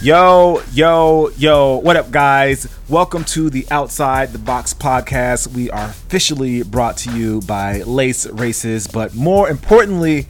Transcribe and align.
Yo, 0.00 0.62
yo, 0.72 1.28
yo, 1.30 1.78
what 1.78 1.96
up, 1.96 2.12
guys? 2.12 2.68
Welcome 2.88 3.24
to 3.24 3.50
the 3.50 3.66
Outside 3.72 4.28
the 4.32 4.38
Box 4.38 4.72
podcast. 4.72 5.48
We 5.48 5.72
are 5.72 5.86
officially 5.86 6.62
brought 6.62 6.96
to 6.98 7.18
you 7.18 7.40
by 7.40 7.82
Lace 7.82 8.24
Racers, 8.26 8.86
but 8.86 9.16
more 9.16 9.50
importantly, 9.50 10.28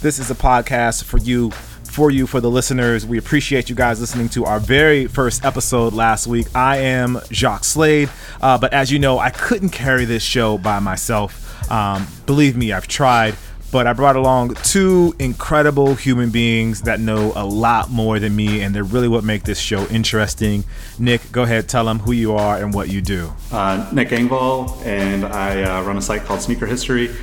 this 0.00 0.18
is 0.18 0.30
a 0.30 0.34
podcast 0.34 1.04
for 1.04 1.18
you, 1.18 1.50
for 1.84 2.10
you, 2.10 2.26
for 2.26 2.40
the 2.40 2.50
listeners. 2.50 3.04
We 3.04 3.18
appreciate 3.18 3.68
you 3.68 3.76
guys 3.76 4.00
listening 4.00 4.30
to 4.30 4.46
our 4.46 4.58
very 4.58 5.06
first 5.06 5.44
episode 5.44 5.92
last 5.92 6.26
week. 6.26 6.46
I 6.54 6.78
am 6.78 7.20
Jacques 7.30 7.64
Slade, 7.64 8.08
uh, 8.40 8.56
but 8.56 8.72
as 8.72 8.90
you 8.90 8.98
know, 8.98 9.18
I 9.18 9.28
couldn't 9.28 9.68
carry 9.68 10.06
this 10.06 10.22
show 10.22 10.56
by 10.56 10.78
myself. 10.78 11.70
Um, 11.70 12.06
believe 12.24 12.56
me, 12.56 12.72
I've 12.72 12.88
tried 12.88 13.36
but 13.72 13.86
I 13.86 13.92
brought 13.92 14.16
along 14.16 14.54
two 14.54 15.14
incredible 15.18 15.94
human 15.94 16.30
beings 16.30 16.82
that 16.82 17.00
know 17.00 17.32
a 17.36 17.44
lot 17.44 17.90
more 17.90 18.18
than 18.18 18.34
me, 18.34 18.62
and 18.62 18.74
they're 18.74 18.84
really 18.84 19.08
what 19.08 19.24
make 19.24 19.44
this 19.44 19.60
show 19.60 19.86
interesting. 19.86 20.64
Nick, 20.98 21.30
go 21.30 21.42
ahead, 21.42 21.68
tell 21.68 21.84
them 21.84 22.00
who 22.00 22.12
you 22.12 22.34
are 22.34 22.58
and 22.58 22.74
what 22.74 22.88
you 22.88 23.00
do. 23.00 23.32
Uh, 23.52 23.88
Nick 23.92 24.08
Engvall, 24.08 24.84
and 24.84 25.24
I 25.24 25.62
uh, 25.62 25.82
run 25.82 25.96
a 25.96 26.02
site 26.02 26.22
called 26.24 26.40
Sneaker 26.40 26.66
History. 26.66 27.14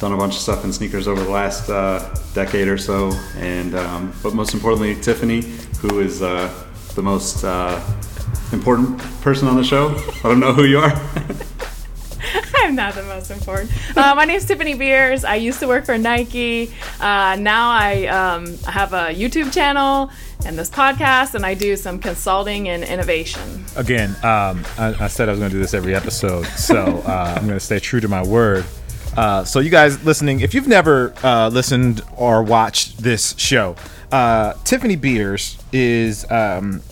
Done 0.00 0.12
a 0.12 0.16
bunch 0.16 0.34
of 0.34 0.40
stuff 0.40 0.64
in 0.64 0.72
sneakers 0.72 1.08
over 1.08 1.22
the 1.22 1.30
last 1.30 1.70
uh, 1.70 2.14
decade 2.34 2.68
or 2.68 2.76
so, 2.76 3.12
and 3.36 3.74
um, 3.74 4.12
but 4.22 4.34
most 4.34 4.52
importantly, 4.52 5.00
Tiffany, 5.00 5.42
who 5.80 6.00
is 6.00 6.22
uh, 6.22 6.52
the 6.94 7.02
most 7.02 7.44
uh, 7.44 7.80
important 8.52 8.98
person 9.22 9.48
on 9.48 9.56
the 9.56 9.64
show. 9.64 9.94
I 10.22 10.22
don't 10.24 10.40
know 10.40 10.52
who 10.52 10.64
you 10.64 10.78
are. 10.78 10.90
I'm 12.56 12.74
not 12.74 12.94
the 12.94 13.02
most 13.04 13.30
important. 13.30 13.70
Uh, 13.96 14.14
my 14.14 14.24
name 14.24 14.36
is 14.36 14.44
Tiffany 14.44 14.74
Beers. 14.74 15.24
I 15.24 15.36
used 15.36 15.60
to 15.60 15.68
work 15.68 15.84
for 15.84 15.96
Nike. 15.98 16.72
Uh, 17.00 17.36
now 17.38 17.70
I 17.70 18.06
um, 18.06 18.56
have 18.64 18.92
a 18.92 19.14
YouTube 19.14 19.52
channel 19.52 20.10
and 20.44 20.58
this 20.58 20.70
podcast, 20.70 21.34
and 21.34 21.44
I 21.44 21.54
do 21.54 21.76
some 21.76 21.98
consulting 21.98 22.68
and 22.68 22.84
innovation. 22.84 23.64
Again, 23.76 24.10
um, 24.22 24.64
I, 24.78 24.94
I, 25.00 25.08
said 25.08 25.28
I 25.28 25.32
was 25.32 25.38
going 25.38 25.50
to 25.50 25.56
do 25.56 25.60
this 25.60 25.74
every 25.74 25.94
episode, 25.94 26.46
so 26.46 26.76
uh, 27.06 27.34
I'm 27.36 27.46
going 27.46 27.58
to 27.58 27.64
stay 27.64 27.78
true 27.78 28.00
to 28.00 28.08
my 28.08 28.24
word. 28.24 28.64
Uh, 29.16 29.44
so, 29.44 29.60
you 29.60 29.70
guys 29.70 30.02
listening, 30.04 30.40
if 30.40 30.52
you've 30.52 30.68
never 30.68 31.14
uh, 31.24 31.48
listened 31.48 32.02
or 32.16 32.42
watched 32.42 32.98
this 32.98 33.34
show, 33.38 33.74
uh, 34.12 34.52
Tiffany 34.64 34.96
Beers 34.96 35.58
is 35.72 36.30
um, 36.30 36.82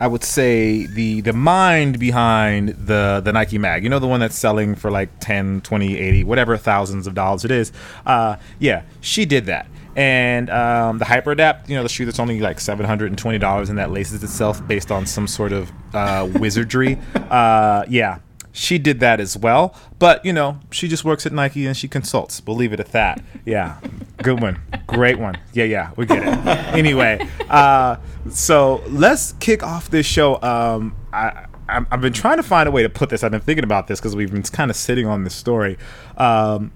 I 0.00 0.06
would 0.06 0.24
say 0.24 0.86
the 0.86 1.20
the 1.20 1.34
mind 1.34 1.98
behind 1.98 2.70
the 2.70 3.20
the 3.22 3.32
Nike 3.32 3.58
mag. 3.58 3.84
You 3.84 3.90
know 3.90 3.98
the 3.98 4.06
one 4.08 4.18
that's 4.20 4.36
selling 4.36 4.74
for 4.74 4.90
like 4.90 5.10
10, 5.20 5.60
20, 5.60 5.98
80, 5.98 6.24
whatever 6.24 6.56
thousands 6.56 7.06
of 7.06 7.14
dollars 7.14 7.44
it 7.44 7.50
is. 7.50 7.70
Uh, 8.06 8.36
yeah, 8.58 8.82
she 9.02 9.26
did 9.26 9.46
that. 9.46 9.66
And 9.96 10.48
um, 10.48 10.98
the 10.98 11.04
Hyper 11.04 11.32
Adapt, 11.32 11.68
you 11.68 11.76
know, 11.76 11.82
the 11.82 11.88
shoe 11.88 12.06
that's 12.06 12.20
only 12.20 12.40
like 12.40 12.60
seven 12.60 12.86
hundred 12.86 13.10
and 13.10 13.18
twenty 13.18 13.38
dollars, 13.38 13.68
and 13.68 13.78
that 13.78 13.90
laces 13.90 14.22
itself 14.24 14.66
based 14.66 14.90
on 14.90 15.04
some 15.04 15.26
sort 15.26 15.52
of 15.52 15.70
uh, 15.92 16.28
wizardry. 16.34 16.98
Uh, 17.30 17.84
yeah, 17.88 18.18
she 18.52 18.78
did 18.78 19.00
that 19.00 19.20
as 19.20 19.36
well. 19.36 19.74
But 19.98 20.24
you 20.24 20.32
know, 20.32 20.58
she 20.70 20.88
just 20.88 21.04
works 21.04 21.26
at 21.26 21.32
Nike 21.32 21.66
and 21.66 21.76
she 21.76 21.88
consults. 21.88 22.42
We'll 22.46 22.56
leave 22.56 22.72
it 22.72 22.80
at 22.80 22.92
that. 22.92 23.22
Yeah, 23.44 23.78
good 24.22 24.40
one, 24.40 24.60
great 24.86 25.18
one. 25.18 25.36
Yeah, 25.52 25.64
yeah, 25.64 25.90
we 25.96 26.06
get 26.06 26.22
it. 26.22 26.30
Anyway, 26.80 27.26
uh, 27.48 27.96
so 28.30 28.82
let's 28.88 29.32
kick 29.34 29.62
off 29.62 29.90
this 29.90 30.06
show. 30.06 30.40
Um, 30.42 30.96
I. 31.12 31.46
I've 31.72 32.00
been 32.00 32.12
trying 32.12 32.38
to 32.38 32.42
find 32.42 32.68
a 32.68 32.72
way 32.72 32.82
to 32.82 32.88
put 32.88 33.10
this. 33.10 33.22
I've 33.22 33.30
been 33.30 33.40
thinking 33.40 33.62
about 33.62 33.86
this 33.86 34.00
because 34.00 34.16
we've 34.16 34.32
been 34.32 34.42
kind 34.42 34.72
of 34.72 34.76
sitting 34.76 35.06
on 35.06 35.22
this 35.22 35.36
story. 35.36 35.78
Um, 36.16 36.72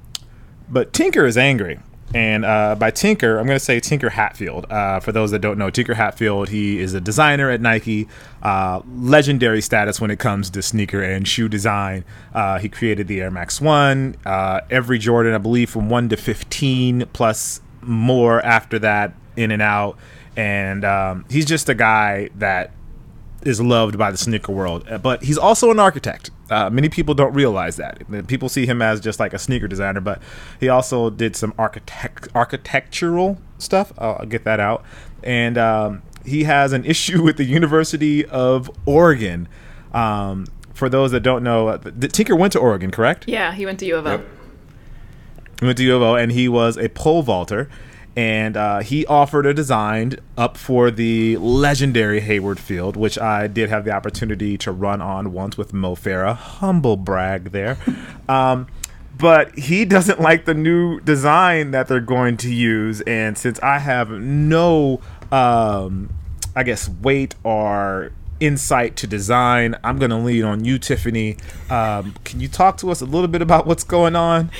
but 0.68 0.92
Tinker 0.92 1.26
is 1.26 1.36
angry. 1.36 1.80
And 2.12 2.44
uh, 2.44 2.76
by 2.76 2.90
Tinker, 2.90 3.38
I'm 3.38 3.46
going 3.46 3.58
to 3.58 3.64
say 3.64 3.80
Tinker 3.80 4.10
Hatfield. 4.10 4.66
Uh, 4.70 5.00
for 5.00 5.10
those 5.10 5.30
that 5.32 5.40
don't 5.40 5.58
know, 5.58 5.70
Tinker 5.70 5.94
Hatfield, 5.94 6.48
he 6.48 6.78
is 6.78 6.94
a 6.94 7.00
designer 7.00 7.50
at 7.50 7.60
Nike, 7.60 8.08
uh, 8.42 8.82
legendary 8.96 9.60
status 9.60 10.00
when 10.00 10.10
it 10.10 10.18
comes 10.18 10.50
to 10.50 10.62
sneaker 10.62 11.02
and 11.02 11.26
shoe 11.26 11.48
design. 11.48 12.04
Uh, 12.32 12.58
he 12.58 12.68
created 12.68 13.08
the 13.08 13.20
Air 13.20 13.30
Max 13.30 13.60
1, 13.60 14.16
uh, 14.26 14.60
every 14.70 14.98
Jordan, 14.98 15.34
I 15.34 15.38
believe, 15.38 15.70
from 15.70 15.88
1 15.88 16.10
to 16.10 16.16
15, 16.16 17.06
plus 17.12 17.60
more 17.82 18.44
after 18.44 18.78
that, 18.78 19.14
in 19.36 19.50
and 19.50 19.62
out. 19.62 19.98
And 20.36 20.84
um, 20.84 21.24
he's 21.30 21.46
just 21.46 21.68
a 21.68 21.74
guy 21.74 22.30
that 22.36 22.70
is 23.44 23.60
loved 23.60 23.98
by 23.98 24.10
the 24.10 24.16
sneaker 24.16 24.52
world, 24.52 24.86
uh, 24.88 24.98
but 24.98 25.22
he's 25.22 25.38
also 25.38 25.70
an 25.70 25.78
architect. 25.78 26.30
Uh, 26.50 26.70
many 26.70 26.88
people 26.88 27.14
don't 27.14 27.32
realize 27.32 27.76
that. 27.76 28.02
People 28.26 28.48
see 28.48 28.66
him 28.66 28.82
as 28.82 29.00
just 29.00 29.18
like 29.18 29.32
a 29.32 29.38
sneaker 29.38 29.68
designer, 29.68 30.00
but 30.00 30.20
he 30.60 30.68
also 30.68 31.10
did 31.10 31.36
some 31.36 31.54
architect 31.58 32.28
architectural 32.34 33.38
stuff. 33.58 33.92
I'll 33.98 34.26
get 34.26 34.44
that 34.44 34.60
out. 34.60 34.84
And 35.22 35.56
um, 35.56 36.02
he 36.24 36.44
has 36.44 36.72
an 36.72 36.84
issue 36.94 37.22
with 37.22 37.36
the 37.36 37.44
University 37.44 38.24
of 38.26 38.70
Oregon. 38.86 39.48
Um, 39.92 40.46
for 40.72 40.88
those 40.88 41.12
that 41.12 41.20
don't 41.20 41.44
know, 41.44 41.68
uh, 41.68 41.78
Tinker 42.12 42.34
went 42.34 42.52
to 42.54 42.58
Oregon, 42.58 42.90
correct? 42.90 43.24
Yeah, 43.28 43.52
he 43.52 43.64
went 43.64 43.78
to 43.78 43.86
U 43.86 43.96
of 43.96 44.06
O. 44.06 44.10
Yep. 44.10 44.26
He 45.60 45.66
went 45.66 45.78
to 45.78 45.84
U 45.84 45.96
of 45.96 46.02
O, 46.02 46.14
and 46.16 46.32
he 46.32 46.48
was 46.48 46.76
a 46.76 46.88
pole 46.88 47.22
vaulter 47.22 47.70
and 48.16 48.56
uh, 48.56 48.80
he 48.80 49.04
offered 49.06 49.46
a 49.46 49.52
design 49.52 50.16
up 50.36 50.56
for 50.56 50.90
the 50.90 51.36
legendary 51.38 52.20
Hayward 52.20 52.60
Field, 52.60 52.96
which 52.96 53.18
I 53.18 53.46
did 53.48 53.70
have 53.70 53.84
the 53.84 53.90
opportunity 53.90 54.56
to 54.58 54.70
run 54.72 55.00
on 55.00 55.32
once 55.32 55.58
with 55.58 55.72
Mo 55.72 55.94
Farah. 55.94 56.36
Humble 56.36 56.96
brag 56.96 57.52
there. 57.52 57.78
Um, 58.26 58.68
but 59.18 59.56
he 59.56 59.84
doesn't 59.84 60.18
like 60.18 60.46
the 60.46 60.54
new 60.54 60.98
design 61.00 61.72
that 61.72 61.88
they're 61.88 62.00
going 62.00 62.38
to 62.38 62.52
use, 62.52 63.00
and 63.02 63.36
since 63.36 63.60
I 63.60 63.78
have 63.78 64.10
no, 64.10 65.00
um, 65.30 66.12
I 66.56 66.62
guess, 66.62 66.88
weight 66.88 67.34
or 67.44 68.12
insight 68.40 68.96
to 68.96 69.06
design, 69.06 69.76
I'm 69.84 69.98
going 69.98 70.10
to 70.10 70.16
lean 70.16 70.44
on 70.44 70.64
you, 70.64 70.78
Tiffany. 70.78 71.36
Um, 71.70 72.14
can 72.24 72.40
you 72.40 72.48
talk 72.48 72.76
to 72.78 72.90
us 72.90 73.00
a 73.00 73.06
little 73.06 73.28
bit 73.28 73.42
about 73.42 73.66
what's 73.66 73.84
going 73.84 74.16
on? 74.16 74.50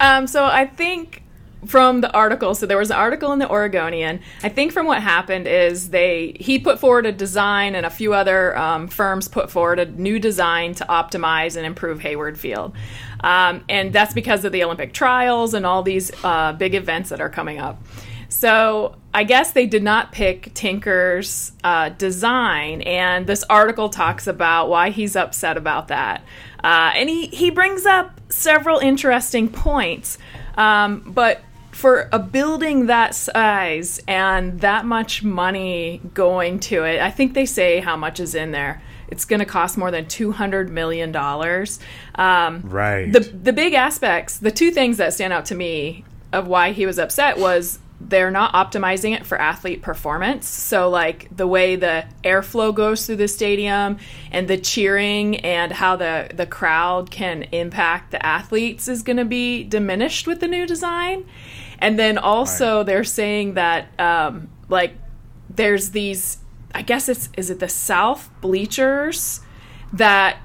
Um, 0.00 0.26
so 0.26 0.44
I 0.44 0.66
think 0.66 1.23
from 1.66 2.00
the 2.00 2.12
article 2.12 2.54
so 2.54 2.66
there 2.66 2.78
was 2.78 2.90
an 2.90 2.96
article 2.96 3.32
in 3.32 3.38
the 3.38 3.50
oregonian. 3.50 4.20
I 4.42 4.48
think 4.48 4.72
from 4.72 4.86
what 4.86 5.02
happened 5.02 5.46
is 5.46 5.90
they 5.90 6.36
he 6.38 6.58
put 6.58 6.78
forward 6.78 7.06
a 7.06 7.12
design 7.12 7.74
and 7.74 7.86
a 7.86 7.90
few 7.90 8.14
other 8.14 8.56
um, 8.56 8.88
firms 8.88 9.28
put 9.28 9.50
forward 9.50 9.78
a 9.78 9.86
new 9.86 10.18
design 10.18 10.74
to 10.74 10.84
optimize 10.84 11.56
and 11.56 11.66
improve 11.66 12.00
hayward 12.00 12.38
field. 12.38 12.74
Um, 13.20 13.64
and 13.68 13.92
that's 13.92 14.14
because 14.14 14.44
of 14.44 14.52
the 14.52 14.64
olympic 14.64 14.92
trials 14.92 15.54
and 15.54 15.64
all 15.64 15.82
these 15.82 16.10
uh, 16.24 16.52
big 16.52 16.74
events 16.74 17.10
that 17.10 17.20
are 17.20 17.30
coming 17.30 17.58
up. 17.58 17.82
So 18.28 18.96
i 19.12 19.22
guess 19.22 19.52
they 19.52 19.66
did 19.66 19.82
not 19.82 20.10
pick 20.10 20.52
tinker's 20.54 21.52
uh, 21.62 21.90
design 21.90 22.82
and 22.82 23.26
this 23.26 23.44
article 23.44 23.88
talks 23.88 24.26
about 24.26 24.68
why 24.68 24.90
he's 24.90 25.16
upset 25.16 25.56
about 25.56 25.88
that. 25.88 26.22
Uh, 26.64 26.92
and 26.94 27.10
he, 27.10 27.26
he 27.26 27.50
brings 27.50 27.84
up 27.84 28.20
several 28.30 28.78
interesting 28.78 29.48
points. 29.48 30.16
Um, 30.56 31.02
but 31.06 31.42
for 31.74 32.08
a 32.12 32.18
building 32.18 32.86
that 32.86 33.14
size 33.14 34.00
and 34.06 34.60
that 34.60 34.86
much 34.86 35.22
money 35.24 36.00
going 36.14 36.60
to 36.60 36.84
it, 36.84 37.00
I 37.00 37.10
think 37.10 37.34
they 37.34 37.46
say 37.46 37.80
how 37.80 37.96
much 37.96 38.20
is 38.20 38.34
in 38.34 38.52
there. 38.52 38.80
It's 39.08 39.24
going 39.24 39.40
to 39.40 39.46
cost 39.46 39.76
more 39.76 39.90
than 39.90 40.06
two 40.06 40.32
hundred 40.32 40.70
million 40.70 41.12
dollars. 41.12 41.80
Um, 42.14 42.62
right. 42.64 43.12
The 43.12 43.20
the 43.20 43.52
big 43.52 43.74
aspects, 43.74 44.38
the 44.38 44.50
two 44.50 44.70
things 44.70 44.96
that 44.98 45.12
stand 45.12 45.32
out 45.32 45.46
to 45.46 45.54
me 45.54 46.04
of 46.32 46.48
why 46.48 46.72
he 46.72 46.86
was 46.86 46.98
upset 46.98 47.38
was 47.38 47.78
they're 48.00 48.30
not 48.30 48.52
optimizing 48.52 49.14
it 49.14 49.24
for 49.24 49.40
athlete 49.40 49.82
performance. 49.82 50.48
So, 50.48 50.88
like 50.88 51.28
the 51.34 51.46
way 51.46 51.76
the 51.76 52.04
airflow 52.22 52.74
goes 52.74 53.06
through 53.06 53.16
the 53.16 53.28
stadium 53.28 53.98
and 54.30 54.48
the 54.48 54.58
cheering 54.58 55.36
and 55.38 55.72
how 55.72 55.96
the, 55.96 56.30
the 56.34 56.46
crowd 56.46 57.10
can 57.10 57.44
impact 57.44 58.10
the 58.10 58.24
athletes 58.24 58.88
is 58.88 59.02
going 59.02 59.16
to 59.16 59.24
be 59.24 59.64
diminished 59.64 60.26
with 60.26 60.40
the 60.40 60.48
new 60.48 60.66
design. 60.66 61.24
And 61.78 61.98
then 61.98 62.18
also 62.18 62.78
right. 62.78 62.86
they're 62.86 63.04
saying 63.04 63.54
that 63.54 63.88
um, 64.00 64.48
like 64.68 64.94
there's 65.50 65.90
these 65.90 66.38
I 66.74 66.82
guess 66.82 67.08
it's 67.08 67.28
is 67.36 67.50
it 67.50 67.60
the 67.60 67.68
South 67.68 68.28
bleachers 68.40 69.40
that 69.92 70.38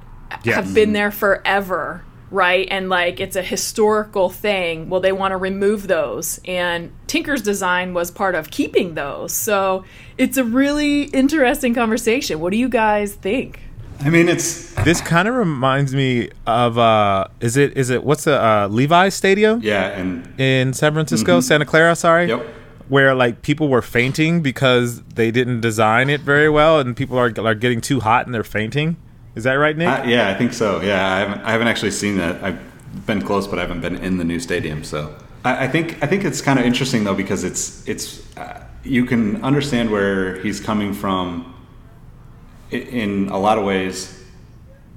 yes. 0.43 0.55
have 0.55 0.73
been 0.75 0.93
there 0.93 1.11
forever, 1.11 2.03
right? 2.29 2.67
And 2.69 2.87
like 2.87 3.19
it's 3.19 3.35
a 3.35 3.41
historical 3.41 4.29
thing. 4.29 4.89
Well, 4.89 5.01
they 5.01 5.11
want 5.11 5.31
to 5.31 5.37
remove 5.37 5.87
those, 5.87 6.39
and 6.45 6.91
Tinker's 7.07 7.41
design 7.41 7.95
was 7.95 8.11
part 8.11 8.35
of 8.35 8.51
keeping 8.51 8.93
those. 8.93 9.33
So 9.33 9.85
it's 10.17 10.37
a 10.37 10.43
really 10.43 11.03
interesting 11.05 11.73
conversation. 11.73 12.39
What 12.39 12.51
do 12.51 12.57
you 12.57 12.69
guys 12.69 13.15
think? 13.15 13.61
I 14.01 14.09
mean, 14.09 14.29
it's 14.29 14.71
this 14.83 15.01
kind 15.01 15.27
of 15.27 15.35
reminds 15.35 15.93
me 15.93 16.29
of 16.47 16.77
uh, 16.77 17.27
is 17.41 17.57
it 17.57 17.77
is 17.77 17.89
it 17.89 18.03
what's 18.03 18.23
the 18.23 18.41
uh, 18.41 18.67
Levi's 18.69 19.13
Stadium? 19.13 19.59
Yeah, 19.61 19.89
and 19.89 20.39
in 20.39 20.73
San 20.73 20.93
Francisco, 20.93 21.39
mm-hmm. 21.39 21.41
Santa 21.41 21.65
Clara. 21.65 21.95
Sorry. 21.95 22.27
Yep. 22.27 22.45
Where 22.87 23.13
like 23.13 23.41
people 23.41 23.67
were 23.67 23.81
fainting 23.81 24.41
because 24.41 25.01
they 25.03 25.31
didn't 25.31 25.61
design 25.61 26.09
it 26.09 26.21
very 26.21 26.49
well, 26.49 26.79
and 26.79 26.95
people 26.95 27.17
are 27.17 27.31
are 27.39 27.55
getting 27.55 27.81
too 27.81 27.99
hot 27.99 28.25
and 28.25 28.33
they're 28.33 28.43
fainting. 28.43 28.95
Is 29.35 29.43
that 29.43 29.53
right, 29.53 29.77
Nick? 29.77 29.87
Uh, 29.87 30.03
yeah, 30.07 30.29
I 30.29 30.33
think 30.33 30.53
so. 30.53 30.81
Yeah, 30.81 31.05
I 31.05 31.19
haven't 31.19 31.41
I 31.41 31.51
haven't 31.51 31.67
actually 31.67 31.91
seen 31.91 32.17
that. 32.17 32.41
I've 32.43 32.59
been 33.05 33.21
close, 33.21 33.47
but 33.47 33.59
I 33.59 33.61
haven't 33.61 33.81
been 33.81 33.97
in 33.97 34.17
the 34.17 34.23
new 34.23 34.39
stadium. 34.39 34.83
So 34.83 35.13
I, 35.43 35.65
I 35.65 35.67
think 35.67 36.01
I 36.01 36.07
think 36.07 36.23
it's 36.23 36.41
kind 36.41 36.57
of 36.57 36.65
interesting 36.65 37.03
though 37.03 37.15
because 37.15 37.43
it's 37.43 37.87
it's 37.87 38.25
uh, 38.37 38.63
you 38.83 39.05
can 39.05 39.43
understand 39.43 39.91
where 39.91 40.39
he's 40.41 40.59
coming 40.59 40.93
from 40.93 41.53
in 42.71 43.29
a 43.29 43.37
lot 43.37 43.57
of 43.57 43.65
ways, 43.65 44.23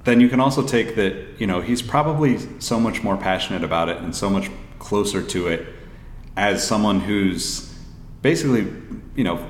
then 0.03 0.19
you 0.19 0.29
can 0.29 0.39
also 0.39 0.65
take 0.65 0.95
that, 0.95 1.15
you 1.39 1.47
know, 1.47 1.61
he's 1.61 1.81
probably 1.81 2.37
so 2.59 2.79
much 2.79 3.03
more 3.03 3.17
passionate 3.17 3.63
about 3.63 3.89
it 3.89 3.97
and 3.97 4.15
so 4.15 4.29
much 4.29 4.49
closer 4.79 5.21
to 5.23 5.47
it 5.47 5.65
as 6.35 6.65
someone 6.65 6.99
who's 6.99 7.73
basically, 8.21 8.67
you 9.15 9.23
know, 9.23 9.49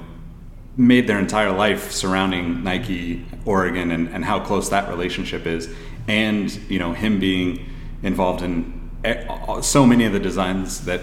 made 0.77 1.07
their 1.07 1.19
entire 1.19 1.51
life 1.51 1.91
surrounding 1.91 2.63
Nike, 2.63 3.25
Oregon, 3.45 3.91
and, 3.91 4.07
and 4.09 4.25
how 4.25 4.39
close 4.39 4.69
that 4.69 4.89
relationship 4.89 5.45
is. 5.45 5.69
And, 6.07 6.51
you 6.69 6.79
know, 6.79 6.93
him 6.93 7.19
being 7.19 7.69
involved 8.03 8.41
in 8.41 8.91
so 9.61 9.85
many 9.85 10.05
of 10.05 10.13
the 10.13 10.19
designs 10.19 10.85
that 10.85 11.01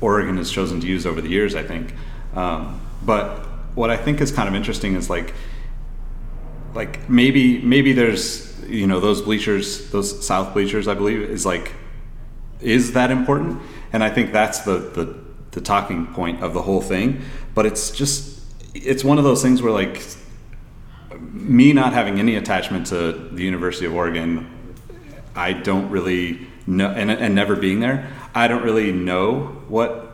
Oregon 0.00 0.36
has 0.36 0.50
chosen 0.50 0.80
to 0.80 0.86
use 0.86 1.06
over 1.06 1.20
the 1.20 1.28
years, 1.28 1.54
I 1.54 1.62
think. 1.62 1.94
Um, 2.34 2.80
but 3.04 3.44
what 3.74 3.90
I 3.90 3.96
think 3.96 4.20
is 4.20 4.32
kind 4.32 4.48
of 4.48 4.54
interesting 4.54 4.94
is 4.94 5.10
like, 5.10 5.34
like 6.74 7.08
maybe 7.08 7.60
maybe 7.62 7.92
there's 7.92 8.52
you 8.68 8.86
know 8.86 9.00
those 9.00 9.22
bleachers, 9.22 9.90
those 9.90 10.26
south 10.26 10.52
bleachers, 10.52 10.88
I 10.88 10.94
believe, 10.94 11.22
is 11.22 11.46
like, 11.46 11.72
is 12.60 12.92
that 12.92 13.10
important? 13.10 13.62
And 13.92 14.02
I 14.02 14.10
think 14.10 14.32
that's 14.32 14.60
the 14.60 14.78
the, 14.78 15.18
the 15.52 15.60
talking 15.60 16.06
point 16.08 16.42
of 16.42 16.52
the 16.54 16.62
whole 16.62 16.80
thing. 16.80 17.22
But 17.54 17.66
it's 17.66 17.90
just 17.90 18.40
it's 18.74 19.04
one 19.04 19.18
of 19.18 19.24
those 19.24 19.42
things 19.42 19.62
where 19.62 19.72
like 19.72 20.02
me 21.20 21.72
not 21.72 21.92
having 21.92 22.18
any 22.18 22.36
attachment 22.36 22.88
to 22.88 23.12
the 23.12 23.42
University 23.42 23.86
of 23.86 23.94
Oregon, 23.94 24.50
I 25.34 25.52
don't 25.52 25.90
really 25.90 26.46
know, 26.66 26.90
and, 26.90 27.10
and 27.10 27.34
never 27.34 27.56
being 27.56 27.80
there, 27.80 28.10
I 28.34 28.48
don't 28.48 28.62
really 28.62 28.92
know 28.92 29.62
what 29.68 30.12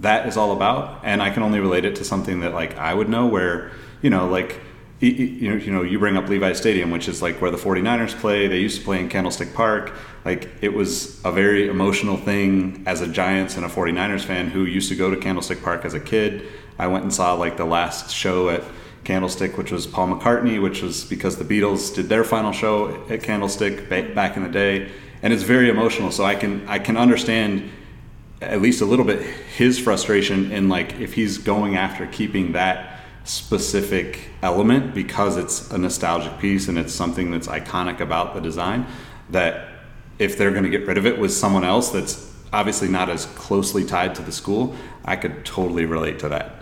that 0.00 0.26
is 0.26 0.36
all 0.36 0.52
about, 0.52 1.00
and 1.04 1.22
I 1.22 1.30
can 1.30 1.42
only 1.42 1.60
relate 1.60 1.84
it 1.84 1.96
to 1.96 2.04
something 2.04 2.40
that 2.40 2.54
like 2.54 2.76
I 2.78 2.94
would 2.94 3.08
know, 3.08 3.26
where 3.26 3.72
you 4.00 4.10
know, 4.10 4.28
like 4.28 4.60
you 5.00 5.50
know, 5.50 5.56
you 5.56 5.72
know, 5.72 5.82
you 5.82 5.98
bring 5.98 6.16
up 6.16 6.28
Levi 6.28 6.52
Stadium, 6.54 6.90
which 6.90 7.08
is 7.08 7.22
like 7.22 7.40
where 7.40 7.50
the 7.50 7.56
49ers 7.56 8.18
play. 8.18 8.48
They 8.48 8.58
used 8.58 8.78
to 8.78 8.84
play 8.84 8.98
in 8.98 9.08
Candlestick 9.08 9.54
Park. 9.54 9.92
Like 10.24 10.48
it 10.60 10.74
was 10.74 11.24
a 11.24 11.30
very 11.30 11.68
emotional 11.68 12.16
thing 12.16 12.82
as 12.86 13.00
a 13.00 13.06
Giants 13.06 13.56
and 13.56 13.64
a 13.64 13.68
49ers 13.68 14.24
fan 14.24 14.50
who 14.50 14.64
used 14.64 14.88
to 14.88 14.96
go 14.96 15.10
to 15.10 15.16
Candlestick 15.16 15.62
Park 15.62 15.84
as 15.84 15.94
a 15.94 16.00
kid. 16.00 16.48
I 16.78 16.88
went 16.88 17.04
and 17.04 17.14
saw 17.14 17.34
like 17.34 17.56
the 17.56 17.64
last 17.64 18.10
show 18.10 18.48
at 18.48 18.64
Candlestick, 19.04 19.56
which 19.56 19.70
was 19.70 19.86
Paul 19.86 20.08
McCartney, 20.08 20.60
which 20.60 20.82
was 20.82 21.04
because 21.04 21.36
the 21.36 21.44
Beatles 21.44 21.94
did 21.94 22.08
their 22.08 22.24
final 22.24 22.52
show 22.52 23.04
at 23.08 23.22
Candlestick 23.22 23.88
back 23.88 24.36
in 24.36 24.42
the 24.42 24.48
day, 24.48 24.90
and 25.22 25.32
it's 25.32 25.44
very 25.44 25.70
emotional. 25.70 26.10
So 26.10 26.24
I 26.24 26.34
can 26.34 26.66
I 26.68 26.80
can 26.80 26.96
understand 26.96 27.70
at 28.42 28.60
least 28.60 28.80
a 28.80 28.84
little 28.84 29.04
bit 29.04 29.22
his 29.22 29.78
frustration 29.78 30.50
in 30.50 30.68
like 30.68 30.98
if 31.00 31.14
he's 31.14 31.38
going 31.38 31.76
after 31.76 32.06
keeping 32.06 32.52
that 32.52 32.97
specific 33.28 34.30
element 34.42 34.94
because 34.94 35.36
it's 35.36 35.70
a 35.70 35.78
nostalgic 35.78 36.38
piece 36.38 36.68
and 36.68 36.78
it's 36.78 36.92
something 36.92 37.30
that's 37.30 37.46
iconic 37.46 38.00
about 38.00 38.34
the 38.34 38.40
design 38.40 38.86
that 39.30 39.68
if 40.18 40.38
they're 40.38 40.50
going 40.50 40.64
to 40.64 40.70
get 40.70 40.86
rid 40.86 40.98
of 40.98 41.06
it 41.06 41.18
with 41.18 41.32
someone 41.32 41.64
else 41.64 41.90
that's 41.90 42.32
obviously 42.52 42.88
not 42.88 43.10
as 43.10 43.26
closely 43.26 43.84
tied 43.84 44.14
to 44.14 44.22
the 44.22 44.32
school 44.32 44.74
i 45.04 45.14
could 45.14 45.44
totally 45.44 45.84
relate 45.84 46.18
to 46.18 46.28
that 46.28 46.58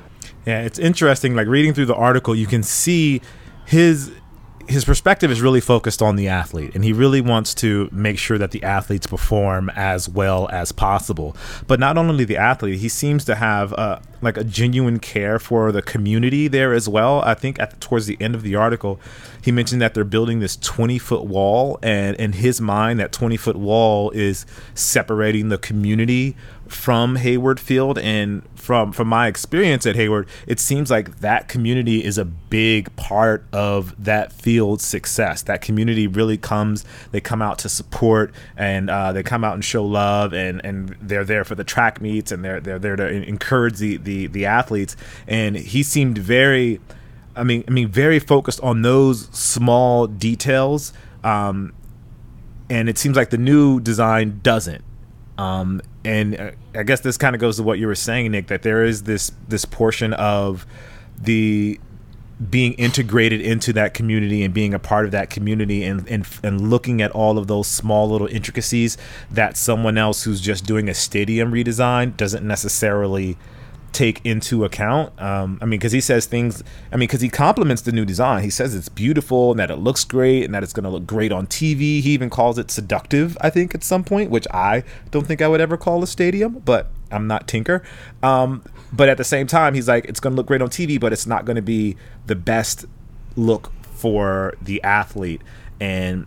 yeah, 0.46 0.60
it's 0.60 0.78
interesting. 0.78 1.34
Like 1.34 1.48
reading 1.48 1.74
through 1.74 1.86
the 1.86 1.96
article, 1.96 2.34
you 2.34 2.46
can 2.46 2.62
see 2.62 3.20
his 3.66 4.12
his 4.68 4.84
perspective 4.84 5.30
is 5.30 5.40
really 5.40 5.60
focused 5.60 6.02
on 6.02 6.16
the 6.16 6.28
athlete 6.28 6.74
and 6.74 6.84
he 6.84 6.92
really 6.92 7.20
wants 7.20 7.54
to 7.54 7.88
make 7.92 8.18
sure 8.18 8.38
that 8.38 8.50
the 8.50 8.62
athletes 8.62 9.06
perform 9.06 9.70
as 9.70 10.08
well 10.08 10.48
as 10.50 10.72
possible. 10.72 11.36
But 11.66 11.78
not 11.78 11.96
only 11.96 12.24
the 12.24 12.36
athlete 12.36 12.80
he 12.80 12.88
seems 12.88 13.24
to 13.26 13.36
have 13.36 13.72
uh, 13.74 14.00
like 14.20 14.36
a 14.36 14.44
genuine 14.44 14.98
care 14.98 15.38
for 15.38 15.70
the 15.72 15.82
community 15.82 16.48
there 16.48 16.72
as 16.72 16.88
well. 16.88 17.20
I 17.22 17.34
think 17.34 17.60
at 17.60 17.80
towards 17.80 18.06
the 18.06 18.16
end 18.20 18.34
of 18.34 18.42
the 18.42 18.56
article 18.56 19.00
he 19.40 19.52
mentioned 19.52 19.80
that 19.82 19.94
they're 19.94 20.04
building 20.04 20.40
this 20.40 20.56
20 20.56 20.98
foot 20.98 21.24
wall 21.24 21.78
and 21.82 22.16
in 22.16 22.32
his 22.32 22.60
mind 22.60 22.98
that 22.98 23.12
20 23.12 23.36
foot 23.36 23.56
wall 23.56 24.10
is 24.10 24.46
separating 24.74 25.48
the 25.48 25.58
community 25.58 26.36
from 26.68 27.16
Hayward 27.16 27.60
Field 27.60 27.98
and 27.98 28.42
from 28.54 28.90
from 28.92 29.06
my 29.06 29.28
experience 29.28 29.86
at 29.86 29.94
Hayward, 29.94 30.28
it 30.46 30.58
seems 30.58 30.90
like 30.90 31.20
that 31.20 31.48
community 31.48 32.04
is 32.04 32.18
a 32.18 32.24
big 32.24 32.94
part 32.96 33.44
of 33.52 33.94
that 34.02 34.32
field's 34.32 34.84
success. 34.84 35.42
That 35.42 35.60
community 35.60 36.06
really 36.06 36.36
comes, 36.36 36.84
they 37.12 37.20
come 37.20 37.40
out 37.40 37.58
to 37.60 37.68
support 37.68 38.34
and 38.56 38.90
uh, 38.90 39.12
they 39.12 39.22
come 39.22 39.44
out 39.44 39.54
and 39.54 39.64
show 39.64 39.84
love 39.84 40.32
and, 40.32 40.64
and 40.64 40.96
they're 41.00 41.24
there 41.24 41.44
for 41.44 41.54
the 41.54 41.64
track 41.64 42.00
meets 42.00 42.32
and 42.32 42.44
they're 42.44 42.60
they're 42.60 42.78
there 42.78 42.96
to 42.96 43.06
encourage 43.06 43.78
the, 43.78 43.98
the, 43.98 44.26
the 44.26 44.46
athletes. 44.46 44.96
And 45.28 45.56
he 45.56 45.82
seemed 45.82 46.18
very 46.18 46.80
I 47.36 47.44
mean 47.44 47.62
I 47.68 47.70
mean 47.70 47.88
very 47.88 48.18
focused 48.18 48.60
on 48.62 48.82
those 48.82 49.28
small 49.28 50.06
details. 50.06 50.92
Um, 51.22 51.72
and 52.68 52.88
it 52.88 52.98
seems 52.98 53.16
like 53.16 53.30
the 53.30 53.38
new 53.38 53.78
design 53.80 54.40
doesn't. 54.42 54.82
Um, 55.38 55.82
and 56.04 56.40
uh, 56.40 56.50
I 56.74 56.82
guess 56.82 57.00
this 57.00 57.16
kind 57.16 57.34
of 57.34 57.40
goes 57.40 57.56
to 57.56 57.62
what 57.62 57.78
you 57.78 57.86
were 57.86 57.94
saying, 57.94 58.30
Nick, 58.30 58.46
that 58.48 58.62
there 58.62 58.84
is 58.84 59.02
this 59.02 59.32
this 59.48 59.64
portion 59.64 60.12
of 60.14 60.66
the 61.18 61.78
being 62.50 62.74
integrated 62.74 63.40
into 63.40 63.72
that 63.72 63.94
community 63.94 64.42
and 64.44 64.52
being 64.52 64.74
a 64.74 64.78
part 64.78 65.06
of 65.06 65.10
that 65.10 65.30
community 65.30 65.82
and, 65.84 66.06
and 66.08 66.26
and 66.42 66.70
looking 66.70 67.00
at 67.00 67.10
all 67.12 67.38
of 67.38 67.46
those 67.46 67.66
small 67.66 68.10
little 68.10 68.26
intricacies 68.26 68.98
that 69.30 69.56
someone 69.56 69.96
else 69.96 70.24
who's 70.24 70.40
just 70.40 70.66
doing 70.66 70.88
a 70.88 70.94
stadium 70.94 71.50
redesign 71.52 72.16
doesn't 72.16 72.46
necessarily 72.46 73.38
take 73.96 74.20
into 74.26 74.62
account. 74.64 75.18
Um, 75.20 75.58
I 75.62 75.64
mean, 75.64 75.78
because 75.78 75.92
he 75.92 76.02
says 76.02 76.26
things. 76.26 76.62
I 76.92 76.96
mean, 76.96 77.06
because 77.06 77.22
he 77.22 77.30
compliments 77.30 77.82
the 77.82 77.92
new 77.92 78.04
design. 78.04 78.42
He 78.42 78.50
says 78.50 78.74
it's 78.74 78.90
beautiful 78.90 79.52
and 79.52 79.58
that 79.58 79.70
it 79.70 79.76
looks 79.76 80.04
great 80.04 80.44
and 80.44 80.54
that 80.54 80.62
it's 80.62 80.74
going 80.74 80.84
to 80.84 80.90
look 80.90 81.06
great 81.06 81.32
on 81.32 81.46
TV. 81.46 82.02
He 82.02 82.10
even 82.10 82.28
calls 82.28 82.58
it 82.58 82.70
seductive. 82.70 83.38
I 83.40 83.48
think 83.48 83.74
at 83.74 83.82
some 83.82 84.04
point, 84.04 84.30
which 84.30 84.46
I 84.52 84.84
don't 85.10 85.26
think 85.26 85.40
I 85.40 85.48
would 85.48 85.62
ever 85.62 85.78
call 85.78 86.02
a 86.02 86.06
stadium, 86.06 86.58
but 86.58 86.90
I'm 87.10 87.26
not 87.26 87.48
Tinker. 87.48 87.82
Um, 88.22 88.62
but 88.92 89.08
at 89.08 89.16
the 89.16 89.24
same 89.24 89.46
time, 89.46 89.72
he's 89.72 89.88
like, 89.88 90.04
it's 90.04 90.20
going 90.20 90.32
to 90.32 90.36
look 90.36 90.46
great 90.46 90.60
on 90.60 90.68
TV, 90.68 91.00
but 91.00 91.14
it's 91.14 91.26
not 91.26 91.46
going 91.46 91.56
to 91.56 91.62
be 91.62 91.96
the 92.26 92.36
best 92.36 92.84
look 93.34 93.72
for 93.80 94.54
the 94.60 94.82
athlete. 94.82 95.40
And 95.80 96.26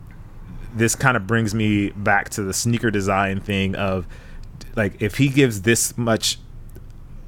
this 0.73 0.95
kind 0.95 1.15
of 1.15 1.27
brings 1.27 1.53
me 1.53 1.91
back 1.91 2.29
to 2.29 2.41
the 2.41 2.53
sneaker 2.53 2.89
design 2.89 3.39
thing 3.39 3.75
of 3.75 4.07
like 4.75 5.01
if 5.01 5.17
he 5.17 5.29
gives 5.29 5.63
this 5.63 5.97
much 5.97 6.39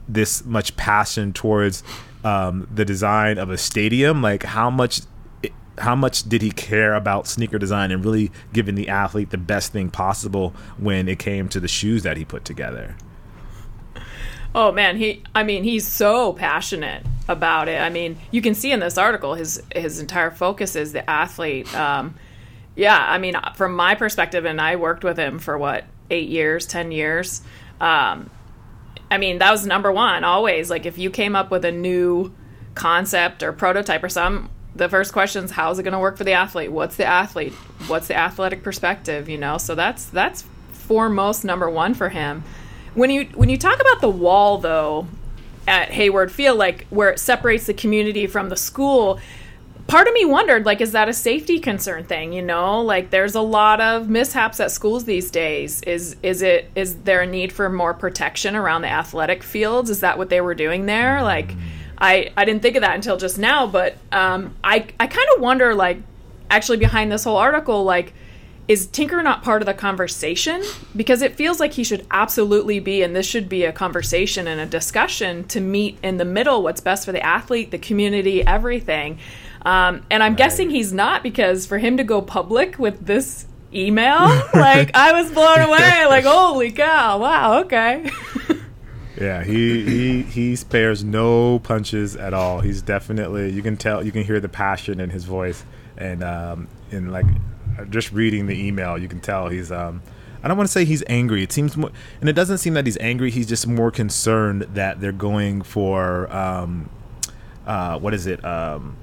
this 0.08 0.46
much 0.46 0.76
passion 0.76 1.34
towards 1.34 1.84
um, 2.24 2.68
the 2.74 2.86
design 2.86 3.38
of 3.38 3.50
a 3.50 3.58
stadium, 3.58 4.22
like 4.22 4.44
how 4.44 4.70
much 4.70 5.02
how 5.78 5.96
much 5.96 6.28
did 6.30 6.42
he 6.42 6.52
care 6.52 6.94
about 6.94 7.28
sneaker 7.28 7.58
design 7.58 7.92
and 7.92 8.06
really 8.06 8.32
giving 8.54 8.76
the 8.76 8.90
athlete 8.90 9.32
the 9.32 9.38
best 9.38 9.72
thing 9.72 9.90
possible 9.90 10.54
when 10.78 11.08
it 11.08 11.18
came 11.18 11.50
to 11.50 11.60
the 11.60 11.68
shoes 11.68 12.04
that 12.04 12.18
he 12.18 12.26
put 12.26 12.46
together? 12.46 12.96
Oh 14.54 14.72
man, 14.72 14.98
he 14.98 15.24
I 15.34 15.44
mean, 15.44 15.64
he's 15.64 15.88
so 15.88 16.34
passionate 16.34 17.06
about 17.28 17.70
it. 17.70 17.82
I 17.82 17.90
mean, 17.90 18.18
you 18.32 18.42
can 18.42 18.54
see 18.54 18.72
in 18.72 18.80
this 18.80 18.98
article 18.98 19.34
his 19.34 19.64
his 19.74 20.00
entire 20.00 20.32
focus 20.32 20.76
is 20.76 20.92
the 20.92 21.10
athlete. 21.10 21.74
Um, 21.76 22.16
yeah, 22.76 23.06
I 23.08 23.18
mean, 23.18 23.36
from 23.56 23.76
my 23.76 23.96
perspective 23.96 24.46
and 24.46 24.60
I 24.60 24.76
worked 24.76 25.04
with 25.04 25.18
him 25.18 25.40
for 25.40 25.58
what, 25.58 25.84
8 26.10 26.30
years, 26.30 26.66
10 26.66 26.92
years. 26.92 27.42
Um, 27.82 28.30
I 29.10 29.18
mean, 29.18 29.40
that 29.40 29.52
was 29.52 29.66
number 29.66 29.92
one 29.92 30.24
always. 30.24 30.70
Like 30.70 30.86
if 30.86 30.98
you 30.98 31.10
came 31.10 31.36
up 31.36 31.52
with 31.52 31.66
a 31.66 31.72
new 31.72 32.34
concept 32.76 33.44
or 33.44 33.52
prototype 33.52 34.04
or 34.04 34.10
some, 34.10 34.50
the 34.76 34.88
first 34.88 35.12
question 35.12 35.44
is 35.44 35.52
how's 35.52 35.80
it 35.80 35.84
going 35.84 35.94
to 35.94 36.00
work 36.00 36.18
for 36.18 36.24
the 36.24 36.34
athlete? 36.34 36.72
What's 36.72 36.96
the 36.96 37.06
athlete? 37.06 37.54
What's 37.88 38.08
the 38.08 38.16
athletic 38.16 38.64
perspective? 38.64 39.28
You 39.28 39.38
know, 39.38 39.58
so 39.58 39.76
that's 39.76 40.06
that's 40.06 40.44
foremost 40.72 41.44
number 41.44 41.70
one 41.70 41.94
for 41.94 42.10
him. 42.10 42.44
When 42.94 43.10
you 43.10 43.26
when 43.36 43.50
you 43.50 43.58
talk 43.58 43.80
about 43.80 44.02
the 44.02 44.10
wall 44.10 44.58
though 44.58 45.08
at 45.68 45.90
Hayward 45.92 46.32
Field, 46.32 46.58
like 46.58 46.88
where 46.90 47.10
it 47.12 47.20
separates 47.20 47.66
the 47.66 47.74
community 47.74 48.28
from 48.28 48.50
the 48.50 48.58
school, 48.58 49.20
part 49.88 50.08
of 50.08 50.14
me 50.14 50.26
wondered 50.26 50.66
like 50.66 50.82
is 50.82 50.92
that 50.94 51.10
a 51.10 51.14
safety 51.14 51.60
concern 51.60 52.04
thing 52.04 52.34
you 52.34 52.42
know? 52.42 52.82
Like 52.82 53.10
there's 53.10 53.36
a 53.36 53.42
lot 53.42 53.82
of 53.82 54.10
mishaps 54.10 54.60
at 54.60 54.72
schools 54.72 55.06
these 55.06 55.32
days. 55.32 55.82
Is 55.84 56.16
is 56.24 56.42
it 56.42 56.72
is 56.76 56.98
there 56.98 57.22
a 57.22 57.28
need 57.28 57.52
for 57.52 57.70
more 57.70 57.94
protection 57.94 58.56
around 58.56 58.82
the 58.82 58.90
athletic 58.90 59.44
fields? 59.44 59.90
Is 59.90 60.02
that 60.02 60.18
what 60.18 60.30
they 60.30 60.42
were 60.42 60.56
doing 60.56 60.86
there? 60.86 61.22
Like 61.22 61.56
i 62.02 62.32
i 62.36 62.44
didn't 62.44 62.62
think 62.62 62.76
of 62.76 62.82
that 62.82 62.96
until 62.96 63.16
just 63.16 63.38
now 63.38 63.68
but 63.68 63.96
um 64.12 64.56
i 64.64 64.78
i 65.00 65.06
kind 65.06 65.28
of 65.36 65.40
wonder 65.42 65.76
like 65.76 65.98
actually 66.50 66.78
behind 66.78 67.12
this 67.12 67.24
whole 67.24 67.38
article 67.38 67.84
like 67.84 68.12
is 68.68 68.88
Tinker 68.88 69.22
not 69.22 69.44
part 69.44 69.62
of 69.62 69.66
the 69.66 69.74
conversation? 69.74 70.64
Because 70.96 71.22
it 71.22 71.36
feels 71.36 71.60
like 71.60 71.74
he 71.74 71.84
should 71.84 72.08
absolutely 72.10 72.80
be, 72.80 73.02
and 73.02 73.14
this 73.14 73.26
should 73.26 73.50
be 73.50 73.66
a 73.66 73.74
conversation 73.74 74.48
and 74.48 74.62
a 74.62 74.66
discussion 74.66 75.44
to 75.50 75.60
meet 75.60 75.98
in 76.02 76.16
the 76.16 76.24
middle 76.24 76.64
what's 76.64 76.80
best 76.80 77.04
for 77.04 77.12
the 77.12 77.22
athlete, 77.22 77.72
the 77.72 77.78
community, 77.78 78.46
everything. 78.46 79.20
Um, 79.64 80.06
and 80.10 80.24
I'm 80.24 80.32
right. 80.32 80.38
guessing 80.38 80.70
he's 80.70 80.92
not 80.92 81.24
because 81.24 81.66
for 81.66 81.78
him 81.78 81.98
to 81.98 82.04
go 82.04 82.22
public 82.22 82.80
with 82.80 83.06
this 83.06 83.46
email, 83.74 84.20
like 84.54 84.92
I 84.96 85.14
was 85.14 85.32
blown 85.32 85.60
away. 85.68 86.06
Like, 86.08 86.26
holy 86.26 86.72
cow! 86.72 87.20
Wow. 87.20 87.60
Okay. 87.62 88.10
Yeah, 89.22 89.44
he 89.44 89.84
he 89.84 90.22
he 90.24 90.56
spares 90.56 91.04
no 91.04 91.60
punches 91.60 92.16
at 92.16 92.34
all. 92.34 92.62
He's 92.62 92.82
definitely 92.82 93.52
you 93.52 93.62
can 93.62 93.78
tell 93.78 94.04
you 94.04 94.12
can 94.12 94.24
hear 94.24 94.40
the 94.40 94.50
passion 94.50 95.00
in 95.00 95.12
his 95.12 95.26
voice, 95.26 95.64
and 95.96 96.24
um, 96.24 96.68
in 96.90 97.12
like 97.12 97.28
just 97.90 98.12
reading 98.12 98.48
the 98.48 98.68
email, 98.68 98.98
you 98.98 99.08
can 99.08 99.20
tell 99.20 99.48
he's 99.50 99.72
um. 99.72 100.02
I 100.44 100.48
don't 100.48 100.58
want 100.58 100.70
to 100.70 100.72
say 100.72 100.86
he's 100.86 101.04
angry. 101.06 101.44
It 101.44 101.52
seems 101.52 101.78
more, 101.78 101.92
and 102.20 102.28
it 102.28 102.34
doesn't 102.34 102.58
seem 102.58 102.74
that 102.74 102.88
he's 102.88 102.98
angry. 102.98 103.30
He's 103.30 103.46
just 103.46 103.68
more 103.68 103.92
concerned 103.92 104.64
that 104.74 105.00
they're 105.00 105.12
going 105.12 105.62
for 105.62 106.34
um, 106.36 106.90
uh, 107.68 108.00
what 108.00 108.16
is 108.16 108.26
it? 108.26 108.44
Um, 108.44 108.98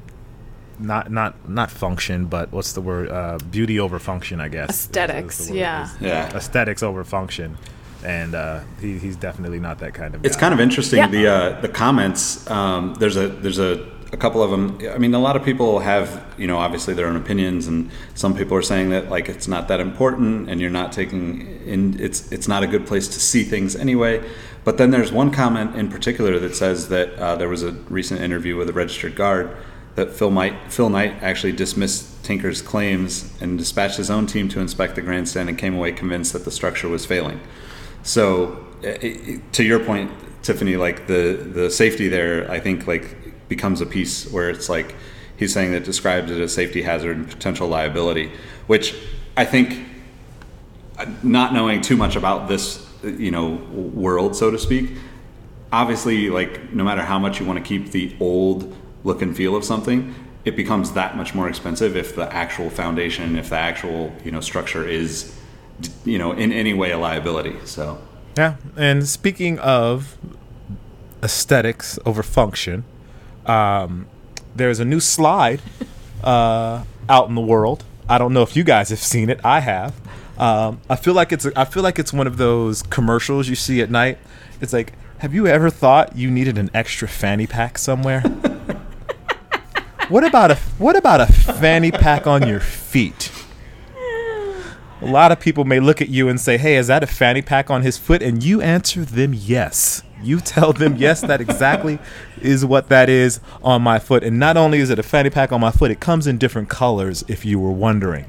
not 0.81 1.11
not 1.11 1.49
not 1.49 1.71
function, 1.71 2.27
but 2.27 2.53
what's 2.53 2.73
the 2.73 2.81
word? 2.81 3.09
Uh, 3.11 3.39
beauty 3.51 3.79
over 3.81 3.99
function, 3.99 4.41
I 4.41 4.49
guess. 4.49 4.71
Aesthetics, 4.71 5.41
is 5.41 5.47
the 5.49 5.53
word. 5.55 5.59
yeah. 5.61 5.89
Yeah. 6.01 6.37
Aesthetics 6.37 6.83
over 6.83 7.05
function, 7.05 7.57
and 8.05 8.35
uh, 8.35 8.61
he, 8.81 8.99
he's 8.99 9.17
definitely 9.17 9.61
not 9.61 9.79
that 9.81 9.95
kind 9.95 10.15
of. 10.15 10.25
It's 10.25 10.37
kind 10.37 10.55
of 10.55 10.61
interesting 10.61 10.99
Yeah. 10.99 11.09
the 11.09 11.27
uh, 11.27 11.61
the 11.61 11.69
comments. 11.69 12.49
Um, 12.51 12.95
there's 12.95 13.17
a 13.17 13.29
there's 13.29 13.59
a, 13.59 13.89
a 14.13 14.17
couple 14.17 14.43
of 14.43 14.51
them. 14.51 14.79
I 14.95 14.99
mean, 14.99 15.15
a 15.15 15.19
lot 15.19 15.37
of 15.37 15.45
people 15.45 15.81
have 15.81 16.25
you 16.39 16.47
know 16.47 16.59
obviously 16.59 16.95
their 16.95 17.07
own 17.07 17.17
opinions, 17.17 17.67
and 17.67 17.91
some 18.15 18.35
people 18.35 18.57
are 18.57 18.63
saying 18.63 18.91
that 18.91 19.09
like 19.11 19.29
it's 19.29 19.49
not 19.49 19.69
that 19.69 19.81
important, 19.81 20.49
and 20.49 20.61
you're 20.61 20.71
not 20.71 20.93
taking 20.93 21.61
in. 21.67 21.99
It's 22.01 22.31
it's 22.33 22.49
not 22.49 22.63
a 22.63 22.67
good 22.67 22.87
place 22.87 23.09
to 23.09 23.21
see 23.21 23.43
things 23.45 23.75
anyway. 23.77 24.23
But 24.65 24.77
then 24.77 24.91
there's 24.91 25.11
one 25.11 25.31
comment 25.31 25.77
in 25.77 25.89
particular 25.89 26.39
that 26.41 26.55
says 26.55 26.89
that 26.91 27.15
uh, 27.15 27.37
there 27.37 27.49
was 27.49 27.63
a 27.63 27.73
recent 27.89 28.21
interview 28.21 28.55
with 28.57 28.69
a 28.69 28.73
Register-Guard 28.75 29.57
that 29.99 30.13
Phil 30.13 30.31
Knight, 30.31 30.55
Phil 30.73 30.89
Knight 30.89 31.15
actually 31.23 31.53
dismissed 31.53 32.23
Tinker's 32.25 32.63
claims 32.63 33.33
and 33.41 33.59
dispatched 33.59 33.97
his 33.97 34.11
own 34.11 34.27
team 34.27 34.49
to 34.51 34.61
inspect 34.61 34.95
the 34.95 35.03
grandstand 35.03 35.49
and 35.49 35.59
came 35.59 35.75
away 35.75 35.91
convinced 35.91 36.33
that 36.35 36.45
the 36.45 36.53
structure 36.53 36.89
was 36.89 37.05
failing. 37.05 37.41
So, 38.05 38.59
i- 38.85 38.99
i- 39.03 39.41
to 39.53 39.65
your 39.65 39.81
point, 39.81 40.11
Tiffany, 40.43 40.77
like 40.77 41.09
the 41.09 41.37
the 41.53 41.69
safety 41.69 42.07
there, 42.09 42.49
I 42.49 42.61
think 42.61 42.87
like 42.87 43.17
becomes 43.49 43.81
a 43.81 43.87
piece 43.87 44.31
where 44.31 44.49
it's 44.51 44.69
like 44.69 44.95
he's 45.37 45.53
saying 45.53 45.73
that 45.73 45.85
describes 45.85 46.31
it 46.31 46.41
as 46.41 46.53
safety 46.55 46.83
hazard 46.83 47.17
and 47.17 47.29
potential 47.29 47.67
liability, 47.67 48.31
which 48.69 48.95
I 49.37 49.45
think, 49.45 49.69
uh, 50.97 51.07
not 51.25 51.53
knowing 51.53 51.81
too 51.81 51.97
much 51.97 52.15
about 52.15 52.47
this, 52.49 52.87
you 53.03 53.33
know, 53.33 53.49
world 54.05 54.37
so 54.37 54.51
to 54.53 54.59
speak, 54.59 54.91
obviously 55.73 56.31
like 56.31 56.73
no 56.73 56.85
matter 56.85 57.03
how 57.03 57.19
much 57.19 57.41
you 57.41 57.47
want 57.47 57.59
to 57.63 57.65
keep 57.69 57.91
the 57.91 58.15
old 58.21 58.73
look 59.05 59.23
and 59.23 59.37
feel 59.37 59.55
of 59.57 59.65
something 59.65 60.15
it 60.45 60.57
becomes 60.57 60.93
that 60.93 61.17
much 61.17 61.35
more 61.35 61.49
expensive 61.49 61.97
if 61.97 62.15
the 62.15 62.33
actual 62.33 62.71
foundation 62.71 63.37
if 63.37 63.51
the 63.51 63.57
actual 63.57 64.13
you 64.25 64.31
know 64.31 64.41
structure 64.41 64.87
is 64.87 65.35
you 66.05 66.19
know 66.19 66.33
in 66.33 66.53
any 66.53 66.75
way 66.75 66.91
a 66.91 66.99
liability 66.99 67.57
so 67.65 67.99
Yeah, 68.37 68.55
and 68.77 69.09
speaking 69.09 69.59
of 69.59 70.17
aesthetics 71.23 71.99
over 72.07 72.23
function, 72.23 72.85
um, 73.47 74.07
there's 74.55 74.79
a 74.79 74.85
new 74.85 75.01
slide 75.01 75.61
uh, 76.23 76.85
out 77.09 77.29
in 77.29 77.35
the 77.35 77.41
world. 77.41 77.83
I 78.09 78.17
don't 78.19 78.33
know 78.33 78.43
if 78.43 78.55
you 78.55 78.63
guys 78.63 78.91
have 78.91 79.03
seen 79.03 79.29
it. 79.29 79.41
I 79.45 79.59
have. 79.61 79.95
Um, 80.39 80.81
I 80.89 80.95
feel 80.95 81.15
like 81.15 81.33
it's 81.33 81.47
I 81.57 81.65
feel 81.65 81.83
like 81.83 81.99
it's 81.99 82.13
one 82.13 82.29
of 82.29 82.37
those 82.37 82.83
commercials 82.83 83.49
you 83.49 83.57
see 83.57 83.83
at 83.83 83.91
night. 83.91 84.19
It's 84.61 84.73
like, 84.73 84.93
have 85.19 85.35
you 85.35 85.49
ever 85.49 85.69
thought 85.69 86.17
you 86.17 86.31
needed 86.31 86.59
an 86.59 86.71
extra 86.73 87.09
fanny 87.09 87.47
pack 87.49 87.77
somewhere? 87.77 88.23
what 90.09 90.25
about 90.25 90.51
a 90.51 90.57
what 90.79 90.97
about 90.97 91.21
a 91.21 91.27
fanny 91.27 91.91
pack 91.91 92.27
on 92.27 92.47
your 92.47 92.61
feet? 92.61 93.31
A 95.01 95.07
lot 95.07 95.31
of 95.31 95.39
people 95.39 95.65
may 95.65 95.79
look 95.79 96.01
at 96.03 96.09
you 96.09 96.29
and 96.29 96.41
say, 96.41 96.59
"Hey, 96.59 96.77
is 96.77 96.89
that 96.89 97.05
a 97.05 97.07
fanny 97.07 97.43
pack 97.43 97.71
on 97.71 97.83
his 97.83 97.97
foot?" 97.97 98.23
And 98.23 98.43
you 98.43 98.61
answer 98.61 99.05
them 99.05 99.33
yes. 99.35 100.03
You 100.23 100.41
tell 100.41 100.73
them 100.73 100.97
yes, 100.97 101.21
that 101.21 101.41
exactly 101.41 101.99
is 102.41 102.65
what 102.65 102.89
that 102.89 103.09
is 103.09 103.39
on 103.63 103.83
my 103.83 103.99
foot. 103.99 104.25
And 104.25 104.39
not 104.39 104.57
only 104.57 104.79
is 104.79 104.91
it 104.91 104.99
a 104.99 105.03
fanny 105.03 105.31
pack 105.31 105.53
on 105.53 105.61
my 105.61 105.71
foot, 105.71 105.91
it 105.91 106.01
comes 106.01 106.27
in 106.27 106.39
different 106.39 106.69
colors. 106.69 107.25
If 107.29 107.45
you 107.45 107.61
were 107.61 107.71
wondering, 107.71 108.25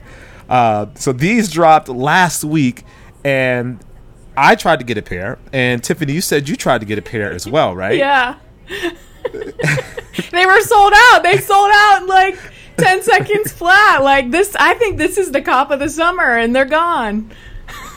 uh, 0.47 0.87
so 0.95 1.11
these 1.11 1.49
dropped 1.49 1.89
last 1.89 2.43
week, 2.43 2.83
and 3.23 3.83
I 4.37 4.55
tried 4.55 4.79
to 4.79 4.85
get 4.85 4.97
a 4.97 5.01
pair. 5.01 5.39
And 5.51 5.83
Tiffany, 5.83 6.13
you 6.13 6.21
said 6.21 6.47
you 6.47 6.55
tried 6.55 6.79
to 6.79 6.85
get 6.85 6.99
a 6.99 7.01
pair 7.01 7.31
as 7.31 7.47
well, 7.47 7.75
right? 7.75 7.97
Yeah. 7.97 8.35
they 10.31 10.45
were 10.45 10.61
sold 10.61 10.93
out. 10.95 11.23
They 11.23 11.37
sold 11.37 11.71
out 11.73 12.05
like 12.07 12.37
10 12.77 13.01
seconds 13.03 13.51
flat. 13.51 14.03
Like 14.03 14.31
this, 14.31 14.55
I 14.59 14.73
think 14.75 14.97
this 14.97 15.17
is 15.17 15.31
the 15.31 15.41
cop 15.41 15.71
of 15.71 15.79
the 15.79 15.89
summer, 15.89 16.37
and 16.37 16.55
they're 16.55 16.65
gone. 16.65 17.31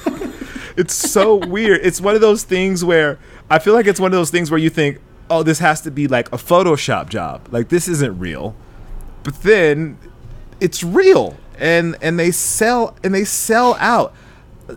it's 0.77 0.95
so 0.95 1.37
weird. 1.37 1.81
It's 1.83 2.01
one 2.01 2.15
of 2.15 2.21
those 2.21 2.45
things 2.45 2.85
where 2.85 3.19
I 3.51 3.59
feel 3.59 3.75
like 3.75 3.87
it's 3.87 4.01
one 4.01 4.13
of 4.13 4.19
those 4.19 4.31
things 4.31 4.51
where 4.51 4.59
you 4.59 4.71
think, 4.71 4.99
oh, 5.31 5.43
this 5.43 5.59
has 5.59 5.81
to 5.83 5.91
be 5.91 6.09
like 6.09 6.29
a 6.29 6.37
Photoshop 6.37 7.09
job. 7.09 7.49
Like 7.51 7.69
this 7.69 7.89
isn't 7.89 8.19
real. 8.19 8.55
But 9.23 9.43
then 9.43 9.99
it's 10.61 10.83
real. 10.83 11.37
And 11.59 11.97
and 12.03 12.19
they 12.19 12.31
sell 12.31 12.97
and 13.05 13.15
they 13.15 13.25
sell 13.25 13.77
out. 13.79 14.15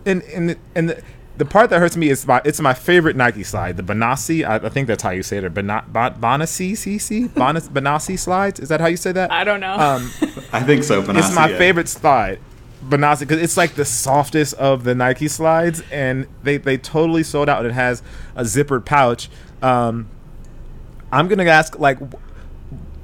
And 0.04 0.22
and 0.24 0.56
and 0.74 1.02
the, 1.36 1.44
the 1.44 1.50
part 1.50 1.70
that 1.70 1.78
hurts 1.78 1.96
me 1.96 2.08
is 2.08 2.26
my 2.26 2.40
it's 2.44 2.60
my 2.60 2.74
favorite 2.74 3.16
Nike 3.16 3.42
slide, 3.42 3.76
the 3.76 3.82
Banassi. 3.82 4.46
I, 4.46 4.56
I 4.56 4.68
think 4.68 4.88
that's 4.88 5.02
how 5.02 5.10
you 5.10 5.22
say 5.22 5.38
it. 5.38 5.44
Or 5.44 5.50
Bana, 5.50 5.84
Ban- 5.88 6.14
Banassi 6.14 6.72
CC? 6.72 7.28
Banas, 7.28 7.68
Banassi 7.68 8.18
slides? 8.18 8.60
Is 8.60 8.68
that 8.68 8.80
how 8.80 8.86
you 8.86 8.96
say 8.96 9.12
that? 9.12 9.30
I 9.30 9.44
don't 9.44 9.60
know. 9.60 9.74
Um, 9.74 10.10
i 10.52 10.62
think 10.62 10.84
so 10.84 11.02
Benassi, 11.02 11.18
it's 11.18 11.34
my 11.34 11.48
yeah. 11.48 11.58
favorite 11.58 11.88
slide, 11.88 12.40
Banasi, 12.84 13.20
because 13.20 13.40
it's 13.40 13.56
like 13.56 13.74
the 13.74 13.84
softest 13.84 14.54
of 14.54 14.84
the 14.84 14.94
Nike 14.94 15.28
slides, 15.28 15.82
and 15.90 16.26
they 16.42 16.56
they 16.56 16.78
totally 16.78 17.22
sold 17.22 17.48
out. 17.48 17.58
And 17.58 17.68
it 17.68 17.74
has 17.74 18.02
a 18.34 18.42
zippered 18.42 18.84
pouch. 18.84 19.28
Um, 19.62 20.08
I'm 21.12 21.28
gonna 21.28 21.44
ask 21.44 21.78
like, 21.78 21.98
wh- 21.98 22.16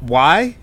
why? 0.03 0.57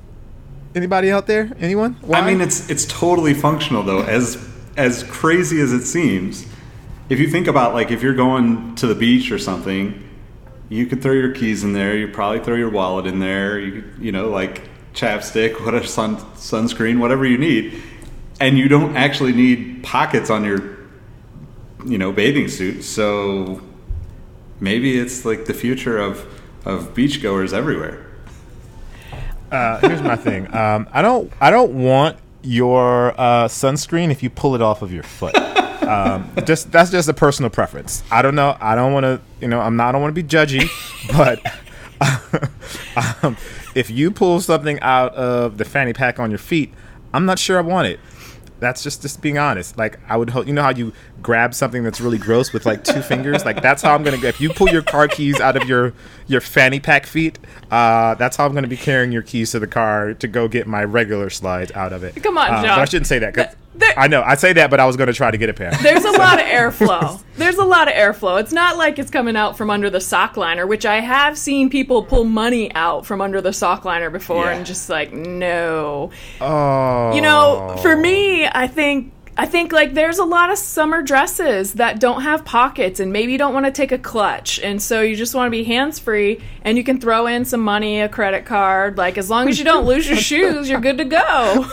Anybody 0.75 1.11
out 1.11 1.25
there? 1.25 1.51
Anyone? 1.59 1.93
Why? 2.01 2.19
i 2.19 2.25
mean 2.25 2.41
it's 2.41 2.69
it's 2.69 2.85
totally 2.85 3.33
functional 3.33 3.81
though 3.81 4.03
as 4.03 4.47
as 4.77 5.03
crazy 5.03 5.59
as 5.59 5.73
it 5.73 5.83
seems 5.83 6.45
if 7.09 7.19
you 7.19 7.27
think 7.27 7.47
about 7.47 7.73
like 7.73 7.91
if 7.91 8.01
you're 8.01 8.13
going 8.13 8.75
to 8.75 8.87
the 8.87 8.95
beach 8.95 9.31
or 9.31 9.39
something 9.39 10.07
you 10.69 10.85
could 10.85 11.01
throw 11.01 11.13
your 11.13 11.33
keys 11.33 11.63
in 11.63 11.73
there 11.73 11.97
you 11.97 12.07
probably 12.07 12.39
throw 12.39 12.55
your 12.55 12.69
wallet 12.69 13.05
in 13.05 13.19
there 13.19 13.59
you 13.59 13.81
could, 13.81 14.03
you 14.03 14.11
know 14.11 14.29
like 14.29 14.69
chapstick 14.93 15.59
whatever 15.65 15.85
sun 15.85 16.17
sunscreen 16.35 16.99
whatever 16.99 17.25
you 17.25 17.37
need 17.37 17.81
and 18.39 18.57
you 18.57 18.67
don't 18.67 18.95
actually 18.95 19.33
need 19.33 19.83
pockets 19.83 20.29
on 20.29 20.43
your 20.43 20.77
you 21.85 21.97
know 21.97 22.11
bathing 22.11 22.47
suit 22.47 22.83
so 22.83 23.61
maybe 24.59 24.97
it's 24.97 25.25
like 25.25 25.45
the 25.45 25.53
future 25.53 25.97
of 25.97 26.25
of 26.65 26.93
beachgoers 26.93 27.53
everywhere 27.53 28.05
uh, 29.51 29.79
here's 29.79 30.01
my 30.01 30.15
thing. 30.15 30.53
Um, 30.53 30.87
I 30.91 31.01
don't 31.01 31.31
I 31.41 31.49
don't 31.49 31.73
want 31.73 32.17
your 32.41 33.19
uh, 33.19 33.47
sunscreen 33.47 34.11
if 34.11 34.21
you 34.21 34.29
pull 34.29 34.55
it 34.55 34.61
off 34.61 34.81
of 34.81 34.93
your 34.93 35.03
foot. 35.03 35.35
Um, 35.89 36.31
just 36.45 36.71
that's 36.71 36.91
just 36.91 37.09
a 37.09 37.13
personal 37.13 37.49
preference. 37.49 38.03
I 38.11 38.21
don't 38.21 38.35
know. 38.35 38.55
I 38.59 38.75
don't 38.75 38.93
want 38.93 39.05
to. 39.05 39.21
You 39.41 39.47
know, 39.47 39.59
I'm 39.59 39.75
not. 39.75 39.89
I 39.89 39.91
don't 39.93 40.01
want 40.01 40.15
to 40.15 40.21
be 40.21 40.27
judgy, 40.27 40.69
but 41.17 41.41
um, 43.23 43.37
if 43.75 43.89
you 43.89 44.11
pull 44.11 44.39
something 44.41 44.79
out 44.81 45.13
of 45.15 45.57
the 45.57 45.65
fanny 45.65 45.93
pack 45.93 46.19
on 46.19 46.29
your 46.29 46.39
feet, 46.39 46.73
I'm 47.13 47.25
not 47.25 47.39
sure 47.39 47.57
I 47.57 47.61
want 47.61 47.87
it. 47.87 47.99
That's 48.59 48.83
just 48.83 49.01
just 49.01 49.21
being 49.21 49.37
honest. 49.37 49.77
Like 49.77 49.99
I 50.07 50.17
would 50.17 50.29
hope 50.29 50.47
you 50.47 50.53
know 50.53 50.63
how 50.63 50.71
you 50.71 50.93
grab 51.21 51.53
something 51.53 51.83
that's 51.83 51.99
really 52.01 52.17
gross 52.17 52.53
with 52.53 52.65
like 52.65 52.83
two 52.83 53.01
fingers. 53.01 53.45
Like 53.45 53.61
that's 53.61 53.81
how 53.81 53.93
I'm 53.95 54.03
gonna. 54.03 54.17
If 54.25 54.39
you 54.41 54.49
pull 54.49 54.69
your 54.69 54.81
car 54.81 55.07
keys 55.07 55.39
out 55.39 55.55
of 55.55 55.67
your 55.67 55.93
your 56.27 56.41
fanny 56.41 56.79
pack 56.79 57.05
feet, 57.05 57.39
uh, 57.71 58.15
that's 58.15 58.37
how 58.37 58.45
I'm 58.45 58.53
gonna 58.53 58.67
be 58.67 58.77
carrying 58.77 59.11
your 59.11 59.21
keys 59.23 59.51
to 59.51 59.59
the 59.59 59.67
car 59.67 60.13
to 60.15 60.27
go 60.27 60.47
get 60.47 60.67
my 60.67 60.83
regular 60.83 61.29
slides 61.29 61.71
out 61.73 61.93
of 61.93 62.03
it. 62.03 62.21
Come 62.23 62.37
on, 62.37 62.49
Uh, 62.51 62.63
John. 62.63 62.79
I 62.79 62.85
shouldn't 62.85 63.07
say 63.07 63.19
that. 63.19 63.33
'cause 63.33 63.47
There- 63.75 63.93
I 63.97 64.07
know 64.07 64.21
I 64.23 64.35
say 64.35 64.51
that, 64.53 64.69
but 64.69 64.79
I 64.81 64.85
was 64.85 64.97
gonna 64.97 65.13
try 65.13 65.31
to 65.31 65.37
get 65.37 65.49
a 65.49 65.53
pair. 65.53 65.71
There's 65.81 66.03
a 66.03 66.11
lot 66.11 66.39
of 66.39 66.45
airflow. 66.45 67.21
There's 67.37 67.55
a 67.57 67.63
lot 67.63 67.87
of 67.87 67.93
airflow. 67.93 68.39
It's 68.41 68.51
not 68.51 68.77
like 68.77 68.99
it's 68.99 69.09
coming 69.11 69.37
out 69.37 69.57
from 69.57 69.69
under 69.69 69.89
the 69.89 70.01
sock 70.01 70.35
liner, 70.35 70.67
which 70.67 70.85
I 70.85 70.99
have 70.99 71.37
seen 71.37 71.69
people 71.69 72.03
pull 72.03 72.25
money 72.25 72.73
out 72.75 73.05
from 73.05 73.21
under 73.21 73.39
the 73.39 73.53
sock 73.53 73.85
liner 73.85 74.09
before 74.09 74.45
Yeah. 74.45 74.51
and 74.51 74.65
just 74.65 74.89
like, 74.89 75.13
no. 75.13 76.09
Oh, 76.41 77.13
You 77.13 77.21
know, 77.21 77.77
for 77.81 77.95
me, 77.95 78.47
I 78.47 78.67
think 78.67 79.13
I 79.39 79.45
think 79.45 79.71
like 79.71 79.93
there's 79.93 80.17
a 80.17 80.25
lot 80.25 80.51
of 80.51 80.57
summer 80.57 81.01
dresses 81.01 81.75
that 81.75 82.01
don't 82.01 82.23
have 82.23 82.43
pockets 82.43 82.99
and 82.99 83.13
maybe 83.13 83.31
you 83.31 83.37
don't 83.37 83.53
want 83.53 83.67
to 83.67 83.71
take 83.71 83.93
a 83.93 83.97
clutch 83.97 84.59
and 84.59 84.81
so 84.81 84.99
you 84.99 85.15
just 85.15 85.33
want 85.33 85.47
to 85.47 85.49
be 85.49 85.63
hands 85.63 85.97
free 85.97 86.41
and 86.63 86.77
you 86.77 86.83
can 86.83 86.99
throw 86.99 87.25
in 87.25 87.45
some 87.45 87.61
money, 87.61 88.01
a 88.01 88.09
credit 88.09 88.45
card, 88.45 88.97
like 88.97 89.17
as 89.17 89.29
long 89.29 89.47
as 89.47 89.57
you 89.57 89.63
don't 89.63 89.85
lose 89.85 90.09
your 90.09 90.17
shoes, 90.17 90.69
you're 90.69 90.81
good 90.81 90.97
to 90.97 91.05
go. 91.05 91.17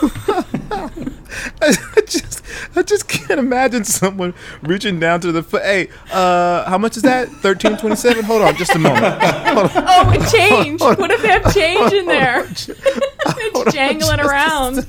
I 1.61 2.01
just 2.07 2.41
I 2.73 2.83
just 2.83 3.09
can't 3.09 3.37
imagine 3.37 3.83
someone 3.83 4.33
reaching 4.61 4.97
down 4.97 5.19
to 5.19 5.33
the 5.33 5.43
foot. 5.43 5.63
Hey, 5.63 5.89
uh, 6.13 6.69
how 6.69 6.77
much 6.77 6.95
is 6.95 7.03
that? 7.03 7.27
Thirteen 7.27 7.75
twenty 7.75 7.97
seven. 7.97 8.23
Hold 8.23 8.43
on, 8.43 8.55
just 8.55 8.73
a 8.75 8.79
moment. 8.79 9.19
Oh, 9.21 10.09
and 10.13 10.25
change. 10.31 10.79
What 10.79 11.11
if 11.11 11.21
they 11.21 11.27
have 11.27 11.53
change 11.53 11.91
in 11.91 12.05
there? 12.05 12.45
it's 12.49 13.73
jangling 13.73 14.21
around. 14.21 14.87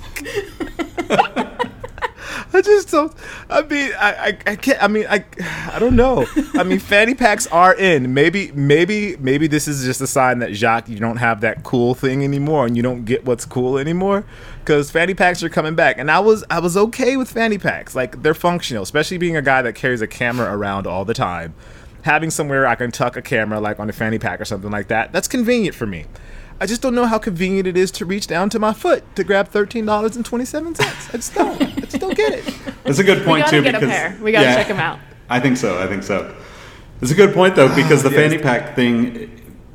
I 2.53 2.63
just 2.63 2.91
don't. 2.91 3.13
I 3.51 3.63
mean, 3.63 3.93
I, 3.99 4.13
I, 4.13 4.27
I 4.47 4.57
can't. 4.57 4.83
I 4.83 4.89
mean, 4.89 5.07
I, 5.09 5.25
I 5.71 5.79
don't 5.79 5.97
know. 5.97 6.27
I 6.55 6.63
mean, 6.63 6.79
fanny 6.79 7.15
packs 7.15 7.47
are 7.49 7.75
in. 7.75 8.15
Maybe, 8.15 8.53
maybe, 8.53 9.17
maybe 9.17 9.47
this 9.49 9.69
is 9.69 9.85
just 9.85 10.01
a 10.01 10.07
sign 10.07 10.39
that 10.39 10.55
Jacques, 10.55 10.89
you 10.89 10.99
don't 10.99 11.19
have 11.19 11.43
that 11.43 11.63
cool 11.63 11.95
thing 11.95 12.25
anymore, 12.25 12.67
and 12.67 12.77
you 12.77 12.83
don't 12.83 13.05
get 13.05 13.27
what's 13.27 13.45
cool 13.45 13.77
anymore. 13.77 14.25
Because 14.61 14.91
fanny 14.91 15.15
packs 15.15 15.43
are 15.43 15.51
coming 15.51 15.75
back, 15.75 15.99
and 15.99 16.11
I 16.11 16.21
was, 16.21 16.43
I 16.49 16.61
was 16.61 16.77
okay 16.77 17.17
with 17.19 17.31
fanny 17.31 17.59
packs. 17.59 17.95
Like 17.95 18.23
they're 18.23 18.35
functional, 18.35 18.83
especially 18.83 19.19
being 19.19 19.37
a 19.37 19.43
guy 19.43 19.61
that 19.63 19.75
carries 19.75 20.01
a 20.01 20.07
camera 20.07 20.55
around 20.57 20.87
all 20.87 21.05
the 21.05 21.15
time. 21.15 21.55
Having 22.03 22.31
somewhere 22.31 22.67
I 22.67 22.77
can 22.77 22.91
tuck 22.91 23.17
a 23.17 23.23
camera, 23.23 23.61
like 23.61 23.79
on 23.79 23.91
a 23.91 23.93
fanny 23.93 24.19
pack 24.19 24.41
or 24.41 24.47
something 24.47 24.71
like 24.71 24.89
that, 24.89 25.13
that's 25.13 25.29
convenient 25.29 25.75
for 25.75 25.87
me. 25.87 26.07
I 26.61 26.67
just 26.67 26.83
don't 26.83 26.95
know 26.95 27.07
how 27.07 27.19
convenient 27.19 27.67
it 27.69 27.77
is 27.77 27.91
to 27.93 28.05
reach 28.05 28.27
down 28.27 28.51
to 28.51 28.59
my 28.59 28.73
foot 28.73 29.05
to 29.17 29.23
grab 29.25 29.49
thirteen 29.49 29.87
dollars 29.87 30.17
and 30.17 30.25
twenty 30.25 30.45
seven 30.45 30.75
cents. 30.75 31.09
I 31.09 31.13
just 31.13 31.35
don't. 31.35 31.63
I 31.63 31.67
just 31.83 31.99
don't 32.01 32.17
get 32.17 32.33
it. 32.35 32.55
That's 32.85 32.99
a 32.99 33.05
good 33.05 33.19
We 33.21 33.25
point 33.25 33.45
gotta 33.45 33.57
too. 33.59 33.63
get 33.63 33.75
a 33.75 33.79
because 33.81 33.95
pair. 33.95 34.19
We 34.21 34.33
gotta 34.33 34.47
check 34.55 34.69
them 34.69 34.79
out. 34.81 34.99
I 35.31 35.39
think 35.41 35.57
so. 35.57 35.81
I 35.81 35.87
think 35.87 36.03
so. 36.03 36.35
It's 37.01 37.13
a 37.13 37.15
good 37.15 37.33
point 37.33 37.55
though 37.55 37.69
ah, 37.71 37.77
because 37.77 38.03
the 38.03 38.11
Yes. 38.11 38.31
fanny 38.33 38.43
pack 38.43 38.75
thing, 38.75 39.31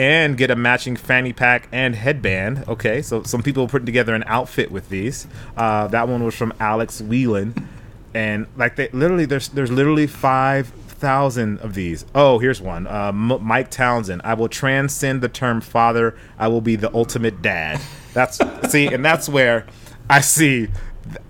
and 0.00 0.38
get 0.38 0.50
a 0.50 0.56
matching 0.56 0.96
fanny 0.96 1.30
pack 1.30 1.68
and 1.72 1.94
headband. 1.94 2.64
Okay, 2.66 3.02
so 3.02 3.22
some 3.22 3.42
people 3.42 3.68
putting 3.68 3.84
together 3.84 4.14
an 4.14 4.24
outfit 4.26 4.70
with 4.70 4.88
these. 4.88 5.26
Uh, 5.58 5.88
that 5.88 6.08
one 6.08 6.24
was 6.24 6.34
from 6.34 6.54
Alex 6.58 7.02
Whelan, 7.02 7.68
and 8.14 8.46
like 8.56 8.76
they 8.76 8.88
literally 8.88 9.26
there's 9.26 9.50
there's 9.50 9.70
literally 9.70 10.06
five 10.06 10.68
thousand 10.68 11.58
of 11.58 11.74
these. 11.74 12.06
Oh, 12.14 12.38
here's 12.38 12.62
one. 12.62 12.86
Uh, 12.86 13.08
M- 13.08 13.44
Mike 13.44 13.70
Townsend. 13.70 14.22
I 14.24 14.32
will 14.32 14.48
transcend 14.48 15.20
the 15.20 15.28
term 15.28 15.60
father. 15.60 16.16
I 16.38 16.48
will 16.48 16.62
be 16.62 16.76
the 16.76 16.92
ultimate 16.94 17.42
dad. 17.42 17.78
That's 18.14 18.38
see, 18.70 18.86
and 18.86 19.04
that's 19.04 19.28
where 19.28 19.66
I 20.08 20.22
see 20.22 20.68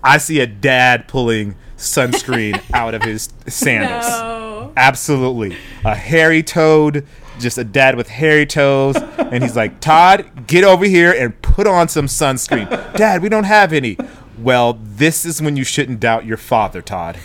I 0.01 0.17
see 0.17 0.39
a 0.39 0.47
dad 0.47 1.09
pulling 1.09 1.55
sunscreen 1.75 2.61
out 2.73 2.93
of 2.93 3.03
his 3.03 3.27
sandals. 3.47 4.07
No. 4.09 4.71
Absolutely. 4.77 5.57
A 5.83 5.93
hairy 5.93 6.41
toad, 6.41 7.05
just 7.41 7.57
a 7.57 7.63
dad 7.63 7.95
with 7.95 8.09
hairy 8.09 8.45
toes. 8.45 8.95
And 9.17 9.43
he's 9.43 9.55
like, 9.55 9.79
Todd, 9.79 10.47
get 10.47 10.63
over 10.63 10.85
here 10.85 11.11
and 11.11 11.39
put 11.41 11.67
on 11.67 11.87
some 11.87 12.07
sunscreen. 12.07 12.69
Dad, 12.95 13.21
we 13.21 13.29
don't 13.29 13.45
have 13.45 13.73
any. 13.73 13.97
Well, 14.37 14.79
this 14.81 15.25
is 15.25 15.41
when 15.41 15.55
you 15.55 15.63
shouldn't 15.63 15.99
doubt 15.99 16.25
your 16.25 16.37
father, 16.37 16.81
Todd. 16.81 17.17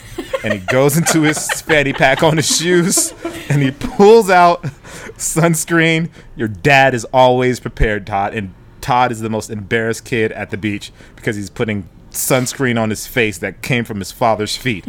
And 0.45 0.53
he 0.53 0.59
goes 0.61 0.97
into 0.97 1.23
his 1.23 1.49
fanny 1.63 1.93
pack 1.93 2.23
on 2.23 2.37
his 2.37 2.57
shoes 2.57 3.15
and 3.49 3.63
he 3.63 3.71
pulls 3.71 4.29
out 4.29 4.63
sunscreen. 5.17 6.11
Your 6.37 6.49
dad 6.49 6.95
is 6.95 7.05
always 7.07 7.59
prepared, 7.59 8.07
Todd. 8.07 8.35
And 8.35 8.55
Todd 8.81 9.13
is 9.13 9.21
the 9.21 9.31
most 9.31 9.51
embarrassed 9.51 10.05
kid 10.05 10.31
at 10.33 10.51
the 10.51 10.57
beach 10.57 10.93
because 11.17 11.37
he's 11.37 11.51
putting 11.51 11.89
sunscreen 12.11 12.81
on 12.81 12.91
his 12.91 13.07
face 13.07 13.39
that 13.39 13.63
came 13.63 13.85
from 13.85 13.99
his 13.99 14.13
father's 14.13 14.57
feet. 14.57 14.85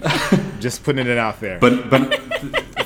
Just 0.60 0.84
putting 0.84 1.08
it 1.08 1.18
out 1.18 1.40
there. 1.40 1.60
But 1.60 1.90
but 1.90 2.10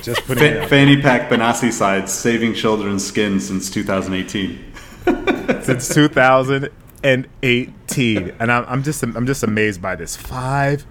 Just 0.02 0.24
putting 0.26 0.44
it 0.44 0.68
fanny 0.68 1.00
pack 1.00 1.30
Benassi 1.30 1.72
sides 1.72 2.12
saving 2.12 2.54
children's 2.54 3.06
skin 3.06 3.40
since 3.40 3.70
2018. 3.70 4.72
since 5.62 5.92
2018, 5.94 8.32
and 8.38 8.52
I'm, 8.52 8.64
I'm 8.66 8.82
just 8.82 9.02
I'm 9.02 9.26
just 9.26 9.42
amazed 9.42 9.80
by 9.82 9.96
this. 9.96 10.16
Five 10.16 10.86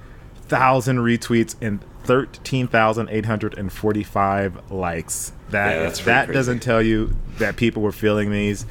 thousand 0.47 0.97
retweets 0.97 1.55
and 1.61 1.81
thirteen 2.03 2.67
thousand 2.67 3.09
eight 3.09 3.25
hundred 3.25 3.57
and 3.57 3.71
forty-five 3.71 4.71
likes. 4.71 5.31
That 5.49 5.75
Yeah, 5.75 5.83
that's 5.83 5.99
if 5.99 6.05
pretty 6.05 6.15
that 6.15 6.25
crazy. 6.27 6.37
doesn't 6.37 6.59
tell 6.59 6.81
you 6.81 7.15
that 7.37 7.55
people 7.55 7.81
were 7.83 7.91
feeling 7.91 8.31
these. 8.31 8.65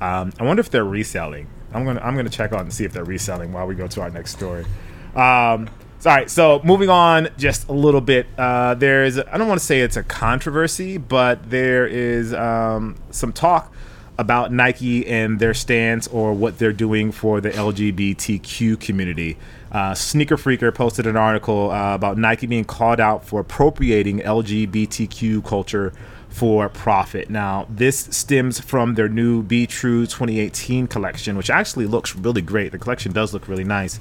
Um, 0.00 0.32
I 0.38 0.44
wonder 0.44 0.60
if 0.60 0.70
they're 0.70 0.84
reselling. 0.84 1.48
I'm 1.72 1.84
gonna 1.84 2.00
I'm 2.00 2.16
gonna 2.16 2.28
check 2.30 2.52
on 2.52 2.60
and 2.60 2.72
see 2.72 2.84
if 2.84 2.92
they're 2.92 3.04
reselling 3.04 3.52
while 3.52 3.66
we 3.66 3.74
go 3.74 3.86
to 3.88 4.00
our 4.00 4.10
next 4.10 4.32
story. 4.32 4.64
Um, 5.16 5.68
all 6.06 6.14
right, 6.14 6.30
so 6.30 6.60
moving 6.64 6.90
on 6.90 7.28
just 7.38 7.68
a 7.68 7.72
little 7.72 8.00
bit. 8.00 8.26
Uh, 8.36 8.74
there's 8.74 9.18
I 9.18 9.38
don't 9.38 9.48
want 9.48 9.58
to 9.58 9.64
say 9.64 9.80
it's 9.80 9.96
a 9.96 10.02
controversy, 10.02 10.98
but 10.98 11.50
there 11.50 11.86
is 11.86 12.34
um, 12.34 12.96
some 13.10 13.32
talk 13.32 13.72
about 14.18 14.52
Nike 14.52 15.06
and 15.06 15.40
their 15.40 15.54
stance 15.54 16.06
or 16.08 16.32
what 16.32 16.58
they're 16.58 16.72
doing 16.72 17.10
for 17.10 17.40
the 17.40 17.50
LGBTQ 17.50 18.78
community. 18.80 19.36
Uh, 19.72 19.94
Sneaker 19.94 20.36
Freaker 20.36 20.72
posted 20.72 21.06
an 21.06 21.16
article 21.16 21.70
uh, 21.70 21.94
about 21.94 22.16
Nike 22.16 22.46
being 22.46 22.64
called 22.64 23.00
out 23.00 23.26
for 23.26 23.40
appropriating 23.40 24.20
LGBTQ 24.20 25.44
culture 25.44 25.92
for 26.28 26.68
profit. 26.68 27.30
Now, 27.30 27.66
this 27.70 28.08
stems 28.10 28.60
from 28.60 28.94
their 28.94 29.08
new 29.08 29.42
Be 29.42 29.66
True 29.66 30.04
2018 30.04 30.86
collection, 30.88 31.36
which 31.36 31.48
actually 31.48 31.86
looks 31.86 32.14
really 32.14 32.42
great. 32.42 32.72
The 32.72 32.78
collection 32.78 33.12
does 33.12 33.32
look 33.32 33.48
really 33.48 33.64
nice. 33.64 33.98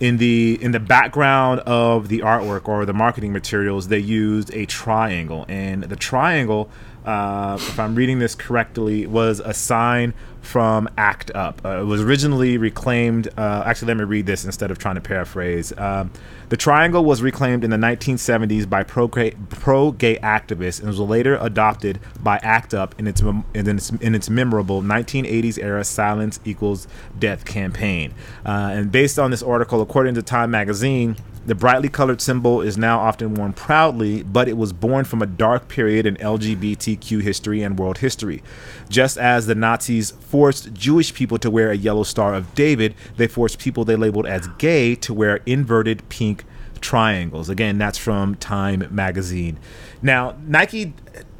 In 0.00 0.16
the 0.16 0.58
in 0.62 0.72
the 0.72 0.80
background 0.80 1.60
of 1.60 2.08
the 2.08 2.20
artwork 2.20 2.66
or 2.66 2.86
the 2.86 2.94
marketing 2.94 3.34
materials, 3.34 3.88
they 3.88 3.98
used 3.98 4.50
a 4.54 4.64
triangle, 4.64 5.44
and 5.46 5.82
the 5.84 5.96
triangle, 5.96 6.70
uh, 7.04 7.58
if 7.60 7.78
I'm 7.78 7.94
reading 7.94 8.18
this 8.18 8.34
correctly, 8.34 9.06
was 9.06 9.40
a 9.40 9.52
sign 9.52 10.14
from 10.40 10.88
Act 10.96 11.30
Up. 11.34 11.60
Uh, 11.62 11.82
it 11.82 11.84
was 11.84 12.00
originally 12.00 12.56
reclaimed. 12.56 13.28
Uh, 13.36 13.62
actually, 13.66 13.88
let 13.88 13.98
me 13.98 14.04
read 14.04 14.24
this 14.24 14.46
instead 14.46 14.70
of 14.70 14.78
trying 14.78 14.94
to 14.94 15.02
paraphrase. 15.02 15.70
Um, 15.76 16.10
the 16.50 16.56
triangle 16.56 17.04
was 17.04 17.22
reclaimed 17.22 17.62
in 17.62 17.70
the 17.70 17.76
1970s 17.76 18.68
by 18.68 18.82
pro-gay, 18.82 19.30
pro-gay 19.50 20.16
activists 20.16 20.80
and 20.80 20.88
was 20.88 20.98
later 20.98 21.38
adopted 21.40 22.00
by 22.22 22.38
ACT 22.38 22.74
UP 22.74 22.94
in 22.98 23.06
its, 23.06 23.20
in 23.20 23.44
its, 23.54 23.90
in 23.90 24.14
its 24.16 24.28
memorable 24.28 24.82
1980s 24.82 25.62
era 25.62 25.84
Silence 25.84 26.40
Equals 26.44 26.88
Death 27.16 27.44
campaign. 27.44 28.12
Uh, 28.44 28.70
and 28.72 28.90
based 28.90 29.16
on 29.16 29.30
this 29.30 29.44
article, 29.44 29.80
according 29.80 30.16
to 30.16 30.22
Time 30.22 30.50
magazine, 30.50 31.16
the 31.50 31.56
brightly 31.56 31.88
colored 31.88 32.20
symbol 32.20 32.60
is 32.60 32.78
now 32.78 33.00
often 33.00 33.34
worn 33.34 33.52
proudly, 33.52 34.22
but 34.22 34.46
it 34.46 34.56
was 34.56 34.72
born 34.72 35.04
from 35.04 35.20
a 35.20 35.26
dark 35.26 35.66
period 35.66 36.06
in 36.06 36.14
LGBTQ 36.18 37.22
history 37.22 37.60
and 37.60 37.76
world 37.76 37.98
history. 37.98 38.40
Just 38.88 39.18
as 39.18 39.46
the 39.46 39.56
Nazis 39.56 40.12
forced 40.12 40.72
Jewish 40.72 41.12
people 41.12 41.38
to 41.38 41.50
wear 41.50 41.72
a 41.72 41.76
yellow 41.76 42.04
Star 42.04 42.34
of 42.34 42.54
David, 42.54 42.94
they 43.16 43.26
forced 43.26 43.58
people 43.58 43.84
they 43.84 43.96
labeled 43.96 44.26
as 44.26 44.46
gay 44.58 44.94
to 44.94 45.12
wear 45.12 45.40
inverted 45.44 46.08
pink 46.08 46.44
triangles. 46.80 47.48
Again, 47.48 47.78
that's 47.78 47.98
from 47.98 48.36
Time 48.36 48.86
magazine. 48.88 49.58
Now, 50.00 50.36
Nike 50.46 50.94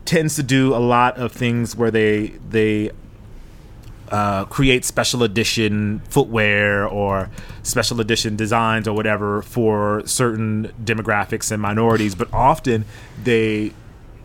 tends 0.07 0.35
to 0.35 0.43
do 0.43 0.75
a 0.75 0.83
lot 0.83 1.19
of 1.19 1.31
things 1.31 1.77
where 1.77 1.93
they 1.93 2.31
they 2.49 2.91
uh, 4.11 4.45
create 4.47 4.85
special 4.85 5.23
edition 5.23 6.01
footwear 6.09 6.87
or 6.87 7.31
special 7.63 8.01
edition 8.01 8.37
designs 8.37 8.89
or 8.89 8.95
whatever 8.95 9.43
for 9.43 10.03
certain 10.07 10.73
demographics 10.83 11.53
and 11.53 11.63
minorities, 11.63 12.15
but 12.15 12.33
often 12.33 12.85
they 13.23 13.73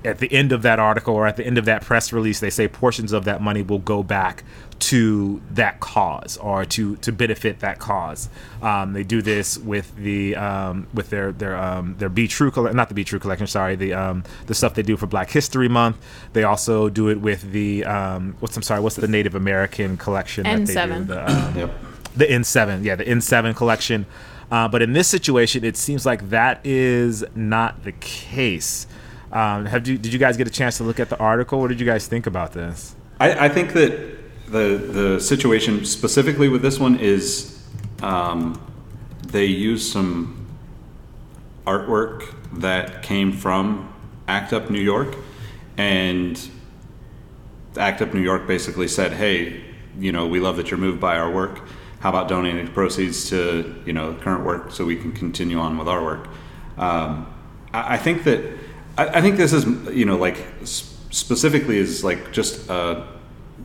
at 0.05 0.19
the 0.19 0.31
end 0.31 0.51
of 0.51 0.61
that 0.61 0.79
article 0.79 1.15
or 1.15 1.27
at 1.27 1.35
the 1.37 1.45
end 1.45 1.57
of 1.57 1.65
that 1.65 1.81
press 1.81 2.13
release, 2.13 2.39
they 2.39 2.49
say 2.49 2.67
portions 2.67 3.11
of 3.11 3.25
that 3.25 3.41
money 3.41 3.61
will 3.61 3.79
go 3.79 4.03
back 4.03 4.43
to 4.77 5.41
that 5.51 5.79
cause 5.79 6.37
or 6.37 6.65
to 6.65 6.95
to 6.97 7.11
benefit 7.11 7.59
that 7.59 7.79
cause. 7.79 8.29
Um, 8.61 8.93
they 8.93 9.03
do 9.03 9.21
this 9.21 9.57
with 9.57 9.95
the 9.95 10.35
um, 10.35 10.87
with 10.93 11.09
their 11.09 11.31
their 11.31 11.55
um, 11.57 11.95
their 11.97 12.09
Be 12.09 12.27
True 12.27 12.51
coll- 12.51 12.71
not 12.73 12.89
the 12.89 12.95
Be 12.95 13.03
True 13.03 13.19
collection. 13.19 13.47
Sorry, 13.47 13.75
the 13.75 13.93
um, 13.93 14.23
the 14.47 14.53
stuff 14.53 14.73
they 14.75 14.83
do 14.83 14.97
for 14.97 15.07
Black 15.07 15.29
History 15.31 15.69
Month. 15.69 15.97
They 16.33 16.43
also 16.43 16.89
do 16.89 17.09
it 17.09 17.19
with 17.21 17.51
the 17.51 17.85
um, 17.85 18.35
what's 18.39 18.55
I'm 18.55 18.63
sorry, 18.63 18.81
what's 18.81 18.95
the 18.97 19.07
Native 19.07 19.35
American 19.35 19.97
collection 19.97 20.43
that 20.43 20.65
they 20.65 20.73
do? 20.73 20.79
N7. 20.79 21.07
The, 21.07 21.31
um, 21.47 21.57
Yep. 21.57 21.79
the 22.17 22.25
N7, 22.25 22.83
yeah, 22.83 22.95
the 22.95 23.05
N7 23.05 23.55
collection. 23.55 24.05
Uh, 24.51 24.67
but 24.67 24.81
in 24.81 24.93
this 24.93 25.07
situation, 25.07 25.63
it 25.63 25.75
seems 25.75 26.05
like 26.05 26.29
that 26.29 26.59
is 26.63 27.23
not 27.33 27.83
the 27.83 27.91
case. 27.93 28.85
Um, 29.31 29.65
have 29.65 29.88
you, 29.88 29.97
did 29.97 30.13
you 30.13 30.19
guys 30.19 30.38
get 30.38 30.47
a 30.47 30.51
chance 30.51 30.77
to 30.77 30.83
look 30.83 30.99
at 30.99 31.09
the 31.09 31.17
article? 31.17 31.59
What 31.59 31.67
did 31.67 31.79
you 31.79 31.85
guys 31.85 32.07
think 32.07 32.27
about 32.27 32.53
this? 32.53 32.95
I, 33.19 33.45
I 33.45 33.49
think 33.49 33.73
that 33.73 34.15
the 34.47 34.77
the 34.77 35.19
situation 35.19 35.85
specifically 35.85 36.47
with 36.47 36.61
this 36.61 36.79
one 36.79 36.99
is 36.99 37.63
um, 38.01 38.61
they 39.27 39.45
use 39.45 39.89
some 39.91 40.47
artwork 41.65 42.33
that 42.53 43.01
came 43.01 43.31
from 43.31 43.93
Act 44.27 44.53
Up 44.53 44.69
New 44.69 44.81
York, 44.81 45.15
and 45.77 46.39
Act 47.77 48.01
Up 48.01 48.13
New 48.13 48.21
York 48.21 48.47
basically 48.47 48.88
said, 48.88 49.13
"Hey, 49.13 49.63
you 49.99 50.11
know, 50.11 50.27
we 50.27 50.39
love 50.39 50.57
that 50.57 50.69
you're 50.71 50.79
moved 50.79 50.99
by 50.99 51.17
our 51.17 51.31
work. 51.31 51.61
How 51.99 52.09
about 52.09 52.27
donating 52.27 52.67
proceeds 52.67 53.29
to 53.29 53.81
you 53.85 53.93
know 53.93 54.13
current 54.15 54.45
work 54.45 54.71
so 54.71 54.85
we 54.85 54.95
can 54.95 55.11
continue 55.11 55.57
on 55.57 55.77
with 55.77 55.88
our 55.88 56.03
work?" 56.03 56.27
Um, 56.77 57.33
I, 57.73 57.95
I 57.95 57.97
think 57.97 58.23
that 58.25 58.41
I, 58.97 59.08
I 59.17 59.21
think 59.21 59.38
this 59.38 59.53
is 59.53 59.65
you 59.93 60.05
know 60.05 60.17
like 60.17 60.38
specifically 60.63 61.77
is 61.77 62.03
like 62.03 62.31
just 62.31 62.69
uh, 62.69 63.05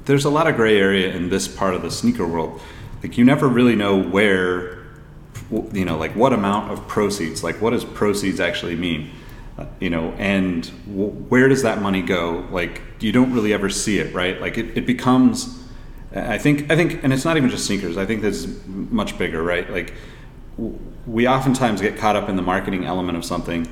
there's 0.05 0.25
a 0.25 0.31
lot 0.31 0.47
of 0.47 0.57
gray 0.57 0.79
area 0.79 1.13
in 1.15 1.29
this 1.31 1.49
part 1.49 1.75
of 1.75 1.83
the 1.83 1.91
sneaker 1.91 2.27
world. 2.27 2.61
Like 3.03 3.17
you 3.19 3.25
never 3.25 3.49
really 3.49 3.77
know 3.77 4.01
where 4.01 4.79
you 5.73 5.85
know 5.85 5.97
like 5.99 6.15
what 6.15 6.33
amount 6.33 6.71
of 6.71 6.87
proceeds 6.87 7.43
like 7.43 7.61
what 7.61 7.71
does 7.71 7.85
proceeds 7.85 8.39
actually 8.41 8.77
mean 8.77 9.11
Uh, 9.59 9.67
you 9.81 9.91
know 9.91 10.13
and 10.17 10.71
w- 10.87 11.11
where 11.29 11.49
does 11.49 11.63
that 11.63 11.83
money 11.83 12.03
go? 12.03 12.47
Like 12.51 12.81
you 13.01 13.11
don't 13.13 13.33
really 13.35 13.53
ever 13.53 13.69
see 13.69 13.99
it 13.99 14.15
right? 14.15 14.41
Like 14.41 14.57
it, 14.59 14.77
it 14.77 14.87
becomes 14.87 15.59
i 16.15 16.39
think 16.39 16.69
i 16.73 16.75
think 16.77 17.05
and 17.05 17.13
it's 17.13 17.25
not 17.25 17.37
even 17.37 17.49
just 17.51 17.65
sneakers 17.67 17.97
i 17.97 18.05
think 18.05 18.21
this 18.21 18.45
is 18.45 18.67
much 18.67 19.17
bigger 19.19 19.43
right? 19.43 19.71
Like 19.71 19.93
w- 20.57 20.77
we 21.07 21.29
oftentimes 21.29 21.81
get 21.81 21.97
caught 21.97 22.17
up 22.17 22.29
in 22.29 22.37
the 22.37 22.43
marketing 22.43 22.85
element 22.85 23.17
of 23.19 23.25
something 23.25 23.67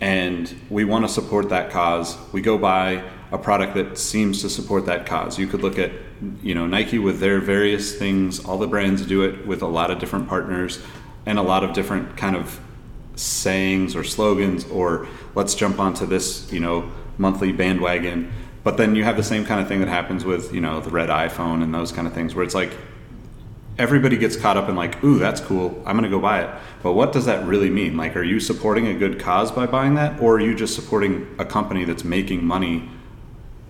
and 0.00 0.54
we 0.70 0.84
want 0.84 1.06
to 1.06 1.12
support 1.12 1.48
that 1.48 1.70
cause. 1.70 2.16
We 2.32 2.40
go 2.40 2.56
buy 2.58 3.02
a 3.30 3.38
product 3.38 3.74
that 3.74 3.98
seems 3.98 4.40
to 4.42 4.50
support 4.50 4.86
that 4.86 5.06
cause. 5.06 5.38
You 5.38 5.46
could 5.46 5.62
look 5.62 5.78
at 5.78 5.92
you 6.42 6.54
know 6.54 6.66
nike 6.66 6.98
with 6.98 7.20
their 7.20 7.40
various 7.40 7.94
things. 7.96 8.44
All 8.44 8.58
the 8.58 8.66
brands 8.66 9.04
do 9.06 9.22
it 9.22 9.46
with 9.46 9.62
a 9.62 9.66
lot 9.66 9.90
of 9.90 9.98
different 9.98 10.28
partners 10.28 10.80
and 11.26 11.38
a 11.38 11.42
lot 11.42 11.64
of 11.64 11.72
different 11.72 12.16
kind 12.16 12.36
of 12.36 12.60
sayings 13.16 13.96
or 13.96 14.04
slogans 14.04 14.64
or 14.66 15.08
let's 15.34 15.54
jump 15.54 15.80
onto 15.80 16.06
this 16.06 16.50
you 16.52 16.60
know 16.60 16.90
monthly 17.18 17.52
bandwagon. 17.52 18.32
But 18.64 18.76
then 18.76 18.94
you 18.94 19.04
have 19.04 19.16
the 19.16 19.22
same 19.22 19.44
kind 19.44 19.60
of 19.60 19.68
thing 19.68 19.80
that 19.80 19.88
happens 19.88 20.24
with 20.24 20.52
you 20.54 20.60
know 20.60 20.80
the 20.80 20.90
red 20.90 21.08
iphone 21.08 21.62
and 21.62 21.74
those 21.74 21.92
kind 21.92 22.06
of 22.06 22.14
things 22.14 22.34
where 22.34 22.44
it's 22.44 22.54
like 22.54 22.72
everybody 23.78 24.16
gets 24.16 24.36
caught 24.36 24.56
up 24.56 24.68
in 24.68 24.76
like 24.76 25.02
ooh 25.04 25.18
that's 25.18 25.40
cool. 25.40 25.80
I'm 25.86 25.96
going 25.96 26.02
to 26.02 26.10
go 26.10 26.20
buy 26.20 26.42
it. 26.42 26.50
But 26.82 26.94
what 26.94 27.12
does 27.12 27.26
that 27.26 27.46
really 27.46 27.70
mean? 27.70 27.96
Like 27.96 28.16
are 28.16 28.22
you 28.22 28.40
supporting 28.40 28.86
a 28.88 28.94
good 28.94 29.20
cause 29.20 29.52
by 29.52 29.66
buying 29.66 29.94
that 29.94 30.20
or 30.20 30.36
are 30.36 30.40
you 30.40 30.54
just 30.54 30.74
supporting 30.74 31.34
a 31.38 31.44
company 31.44 31.84
that's 31.84 32.04
making 32.04 32.44
money 32.44 32.88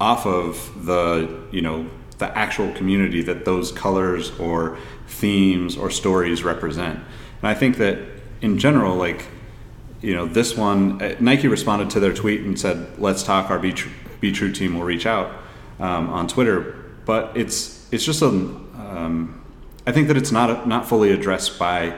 off 0.01 0.27
of 0.27 0.87
the 0.87 1.42
you 1.51 1.61
know 1.61 1.88
the 2.18 2.37
actual 2.37 2.73
community 2.73 3.23
that 3.23 3.44
those 3.44 3.71
colors 3.71 4.37
or 4.40 4.79
themes 5.07 5.77
or 5.77 5.90
stories 5.90 6.42
represent? 6.42 6.99
And 7.40 7.49
i 7.49 7.55
think 7.55 7.77
that 7.77 7.99
in 8.40 8.59
general 8.59 8.97
like 8.97 9.27
you 10.01 10.14
know 10.14 10.27
this 10.27 10.57
one 10.57 11.03
uh, 11.03 11.16
nike 11.21 11.49
responded 11.49 11.90
to 11.90 12.01
their 12.01 12.14
tweet 12.14 12.40
and 12.42 12.59
said 12.59 12.99
let's 12.99 13.23
talk. 13.23 13.51
Our 13.51 13.59
be, 13.59 13.73
Tr- 13.73 13.88
be 14.21 14.33
true 14.33 14.53
team 14.53 14.75
will 14.75 14.85
reach 14.85 15.07
out 15.07 15.33
um, 15.79 16.09
on 16.11 16.29
twitter. 16.29 16.75
But 17.05 17.37
it's 17.37 17.90
it's 17.92 18.05
just 18.05 18.23
a 18.23 18.27
um, 18.27 19.38
i 19.88 19.92
think 19.92 20.07
that 20.09 20.16
it's 20.16 20.31
not 20.31 20.68
not 20.68 20.87
fully 20.87 21.11
addressed 21.11 21.59
by 21.59 21.96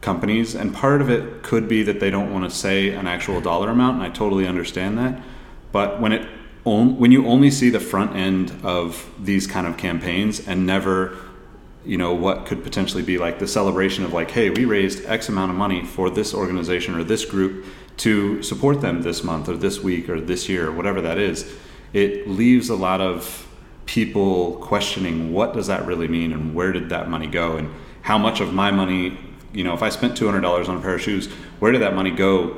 companies 0.00 0.54
and 0.54 0.74
part 0.74 1.00
of 1.00 1.10
it 1.10 1.42
could 1.42 1.66
be 1.68 1.82
that 1.82 1.98
they 2.00 2.10
don't 2.10 2.32
want 2.32 2.44
to 2.44 2.50
say 2.50 2.90
an 2.90 3.06
actual 3.06 3.40
dollar 3.40 3.70
amount 3.70 3.94
and 3.96 4.02
i 4.02 4.10
totally 4.10 4.46
understand 4.46 4.98
that 4.98 5.20
but 5.72 6.00
when 6.00 6.12
it 6.12 6.28
when 6.64 7.10
you 7.10 7.26
only 7.26 7.50
see 7.50 7.70
the 7.70 7.80
front 7.80 8.14
end 8.14 8.52
of 8.62 9.10
these 9.18 9.46
kind 9.46 9.66
of 9.66 9.76
campaigns 9.76 10.46
and 10.46 10.66
never 10.66 11.16
you 11.84 11.96
know 11.96 12.12
what 12.12 12.44
could 12.46 12.62
potentially 12.62 13.02
be 13.02 13.16
like 13.16 13.38
the 13.38 13.46
celebration 13.46 14.04
of 14.04 14.12
like 14.12 14.30
hey 14.30 14.50
we 14.50 14.64
raised 14.64 15.04
x 15.06 15.28
amount 15.28 15.50
of 15.50 15.56
money 15.56 15.84
for 15.84 16.10
this 16.10 16.34
organization 16.34 16.94
or 16.94 17.02
this 17.02 17.24
group 17.24 17.64
to 17.96 18.42
support 18.42 18.80
them 18.82 19.02
this 19.02 19.24
month 19.24 19.48
or 19.48 19.56
this 19.56 19.80
week 19.80 20.08
or 20.08 20.20
this 20.20 20.48
year 20.48 20.68
or 20.68 20.72
whatever 20.72 21.00
that 21.00 21.18
is 21.18 21.50
it 21.92 22.28
leaves 22.28 22.68
a 22.68 22.76
lot 22.76 23.00
of 23.00 23.46
people 23.90 24.54
questioning 24.58 25.32
what 25.32 25.52
does 25.52 25.66
that 25.66 25.84
really 25.84 26.06
mean 26.06 26.32
and 26.32 26.54
where 26.54 26.70
did 26.70 26.90
that 26.90 27.08
money 27.08 27.26
go 27.26 27.56
and 27.56 27.68
how 28.02 28.16
much 28.16 28.40
of 28.40 28.52
my 28.52 28.70
money 28.70 29.18
you 29.52 29.64
know 29.64 29.74
if 29.74 29.82
i 29.82 29.88
spent 29.88 30.16
$200 30.16 30.68
on 30.68 30.76
a 30.76 30.80
pair 30.80 30.94
of 30.94 31.00
shoes 31.00 31.26
where 31.58 31.72
did 31.72 31.82
that 31.82 31.92
money 31.92 32.12
go 32.12 32.56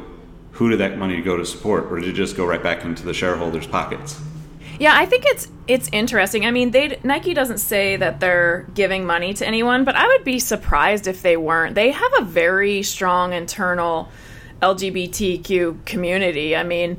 who 0.51 0.69
did 0.69 0.79
that 0.79 0.99
money 0.99 1.23
go 1.23 1.35
to 1.39 1.47
support 1.47 1.91
or 1.91 1.99
did 1.99 2.11
it 2.11 2.13
just 2.13 2.37
go 2.37 2.45
right 2.45 2.63
back 2.63 2.85
into 2.85 3.03
the 3.03 3.15
shareholders 3.15 3.67
pockets 3.67 4.21
Yeah, 4.79 4.95
I 4.95 5.07
think 5.07 5.25
it's 5.27 5.49
it's 5.69 5.89
interesting. 5.93 6.45
I 6.45 6.51
mean, 6.51 6.71
they 6.71 6.99
Nike 7.05 7.35
doesn't 7.35 7.59
say 7.59 7.97
that 7.97 8.21
they're 8.21 8.67
giving 8.75 9.07
money 9.07 9.33
to 9.35 9.47
anyone, 9.47 9.85
but 9.85 9.95
I 9.95 10.07
would 10.09 10.25
be 10.25 10.39
surprised 10.39 11.07
if 11.07 11.23
they 11.23 11.37
weren't. 11.37 11.75
They 11.75 11.91
have 11.93 12.13
a 12.21 12.25
very 12.25 12.83
strong 12.83 13.33
internal 13.33 14.09
LGBTQ 14.61 15.85
community. 15.85 16.57
I 16.57 16.65
mean, 16.65 16.97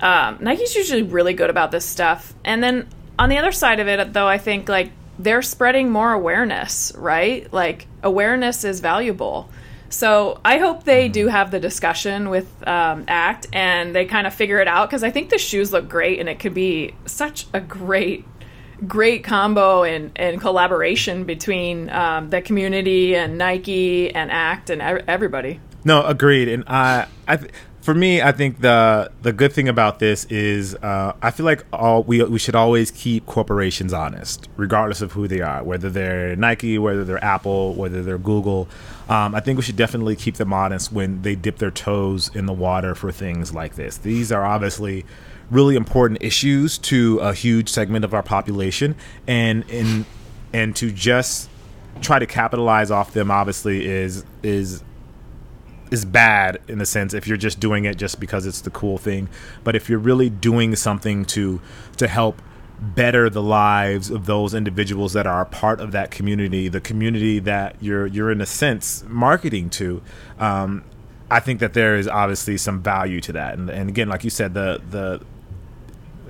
um, 0.00 0.38
Nike's 0.40 0.74
usually 0.74 1.02
really 1.02 1.34
good 1.34 1.50
about 1.50 1.70
this 1.70 1.84
stuff. 1.84 2.34
And 2.44 2.62
then 2.62 2.88
on 3.18 3.28
the 3.28 3.38
other 3.38 3.52
side 3.52 3.80
of 3.80 3.88
it, 3.88 4.12
though, 4.12 4.28
I 4.28 4.38
think 4.38 4.68
like 4.68 4.90
they're 5.18 5.42
spreading 5.42 5.90
more 5.90 6.12
awareness, 6.12 6.92
right? 6.96 7.50
Like 7.52 7.86
awareness 8.02 8.64
is 8.64 8.80
valuable. 8.80 9.48
So 9.88 10.40
I 10.44 10.58
hope 10.58 10.84
they 10.84 11.08
do 11.08 11.28
have 11.28 11.50
the 11.50 11.60
discussion 11.60 12.28
with 12.28 12.46
um, 12.66 13.04
ACT 13.08 13.46
and 13.52 13.94
they 13.94 14.04
kind 14.04 14.26
of 14.26 14.34
figure 14.34 14.58
it 14.58 14.68
out 14.68 14.88
because 14.88 15.04
I 15.04 15.10
think 15.10 15.30
the 15.30 15.38
shoes 15.38 15.72
look 15.72 15.88
great 15.88 16.18
and 16.18 16.28
it 16.28 16.40
could 16.40 16.54
be 16.54 16.94
such 17.06 17.46
a 17.52 17.60
great, 17.60 18.24
great 18.86 19.22
combo 19.24 19.84
and, 19.84 20.10
and 20.16 20.40
collaboration 20.40 21.24
between 21.24 21.88
um, 21.90 22.30
the 22.30 22.42
community 22.42 23.14
and 23.14 23.38
Nike 23.38 24.14
and 24.14 24.30
ACT 24.30 24.70
and 24.70 24.82
everybody. 24.82 25.60
No, 25.84 26.04
agreed. 26.04 26.48
And 26.48 26.64
I, 26.66 27.06
I, 27.28 27.36
th- 27.36 27.52
for 27.86 27.94
me, 27.94 28.20
I 28.20 28.32
think 28.32 28.62
the 28.62 29.12
the 29.22 29.32
good 29.32 29.52
thing 29.52 29.68
about 29.68 30.00
this 30.00 30.24
is 30.24 30.74
uh, 30.74 31.12
I 31.22 31.30
feel 31.30 31.46
like 31.46 31.64
all 31.72 32.02
we 32.02 32.20
we 32.24 32.36
should 32.36 32.56
always 32.56 32.90
keep 32.90 33.26
corporations 33.26 33.92
honest, 33.92 34.48
regardless 34.56 35.02
of 35.02 35.12
who 35.12 35.28
they 35.28 35.40
are, 35.40 35.62
whether 35.62 35.88
they're 35.88 36.34
Nike, 36.34 36.80
whether 36.80 37.04
they're 37.04 37.22
Apple, 37.24 37.74
whether 37.74 38.02
they're 38.02 38.18
Google. 38.18 38.66
Um, 39.08 39.36
I 39.36 39.40
think 39.40 39.56
we 39.56 39.62
should 39.62 39.76
definitely 39.76 40.16
keep 40.16 40.34
them 40.34 40.52
honest 40.52 40.90
when 40.90 41.22
they 41.22 41.36
dip 41.36 41.58
their 41.58 41.70
toes 41.70 42.28
in 42.34 42.46
the 42.46 42.52
water 42.52 42.96
for 42.96 43.12
things 43.12 43.54
like 43.54 43.76
this. 43.76 43.98
These 43.98 44.32
are 44.32 44.44
obviously 44.44 45.06
really 45.48 45.76
important 45.76 46.20
issues 46.24 46.78
to 46.78 47.20
a 47.20 47.34
huge 47.34 47.68
segment 47.68 48.04
of 48.04 48.12
our 48.12 48.24
population, 48.24 48.96
and 49.28 49.62
in 49.70 50.04
and 50.52 50.74
to 50.74 50.90
just 50.90 51.48
try 52.00 52.18
to 52.18 52.26
capitalize 52.26 52.90
off 52.90 53.12
them 53.12 53.30
obviously 53.30 53.86
is 53.86 54.24
is 54.42 54.82
is 55.90 56.04
bad 56.04 56.60
in 56.68 56.78
the 56.78 56.86
sense 56.86 57.14
if 57.14 57.26
you're 57.26 57.36
just 57.36 57.60
doing 57.60 57.84
it 57.84 57.96
just 57.96 58.18
because 58.18 58.46
it's 58.46 58.60
the 58.62 58.70
cool 58.70 58.98
thing 58.98 59.28
but 59.64 59.76
if 59.76 59.88
you're 59.88 59.98
really 59.98 60.28
doing 60.28 60.74
something 60.74 61.24
to 61.24 61.60
to 61.96 62.08
help 62.08 62.42
better 62.78 63.30
the 63.30 63.42
lives 63.42 64.10
of 64.10 64.26
those 64.26 64.52
individuals 64.52 65.14
that 65.14 65.26
are 65.26 65.44
part 65.44 65.80
of 65.80 65.92
that 65.92 66.10
community 66.10 66.68
the 66.68 66.80
community 66.80 67.38
that 67.38 67.76
you're 67.80 68.06
you're 68.06 68.30
in 68.30 68.40
a 68.40 68.46
sense 68.46 69.04
marketing 69.08 69.70
to 69.70 70.02
um, 70.38 70.84
I 71.30 71.40
think 71.40 71.60
that 71.60 71.72
there 71.72 71.96
is 71.96 72.06
obviously 72.06 72.56
some 72.56 72.82
value 72.82 73.20
to 73.22 73.32
that. 73.32 73.54
And, 73.54 73.68
and 73.70 73.88
again 73.88 74.08
like 74.08 74.24
you 74.24 74.30
said 74.30 74.54
the 74.54 74.80
the 74.90 75.22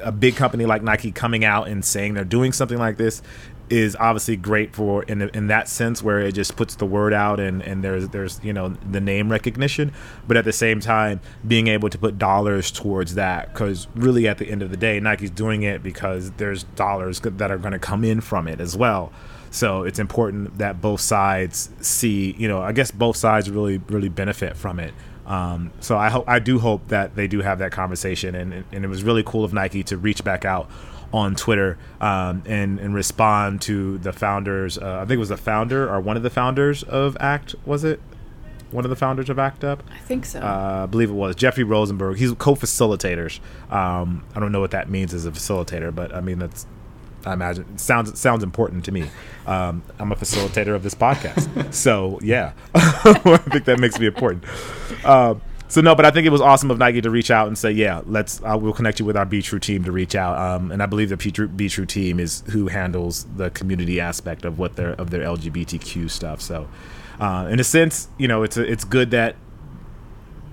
a 0.02 0.12
big 0.12 0.36
company 0.36 0.66
like 0.66 0.82
Nike 0.82 1.10
coming 1.10 1.44
out 1.44 1.68
and 1.68 1.84
saying 1.84 2.14
they're 2.14 2.24
doing 2.24 2.52
something 2.52 2.78
like 2.78 2.96
this 2.96 3.22
is 3.68 3.96
obviously 3.98 4.36
great 4.36 4.74
for 4.74 5.02
in 5.04 5.22
in 5.30 5.48
that 5.48 5.68
sense 5.68 6.02
where 6.02 6.20
it 6.20 6.32
just 6.32 6.56
puts 6.56 6.76
the 6.76 6.86
word 6.86 7.12
out 7.12 7.40
and 7.40 7.62
and 7.62 7.82
there's 7.82 8.08
there's 8.10 8.40
you 8.44 8.52
know 8.52 8.68
the 8.90 9.00
name 9.00 9.30
recognition 9.30 9.92
but 10.28 10.36
at 10.36 10.44
the 10.44 10.52
same 10.52 10.78
time 10.80 11.20
being 11.46 11.66
able 11.66 11.88
to 11.88 11.98
put 11.98 12.18
dollars 12.18 12.70
towards 12.70 13.14
that 13.14 13.52
cuz 13.54 13.88
really 13.94 14.28
at 14.28 14.38
the 14.38 14.48
end 14.50 14.62
of 14.62 14.70
the 14.70 14.76
day 14.76 15.00
Nike's 15.00 15.30
doing 15.30 15.62
it 15.62 15.82
because 15.82 16.30
there's 16.32 16.62
dollars 16.76 17.20
that 17.20 17.50
are 17.50 17.58
going 17.58 17.72
to 17.72 17.78
come 17.78 18.04
in 18.04 18.20
from 18.20 18.46
it 18.48 18.60
as 18.60 18.76
well 18.76 19.12
So 19.50 19.84
it's 19.84 19.98
important 19.98 20.58
that 20.58 20.80
both 20.80 21.00
sides 21.00 21.70
see, 21.80 22.34
you 22.38 22.46
know, 22.48 22.60
I 22.60 22.72
guess 22.72 22.90
both 22.90 23.16
sides 23.16 23.48
really, 23.50 23.78
really 23.88 24.08
benefit 24.10 24.56
from 24.56 24.78
it. 24.78 24.92
Um, 25.24 25.72
so 25.80 25.96
I 25.96 26.08
hope, 26.10 26.24
I 26.28 26.38
do 26.38 26.58
hope 26.58 26.88
that 26.88 27.16
they 27.16 27.26
do 27.26 27.40
have 27.40 27.58
that 27.58 27.72
conversation, 27.72 28.34
and 28.34 28.64
and 28.70 28.84
it 28.84 28.88
was 28.88 29.02
really 29.02 29.22
cool 29.24 29.44
of 29.44 29.52
Nike 29.52 29.82
to 29.84 29.96
reach 29.96 30.22
back 30.22 30.44
out 30.44 30.70
on 31.12 31.34
Twitter 31.34 31.78
um, 32.00 32.42
and 32.46 32.78
and 32.78 32.94
respond 32.94 33.62
to 33.62 33.98
the 33.98 34.12
founders. 34.12 34.78
Uh, 34.78 34.96
I 34.96 35.00
think 35.00 35.12
it 35.12 35.18
was 35.18 35.28
the 35.28 35.36
founder 35.36 35.88
or 35.88 36.00
one 36.00 36.16
of 36.16 36.22
the 36.22 36.30
founders 36.30 36.82
of 36.82 37.16
Act. 37.20 37.54
Was 37.64 37.84
it 37.84 38.00
one 38.70 38.84
of 38.84 38.90
the 38.90 38.96
founders 38.96 39.30
of 39.30 39.38
Act 39.38 39.64
Up? 39.64 39.82
I 39.92 39.98
think 39.98 40.24
so. 40.24 40.40
Uh, 40.40 40.82
I 40.84 40.86
believe 40.86 41.10
it 41.10 41.14
was 41.14 41.36
Jeffrey 41.36 41.64
Rosenberg. 41.64 42.18
He's 42.18 42.32
co-facilitators. 42.34 43.40
Um, 43.70 44.24
I 44.34 44.40
don't 44.40 44.52
know 44.52 44.60
what 44.60 44.72
that 44.72 44.90
means 44.90 45.14
as 45.14 45.26
a 45.26 45.30
facilitator, 45.30 45.94
but 45.94 46.14
I 46.14 46.20
mean 46.20 46.38
that's 46.38 46.66
I 47.24 47.32
imagine 47.32 47.66
it 47.74 47.80
sounds 47.80 48.10
it 48.10 48.18
sounds 48.18 48.44
important 48.44 48.84
to 48.84 48.92
me. 48.92 49.10
Um, 49.46 49.82
I'm 49.98 50.12
a 50.12 50.16
facilitator 50.16 50.74
of 50.74 50.82
this 50.82 50.94
podcast, 50.94 51.74
so 51.74 52.18
yeah, 52.22 52.52
I 52.74 53.38
think 53.50 53.64
that 53.64 53.80
makes 53.80 53.98
me 53.98 54.06
important. 54.06 54.44
Um, 55.04 55.40
so 55.68 55.80
no, 55.80 55.94
but 55.94 56.04
I 56.04 56.10
think 56.10 56.26
it 56.26 56.30
was 56.30 56.40
awesome 56.40 56.70
of 56.70 56.78
Nike 56.78 57.00
to 57.00 57.10
reach 57.10 57.30
out 57.30 57.48
and 57.48 57.58
say, 57.58 57.72
yeah, 57.72 58.02
let's 58.06 58.40
uh, 58.42 58.56
we'll 58.60 58.72
connect 58.72 59.00
you 59.00 59.04
with 59.04 59.16
our 59.16 59.24
Be 59.24 59.42
True 59.42 59.58
team 59.58 59.84
to 59.84 59.92
reach 59.92 60.14
out. 60.14 60.38
Um, 60.38 60.70
and 60.70 60.82
I 60.82 60.86
believe 60.86 61.08
the 61.08 61.16
Be 61.16 61.30
True, 61.30 61.48
Be 61.48 61.68
True 61.68 61.86
team 61.86 62.20
is 62.20 62.42
who 62.52 62.68
handles 62.68 63.24
the 63.36 63.50
community 63.50 64.00
aspect 64.00 64.44
of 64.44 64.58
what 64.58 64.76
their 64.76 64.92
of 64.92 65.10
their 65.10 65.22
LGBTQ 65.22 66.10
stuff. 66.10 66.40
So, 66.40 66.68
uh, 67.18 67.48
in 67.50 67.58
a 67.58 67.64
sense, 67.64 68.08
you 68.16 68.28
know, 68.28 68.44
it's 68.44 68.56
a, 68.56 68.62
it's 68.62 68.84
good 68.84 69.10
that 69.10 69.36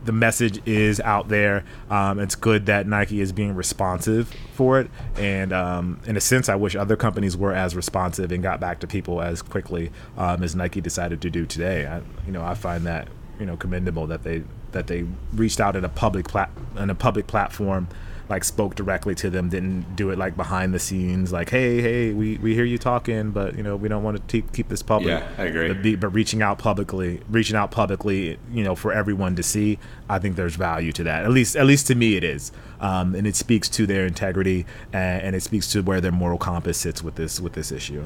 the 0.03 0.11
message 0.11 0.65
is 0.67 0.99
out 0.99 1.29
there. 1.29 1.63
Um, 1.89 2.19
it's 2.19 2.35
good 2.35 2.65
that 2.65 2.87
Nike 2.87 3.21
is 3.21 3.31
being 3.31 3.55
responsive 3.55 4.33
for 4.53 4.79
it, 4.79 4.89
and 5.15 5.53
um, 5.53 6.01
in 6.07 6.17
a 6.17 6.21
sense, 6.21 6.49
I 6.49 6.55
wish 6.55 6.75
other 6.75 6.95
companies 6.95 7.37
were 7.37 7.53
as 7.53 7.75
responsive 7.75 8.31
and 8.31 8.41
got 8.41 8.59
back 8.59 8.79
to 8.79 8.87
people 8.87 9.21
as 9.21 9.43
quickly 9.43 9.91
um, 10.17 10.41
as 10.41 10.55
Nike 10.55 10.81
decided 10.81 11.21
to 11.21 11.29
do 11.29 11.45
today. 11.45 11.85
I, 11.85 12.01
you 12.25 12.31
know, 12.31 12.43
I 12.43 12.55
find 12.55 12.85
that 12.87 13.07
you 13.39 13.45
know 13.45 13.57
commendable 13.57 14.07
that 14.07 14.23
they 14.23 14.43
that 14.73 14.87
they 14.87 15.05
reached 15.33 15.59
out 15.59 15.75
in 15.75 15.83
a 15.85 15.89
public 15.89 16.27
plat 16.27 16.49
in 16.77 16.89
a 16.89 16.95
public 16.95 17.25
platform 17.27 17.87
like 18.29 18.43
spoke 18.45 18.73
directly 18.73 19.13
to 19.13 19.29
them 19.29 19.49
didn't 19.49 19.97
do 19.97 20.09
it 20.09 20.17
like 20.17 20.35
behind 20.37 20.73
the 20.73 20.79
scenes 20.79 21.33
like 21.33 21.49
hey 21.49 21.81
hey 21.81 22.13
we, 22.13 22.37
we 22.37 22.55
hear 22.55 22.63
you 22.63 22.77
talking 22.77 23.31
but 23.31 23.55
you 23.57 23.61
know 23.61 23.75
we 23.75 23.89
don't 23.89 24.01
want 24.01 24.15
to 24.15 24.23
keep, 24.31 24.51
keep 24.53 24.69
this 24.69 24.81
public 24.81 25.09
Yeah, 25.09 25.27
I 25.37 25.43
agree. 25.43 25.67
but, 25.67 25.81
be, 25.83 25.95
but 25.97 26.07
reaching 26.09 26.41
out 26.41 26.57
publicly 26.57 27.19
reaching 27.29 27.57
out 27.57 27.69
publicly 27.71 28.39
you 28.51 28.63
know 28.63 28.75
for 28.75 28.93
everyone 28.93 29.35
to 29.35 29.43
see 29.43 29.77
i 30.09 30.19
think 30.19 30.37
there's 30.37 30.55
value 30.55 30.93
to 30.93 31.03
that 31.03 31.25
at 31.25 31.31
least 31.31 31.55
at 31.57 31.65
least 31.65 31.85
to 31.87 31.95
me 31.95 32.15
it 32.15 32.23
is 32.23 32.51
um, 32.79 33.13
and 33.13 33.27
it 33.27 33.35
speaks 33.35 33.67
to 33.69 33.85
their 33.85 34.05
integrity 34.05 34.65
and, 34.93 35.21
and 35.21 35.35
it 35.35 35.43
speaks 35.43 35.69
to 35.73 35.81
where 35.83 35.99
their 35.99 36.11
moral 36.11 36.37
compass 36.37 36.77
sits 36.77 37.03
with 37.03 37.15
this 37.15 37.39
with 37.41 37.53
this 37.53 37.71
issue 37.71 38.05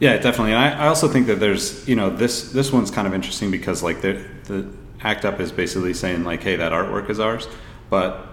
Yeah, 0.00 0.16
definitely. 0.18 0.52
And 0.52 0.62
I, 0.62 0.84
I 0.84 0.86
also 0.88 1.08
think 1.08 1.26
that 1.26 1.40
there's, 1.40 1.86
you 1.88 1.96
know, 1.96 2.08
this 2.08 2.52
this 2.52 2.70
one's 2.72 2.88
kind 2.90 3.06
of 3.08 3.14
interesting 3.14 3.50
because 3.50 3.82
like 3.82 4.00
the 4.00 4.12
the 4.44 4.60
Act 5.02 5.24
Up 5.24 5.40
is 5.40 5.52
basically 5.52 5.94
saying 5.94 6.24
like, 6.24 6.42
hey, 6.42 6.56
that 6.56 6.72
artwork 6.72 7.10
is 7.10 7.20
ours, 7.20 7.46
but 7.90 8.26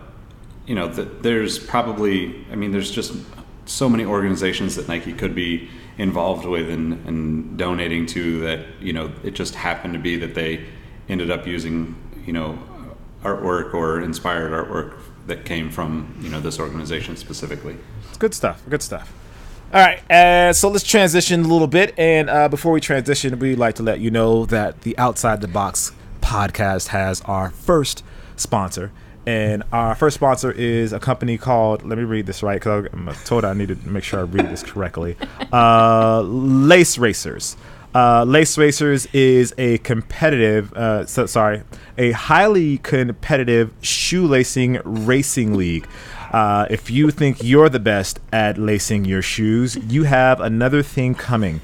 you 0.66 0.76
know, 0.76 0.88
the, 0.88 1.04
there's 1.04 1.60
probably, 1.60 2.46
I 2.52 2.56
mean, 2.56 2.72
there's 2.72 2.92
just 2.92 3.14
so 3.66 3.90
many 3.90 4.06
organizations 4.06 4.76
that 4.76 4.88
Nike 4.88 5.14
could 5.14 5.36
be 5.36 5.70
involved 5.98 6.46
with 6.46 6.70
and, 6.70 6.94
and 7.08 7.58
donating 7.58 8.06
to 8.08 8.42
that, 8.42 8.66
you 8.82 8.94
know, 8.94 9.12
it 9.24 9.32
just 9.32 9.56
happened 9.56 9.94
to 9.94 10.00
be 10.00 10.16
that 10.18 10.36
they 10.36 10.66
ended 11.08 11.32
up 11.32 11.46
using, 11.48 11.96
you 12.26 12.34
know, 12.34 12.58
artwork 13.24 13.74
or 13.74 14.02
inspired 14.02 14.52
artwork 14.52 14.98
that 15.28 15.46
came 15.46 15.70
from, 15.72 16.18
you 16.22 16.30
know, 16.30 16.40
this 16.40 16.60
organization 16.60 17.16
specifically. 17.16 17.78
Good 18.20 18.34
stuff. 18.34 18.62
Good 18.70 18.82
stuff. 18.82 19.12
All 19.74 19.82
right, 19.82 20.10
uh, 20.12 20.54
so 20.54 20.70
let's 20.70 20.84
transition 20.84 21.44
a 21.44 21.48
little 21.48 21.68
bit. 21.68 21.94
And 21.98 22.30
uh, 22.30 22.48
before 22.48 22.72
we 22.72 22.80
transition, 22.80 23.38
we'd 23.40 23.58
like 23.58 23.76
to 23.76 23.84
let 23.84 24.00
you 24.00 24.12
know 24.12 24.46
that 24.46 24.82
the 24.82 24.98
Outside 24.98 25.42
the 25.42 25.48
Box 25.48 25.92
podcast 26.26 26.88
has 26.88 27.22
our 27.22 27.52
first 27.52 28.04
sponsor. 28.36 28.92
And 29.28 29.64
our 29.72 29.96
first 29.96 30.16
sponsor 30.16 30.52
is 30.52 30.92
a 30.92 31.00
company 31.00 31.38
called, 31.38 31.84
let 31.84 31.98
me 31.98 32.04
read 32.04 32.26
this 32.26 32.44
right 32.44 32.56
because 32.60 32.88
I'm 32.92 33.10
told 33.26 33.46
I 33.46 33.54
need 33.54 33.70
to 33.70 33.78
make 33.88 34.04
sure 34.04 34.20
I 34.20 34.24
read 34.24 34.50
this 34.50 34.64
correctly. 34.64 35.16
Uh, 35.54 36.22
Lace 36.22 36.98
Racers. 36.98 37.56
Uh, 37.94 38.26
Lace 38.26 38.58
Racers 38.58 39.06
is 39.14 39.54
a 39.58 39.78
competitive, 39.80 40.74
uh, 40.74 41.06
so, 41.06 41.26
sorry, 41.28 41.62
a 41.98 42.12
highly 42.12 42.80
competitive 42.80 43.72
shoelacing 43.82 44.82
racing 44.84 45.54
league. 45.54 45.88
Uh, 46.32 46.66
if 46.70 46.90
you 46.90 47.10
think 47.10 47.42
you're 47.42 47.70
the 47.70 47.80
best 47.80 48.20
at 48.34 48.58
lacing 48.58 49.06
your 49.06 49.22
shoes, 49.22 49.78
you 49.88 50.04
have 50.04 50.42
another 50.42 50.84
thing 50.84 51.16
coming. 51.16 51.62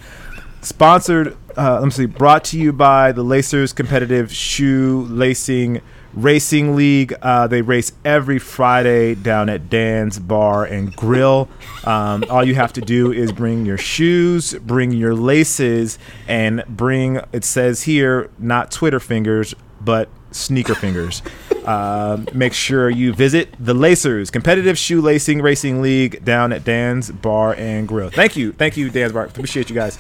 Sponsored, 0.62 1.36
uh, 1.57 1.79
let 1.79 1.83
me 1.83 1.91
see, 1.91 2.05
brought 2.05 2.43
to 2.45 2.57
you 2.57 2.73
by 2.73 3.11
the 3.11 3.23
Lacers 3.23 3.73
Competitive 3.73 4.33
Shoe 4.33 5.05
Lacing 5.09 5.81
Racing 6.13 6.75
League. 6.75 7.13
Uh, 7.21 7.47
they 7.47 7.61
race 7.61 7.93
every 8.03 8.37
Friday 8.37 9.15
down 9.15 9.49
at 9.49 9.69
Dan's 9.69 10.19
Bar 10.19 10.65
and 10.65 10.95
Grill. 10.95 11.47
Um, 11.85 12.25
all 12.29 12.43
you 12.43 12.55
have 12.55 12.73
to 12.73 12.81
do 12.81 13.11
is 13.11 13.31
bring 13.31 13.65
your 13.65 13.77
shoes, 13.77 14.53
bring 14.55 14.91
your 14.91 15.15
laces, 15.15 15.97
and 16.27 16.63
bring, 16.67 17.21
it 17.31 17.43
says 17.43 17.83
here, 17.83 18.29
not 18.37 18.71
Twitter 18.71 18.99
fingers, 18.99 19.55
but 19.79 20.09
sneaker 20.31 20.75
fingers. 20.75 21.21
Um, 21.65 22.28
make 22.34 22.54
sure 22.54 22.89
you 22.89 23.13
visit 23.13 23.54
the 23.60 23.74
Lacers 23.74 24.32
Competitive 24.32 24.78
Shoelacing 24.78 25.41
Racing 25.41 25.82
League 25.82 26.26
down 26.26 26.52
at 26.52 26.63
Dan's 26.63 27.12
Bar 27.12 27.54
and 27.56 27.88
Grill. 27.88 28.10
Thank 28.10 28.36
you, 28.36 28.52
thank 28.52 28.78
you, 28.78 28.89
Dan's 28.89 29.13
Bar. 29.13 29.26
Appreciate 29.26 29.69
you 29.69 29.76
guys 29.76 29.97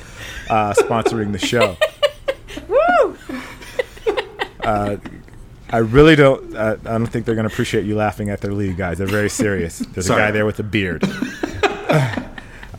uh, 0.49 0.73
sponsoring 0.73 1.31
the 1.31 1.39
show. 1.39 1.77
Woo! 2.67 3.17
I 5.71 5.77
really 5.77 6.17
don't. 6.17 6.53
Uh, 6.53 6.75
I 6.81 6.97
don't 6.97 7.07
think 7.07 7.25
they're 7.25 7.35
going 7.35 7.47
to 7.47 7.53
appreciate 7.53 7.85
you 7.85 7.95
laughing 7.95 8.29
at 8.29 8.41
their 8.41 8.51
league, 8.51 8.75
guys. 8.75 8.97
They're 8.97 9.07
very 9.07 9.29
serious. 9.29 9.79
There's 9.79 10.09
a 10.09 10.15
guy 10.15 10.31
there 10.31 10.45
with 10.45 10.59
a 10.59 10.63
beard. 10.63 11.03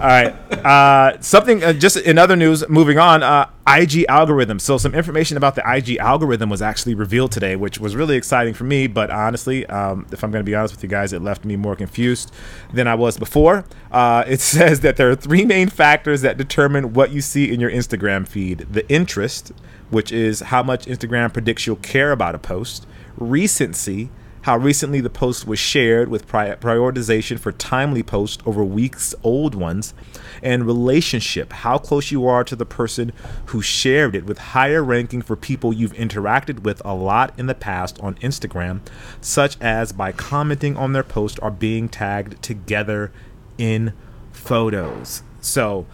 All 0.02 0.08
right. 0.08 0.34
Uh, 0.50 1.20
something 1.20 1.62
uh, 1.62 1.72
just 1.72 1.96
in 1.96 2.18
other 2.18 2.34
news. 2.34 2.68
Moving 2.68 2.98
on. 2.98 3.22
Uh, 3.22 3.48
IG 3.68 4.04
algorithm. 4.08 4.58
So 4.58 4.76
some 4.76 4.96
information 4.96 5.36
about 5.36 5.54
the 5.54 5.62
IG 5.64 5.98
algorithm 5.98 6.50
was 6.50 6.60
actually 6.60 6.96
revealed 6.96 7.30
today, 7.30 7.54
which 7.54 7.78
was 7.78 7.94
really 7.94 8.16
exciting 8.16 8.52
for 8.52 8.64
me. 8.64 8.88
But 8.88 9.12
honestly, 9.12 9.64
um, 9.66 10.04
if 10.10 10.24
I'm 10.24 10.32
going 10.32 10.44
to 10.44 10.50
be 10.50 10.56
honest 10.56 10.74
with 10.74 10.82
you 10.82 10.88
guys, 10.88 11.12
it 11.12 11.22
left 11.22 11.44
me 11.44 11.54
more 11.54 11.76
confused 11.76 12.32
than 12.72 12.88
I 12.88 12.96
was 12.96 13.16
before. 13.16 13.64
Uh, 13.92 14.24
it 14.26 14.40
says 14.52 14.80
that 14.80 14.96
there 14.96 15.08
are 15.08 15.14
three 15.14 15.44
main 15.44 15.68
factors 15.68 16.22
that 16.22 16.36
determine 16.36 16.94
what 16.94 17.12
you 17.12 17.20
see 17.20 17.52
in 17.52 17.60
your 17.60 17.70
Instagram 17.70 18.26
feed: 18.26 18.66
the 18.72 18.84
interest, 18.90 19.52
which 19.90 20.10
is 20.10 20.40
how 20.40 20.64
much 20.64 20.86
Instagram 20.86 21.32
predicts 21.32 21.64
you'll 21.64 21.76
care 21.76 22.10
about 22.10 22.34
a 22.34 22.40
post; 22.40 22.88
recency 23.16 24.10
how 24.42 24.56
recently 24.56 25.00
the 25.00 25.10
post 25.10 25.46
was 25.46 25.58
shared 25.58 26.08
with 26.08 26.26
prioritization 26.26 27.38
for 27.38 27.52
timely 27.52 28.02
posts 28.02 28.42
over 28.44 28.64
weeks 28.64 29.14
old 29.22 29.54
ones, 29.54 29.94
and 30.42 30.66
relationship, 30.66 31.52
how 31.52 31.78
close 31.78 32.10
you 32.10 32.26
are 32.26 32.42
to 32.44 32.56
the 32.56 32.66
person 32.66 33.12
who 33.46 33.62
shared 33.62 34.14
it, 34.16 34.26
with 34.26 34.38
higher 34.38 34.82
ranking 34.82 35.22
for 35.22 35.36
people 35.36 35.72
you've 35.72 35.92
interacted 35.92 36.64
with 36.64 36.82
a 36.84 36.94
lot 36.94 37.32
in 37.38 37.46
the 37.46 37.54
past 37.54 38.00
on 38.00 38.14
Instagram, 38.16 38.80
such 39.20 39.56
as 39.60 39.92
by 39.92 40.10
commenting 40.10 40.76
on 40.76 40.92
their 40.92 41.04
post 41.04 41.38
or 41.40 41.50
being 41.50 41.88
tagged 41.88 42.42
together 42.42 43.12
in 43.58 43.92
photos. 44.32 45.22
So, 45.40 45.86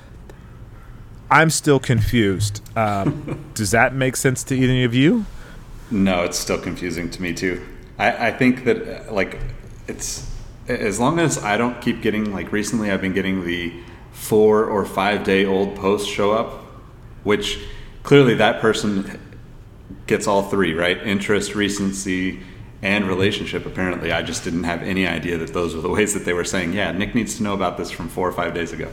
I'm 1.30 1.50
still 1.50 1.78
confused. 1.78 2.62
Um, 2.76 3.50
does 3.54 3.72
that 3.72 3.94
make 3.94 4.16
sense 4.16 4.42
to 4.44 4.56
any 4.56 4.84
of 4.84 4.94
you? 4.94 5.26
No, 5.90 6.22
it's 6.22 6.38
still 6.38 6.58
confusing 6.58 7.10
to 7.10 7.20
me 7.20 7.34
too. 7.34 7.62
I, 7.98 8.28
I 8.28 8.32
think 8.32 8.64
that 8.64 9.08
uh, 9.08 9.12
like 9.12 9.38
it's 9.86 10.30
as 10.68 11.00
long 11.00 11.18
as 11.18 11.42
I 11.42 11.56
don't 11.56 11.80
keep 11.80 12.02
getting 12.02 12.32
like 12.32 12.52
recently 12.52 12.90
I've 12.90 13.00
been 13.00 13.14
getting 13.14 13.44
the 13.44 13.72
four 14.12 14.64
or 14.64 14.84
five 14.84 15.24
day 15.24 15.44
old 15.44 15.76
posts 15.76 16.08
show 16.08 16.32
up, 16.32 16.64
which 17.24 17.58
clearly 18.02 18.34
that 18.34 18.60
person 18.60 19.18
gets 20.06 20.26
all 20.26 20.42
three 20.42 20.74
right 20.74 20.98
interest, 21.06 21.54
recency, 21.54 22.40
and 22.82 23.06
relationship. 23.06 23.66
Apparently, 23.66 24.12
I 24.12 24.22
just 24.22 24.44
didn't 24.44 24.64
have 24.64 24.82
any 24.82 25.06
idea 25.06 25.38
that 25.38 25.52
those 25.52 25.74
were 25.74 25.80
the 25.80 25.88
ways 25.98 26.14
that 26.14 26.24
they 26.24 26.32
were 26.32 26.44
saying. 26.44 26.72
Yeah, 26.72 26.92
Nick 26.92 27.14
needs 27.14 27.36
to 27.36 27.42
know 27.42 27.54
about 27.54 27.76
this 27.76 27.90
from 27.90 28.08
four 28.08 28.28
or 28.28 28.32
five 28.32 28.54
days 28.54 28.72
ago. 28.72 28.90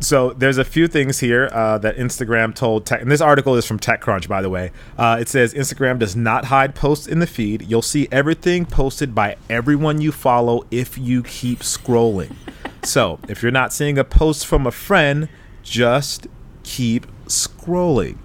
So 0.00 0.30
there's 0.30 0.58
a 0.58 0.64
few 0.64 0.86
things 0.86 1.18
here 1.18 1.48
uh, 1.52 1.78
that 1.78 1.96
Instagram 1.96 2.54
told 2.54 2.86
Tech, 2.86 3.02
and 3.02 3.10
this 3.10 3.20
article 3.20 3.56
is 3.56 3.66
from 3.66 3.80
TechCrunch, 3.80 4.28
by 4.28 4.40
the 4.42 4.48
way. 4.48 4.70
Uh, 4.96 5.18
it 5.20 5.28
says 5.28 5.54
Instagram 5.54 5.98
does 5.98 6.14
not 6.14 6.46
hide 6.46 6.76
posts 6.76 7.08
in 7.08 7.18
the 7.18 7.26
feed. 7.26 7.62
You'll 7.62 7.82
see 7.82 8.06
everything 8.12 8.64
posted 8.64 9.12
by 9.14 9.36
everyone 9.50 10.00
you 10.00 10.12
follow 10.12 10.64
if 10.70 10.96
you 10.96 11.24
keep 11.24 11.60
scrolling. 11.60 12.36
So 12.84 13.18
if 13.28 13.42
you're 13.42 13.50
not 13.50 13.72
seeing 13.72 13.98
a 13.98 14.04
post 14.04 14.46
from 14.46 14.66
a 14.66 14.70
friend, 14.70 15.28
just 15.64 16.28
keep 16.62 17.06
scrolling. 17.26 18.18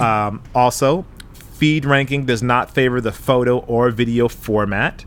Um, 0.00 0.42
also, 0.54 1.04
feed 1.34 1.84
ranking 1.84 2.24
does 2.24 2.42
not 2.42 2.70
favor 2.70 2.98
the 3.00 3.12
photo 3.12 3.58
or 3.58 3.90
video 3.90 4.26
format. 4.28 5.04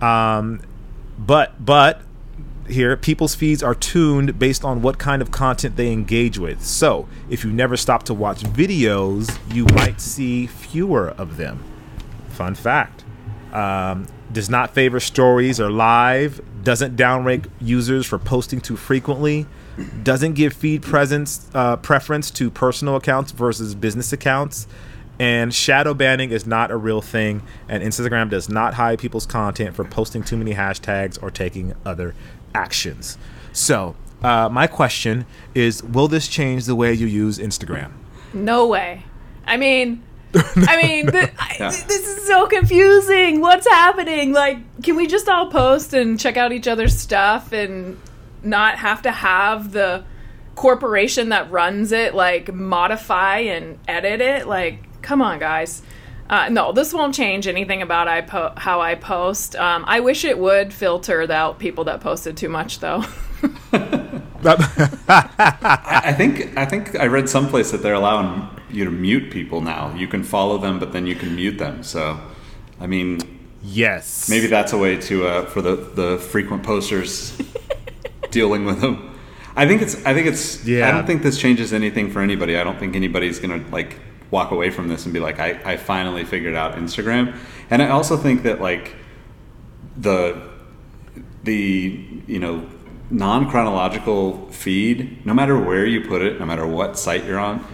Um, 0.00 0.60
but 1.18 1.64
but 1.64 2.02
here 2.70 2.96
people's 2.96 3.34
feeds 3.34 3.62
are 3.62 3.74
tuned 3.74 4.38
based 4.38 4.64
on 4.64 4.82
what 4.82 4.98
kind 4.98 5.22
of 5.22 5.30
content 5.30 5.76
they 5.76 5.92
engage 5.92 6.38
with. 6.38 6.64
So, 6.64 7.08
if 7.28 7.44
you 7.44 7.52
never 7.52 7.76
stop 7.76 8.02
to 8.04 8.14
watch 8.14 8.42
videos, 8.42 9.38
you 9.54 9.64
might 9.74 10.00
see 10.00 10.46
fewer 10.46 11.08
of 11.10 11.36
them. 11.36 11.62
Fun 12.30 12.54
fact. 12.54 13.04
Um, 13.52 14.06
does 14.32 14.50
not 14.50 14.74
favor 14.74 15.00
stories 15.00 15.58
or 15.58 15.70
live, 15.70 16.40
doesn't 16.62 16.96
downrank 16.96 17.48
users 17.60 18.04
for 18.04 18.18
posting 18.18 18.60
too 18.60 18.76
frequently, 18.76 19.46
doesn't 20.02 20.34
give 20.34 20.52
feed 20.52 20.82
presence 20.82 21.48
uh, 21.54 21.76
preference 21.76 22.30
to 22.32 22.50
personal 22.50 22.96
accounts 22.96 23.32
versus 23.32 23.74
business 23.74 24.12
accounts, 24.12 24.66
and 25.18 25.52
shadow 25.52 25.94
banning 25.94 26.30
is 26.30 26.46
not 26.46 26.70
a 26.70 26.76
real 26.76 27.00
thing, 27.00 27.42
and 27.68 27.82
Instagram 27.82 28.28
does 28.30 28.48
not 28.48 28.74
hide 28.74 28.98
people's 28.98 29.26
content 29.26 29.74
for 29.74 29.84
posting 29.84 30.22
too 30.22 30.36
many 30.36 30.54
hashtags 30.54 31.20
or 31.22 31.30
taking 31.30 31.74
other 31.84 32.14
actions. 32.54 33.18
So, 33.52 33.96
uh, 34.22 34.48
my 34.48 34.66
question 34.66 35.26
is 35.54 35.82
Will 35.82 36.08
this 36.08 36.28
change 36.28 36.66
the 36.66 36.74
way 36.74 36.92
you 36.92 37.06
use 37.06 37.38
Instagram? 37.38 37.92
No 38.32 38.66
way. 38.66 39.04
I 39.46 39.56
mean, 39.56 40.02
I 40.34 40.82
mean, 40.82 41.10
th- 41.10 41.30
I, 41.38 41.54
th- 41.56 41.84
this 41.84 42.06
is 42.06 42.26
so 42.26 42.46
confusing. 42.46 43.40
What's 43.40 43.66
happening? 43.66 44.32
Like, 44.32 44.82
can 44.82 44.96
we 44.96 45.06
just 45.06 45.28
all 45.28 45.50
post 45.50 45.94
and 45.94 46.20
check 46.20 46.36
out 46.36 46.52
each 46.52 46.68
other's 46.68 46.96
stuff 46.96 47.52
and 47.52 47.98
not 48.42 48.78
have 48.78 49.02
to 49.02 49.10
have 49.10 49.72
the 49.72 50.04
corporation 50.54 51.30
that 51.30 51.50
runs 51.50 51.92
it 51.92 52.14
like 52.14 52.52
modify 52.52 53.38
and 53.38 53.78
edit 53.88 54.20
it? 54.20 54.46
Like, 54.46 55.00
come 55.00 55.22
on, 55.22 55.38
guys. 55.38 55.82
Uh, 56.30 56.48
no, 56.50 56.72
this 56.72 56.92
won't 56.92 57.14
change 57.14 57.46
anything 57.46 57.80
about 57.80 58.06
I 58.06 58.20
po- 58.20 58.52
how 58.56 58.80
I 58.80 58.94
post. 58.94 59.56
Um, 59.56 59.84
I 59.86 60.00
wish 60.00 60.24
it 60.24 60.38
would 60.38 60.74
filter 60.74 61.30
out 61.32 61.58
people 61.58 61.84
that 61.84 62.00
posted 62.00 62.36
too 62.36 62.48
much, 62.50 62.80
though. 62.80 63.04
I 64.44 66.12
think 66.16 66.56
I 66.56 66.64
think 66.64 66.98
I 66.98 67.06
read 67.06 67.28
someplace 67.28 67.70
that 67.70 67.82
they're 67.82 67.94
allowing 67.94 68.48
you 68.70 68.84
to 68.84 68.90
mute 68.90 69.30
people 69.32 69.60
now. 69.60 69.94
You 69.94 70.06
can 70.06 70.22
follow 70.22 70.58
them, 70.58 70.78
but 70.78 70.92
then 70.92 71.06
you 71.06 71.14
can 71.14 71.34
mute 71.34 71.58
them. 71.58 71.82
So, 71.82 72.20
I 72.80 72.86
mean, 72.86 73.20
yes, 73.62 74.28
maybe 74.28 74.46
that's 74.46 74.72
a 74.72 74.78
way 74.78 74.96
to 74.96 75.26
uh, 75.26 75.46
for 75.46 75.62
the 75.62 75.76
the 75.76 76.18
frequent 76.18 76.62
posters 76.62 77.40
dealing 78.30 78.64
with 78.64 78.80
them. 78.80 79.18
I 79.56 79.66
think 79.66 79.82
it's 79.82 79.96
I 80.04 80.14
think 80.14 80.26
it's 80.26 80.64
Yeah. 80.64 80.88
I 80.88 80.92
don't 80.92 81.06
think 81.06 81.22
this 81.22 81.38
changes 81.38 81.72
anything 81.72 82.10
for 82.10 82.20
anybody. 82.20 82.56
I 82.56 82.64
don't 82.64 82.78
think 82.78 82.94
anybody's 82.94 83.38
gonna 83.38 83.64
like 83.72 83.96
walk 84.30 84.50
away 84.50 84.70
from 84.70 84.88
this 84.88 85.04
and 85.04 85.12
be 85.14 85.20
like, 85.20 85.38
I, 85.40 85.60
I 85.64 85.76
finally 85.76 86.24
figured 86.24 86.54
out 86.54 86.74
Instagram. 86.76 87.36
And 87.70 87.82
I 87.82 87.88
also 87.88 88.16
think 88.16 88.42
that 88.42 88.60
like 88.60 88.94
the 89.96 90.48
the 91.44 92.04
you 92.26 92.38
know 92.38 92.68
non 93.10 93.50
chronological 93.50 94.48
feed, 94.50 95.24
no 95.24 95.34
matter 95.34 95.58
where 95.58 95.86
you 95.86 96.06
put 96.06 96.22
it, 96.22 96.38
no 96.38 96.46
matter 96.46 96.66
what 96.66 96.98
site 96.98 97.24
you're 97.24 97.38
on, 97.38 97.64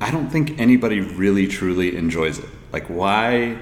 I 0.00 0.10
don't 0.10 0.28
think 0.28 0.58
anybody 0.58 1.00
really 1.00 1.46
truly 1.46 1.96
enjoys 1.96 2.38
it. 2.38 2.48
Like 2.72 2.86
why 2.86 3.58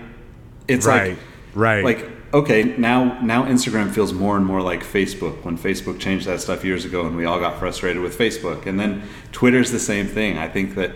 it's 0.68 0.86
Right, 0.86 1.10
like 1.10 1.18
right. 1.54 1.84
like 1.84 2.10
okay 2.32 2.62
now 2.78 3.20
now 3.22 3.44
instagram 3.44 3.90
feels 3.92 4.12
more 4.12 4.36
and 4.36 4.46
more 4.46 4.62
like 4.62 4.84
facebook 4.84 5.44
when 5.44 5.58
facebook 5.58 5.98
changed 5.98 6.26
that 6.26 6.40
stuff 6.40 6.64
years 6.64 6.84
ago 6.84 7.04
and 7.04 7.16
we 7.16 7.24
all 7.24 7.40
got 7.40 7.58
frustrated 7.58 8.00
with 8.00 8.16
facebook 8.16 8.66
and 8.66 8.78
then 8.78 9.02
twitter's 9.32 9.72
the 9.72 9.80
same 9.80 10.06
thing 10.06 10.38
i 10.38 10.48
think 10.48 10.76
that 10.76 10.92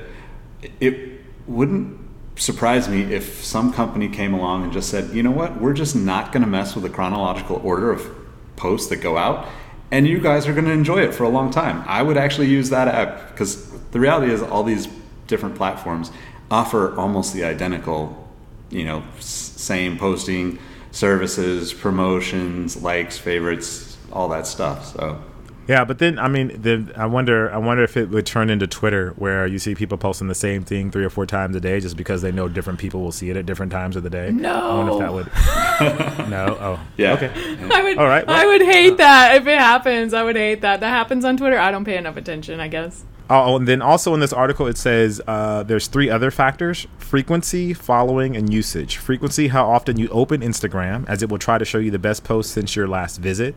it 0.79 1.14
wouldn't 1.47 2.01
surprise 2.37 2.89
me 2.89 3.03
if 3.03 3.45
some 3.45 3.73
company 3.73 4.09
came 4.09 4.35
along 4.35 4.65
and 4.65 4.73
just 4.73 4.89
said 4.89 5.15
you 5.15 5.23
know 5.23 5.31
what? 5.31 5.61
We're 5.61 5.73
just 5.73 5.95
not 5.95 6.33
going 6.33 6.43
to 6.43 6.49
mess 6.49 6.75
with 6.75 6.85
the 6.85 6.91
chronological 6.91 7.61
order 7.65 7.93
of 7.93 8.09
posts 8.57 8.89
that 8.89 8.97
go 8.97 9.17
out 9.17 9.49
and 9.91 10.07
you 10.07 10.19
guys 10.19 10.49
are 10.49 10.53
going 10.53 10.65
to 10.65 10.73
enjoy 10.73 10.99
it 10.99 11.15
for 11.15 11.25
a 11.25 11.29
long 11.29 11.51
time. 11.51 11.85
I 11.87 12.03
would 12.03 12.17
actually 12.17 12.49
use 12.49 12.71
that 12.71 12.89
app 12.89 13.31
because 13.31 13.71
the 13.91 14.01
reality 14.01 14.33
is 14.33 14.43
all 14.43 14.65
these 14.65 14.89
different 15.27 15.55
platforms 15.55 16.11
offer 16.51 16.97
almost 16.99 17.33
the 17.33 17.45
identical 17.45 18.29
you 18.71 18.85
know 18.85 19.03
same 19.19 19.97
posting 19.99 20.59
services 20.91 21.73
promotions 21.73 22.83
likes 22.83 23.19
favorites 23.19 23.97
all 24.13 24.29
that 24.29 24.47
stuff 24.47 24.97
so 24.97 25.23
Yeah, 25.67 25.85
but 25.85 25.99
then 25.99 26.19
I 26.19 26.29
mean, 26.29 26.61
then 26.61 26.93
I 26.97 27.07
wonder, 27.07 27.51
I 27.53 27.57
wonder 27.59 27.83
if 27.83 27.97
it 27.97 28.11
would 28.11 28.27
turn 28.27 28.51
into 28.51 28.67
Twitter, 28.67 29.11
where 29.17 29.47
you 29.47 29.59
see 29.59 29.75
people 29.75 29.97
posting 29.97 30.29
the 30.29 30.35
same 30.35 30.63
thing 30.63 30.91
three 30.91 31.05
or 31.05 31.11
four 31.11 31.27
times 31.27 31.57
a 31.57 31.61
day, 31.61 31.81
just 31.81 31.97
because 31.97 32.21
they 32.23 32.33
know 32.33 32.49
different 32.49 32.79
people 32.79 33.01
will 33.03 33.13
see 33.13 33.31
it 33.31 33.37
at 33.37 33.47
different 33.47 33.73
times 33.73 33.97
of 33.97 34.03
the 34.03 34.11
day. 34.11 34.31
No. 34.31 34.53
I 34.53 34.75
wonder 34.77 34.93
if 34.93 34.99
that 34.99 35.13
would. 35.13 36.29
no. 36.31 36.57
Oh. 36.61 36.81
yeah 36.97 37.15
Okay. 37.15 37.31
I 37.73 37.83
would, 37.83 37.99
All 37.99 38.07
right, 38.07 38.27
well- 38.27 38.37
I 38.37 38.47
would 38.47 38.63
hate 38.63 38.97
that 38.99 39.37
if 39.37 39.47
it 39.47 39.59
happens. 39.59 40.13
I 40.15 40.23
would 40.23 40.37
hate 40.37 40.61
that. 40.61 40.81
That 40.81 40.91
happens 40.91 41.25
on 41.25 41.37
Twitter. 41.37 41.59
I 41.59 41.71
don't 41.71 41.85
pay 41.85 41.97
enough 41.97 42.17
attention. 42.17 42.61
I 42.61 42.69
guess. 42.69 43.05
Oh, 43.31 43.57
and 43.57 43.67
then 43.67 43.81
also 43.81 44.13
in 44.13 44.21
this 44.21 44.35
article, 44.35 44.67
it 44.67 44.77
says 44.77 45.23
uh, 45.27 45.63
there's 45.63 45.87
three 45.87 46.11
other 46.11 46.31
factors 46.31 46.87
frequency, 46.99 47.73
following, 47.73 48.37
and 48.37 48.53
usage. 48.53 48.99
Frequency, 48.99 49.49
how 49.49 49.67
often 49.71 49.99
you 49.99 50.09
open 50.09 50.43
Instagram, 50.43 51.09
as 51.09 51.23
it 51.23 51.31
will 51.31 51.39
try 51.39 51.57
to 51.57 51.65
show 51.65 51.79
you 51.79 51.91
the 51.91 51.99
best 51.99 52.23
posts 52.25 52.53
since 52.53 52.77
your 52.77 52.87
last 52.87 53.17
visit. 53.19 53.55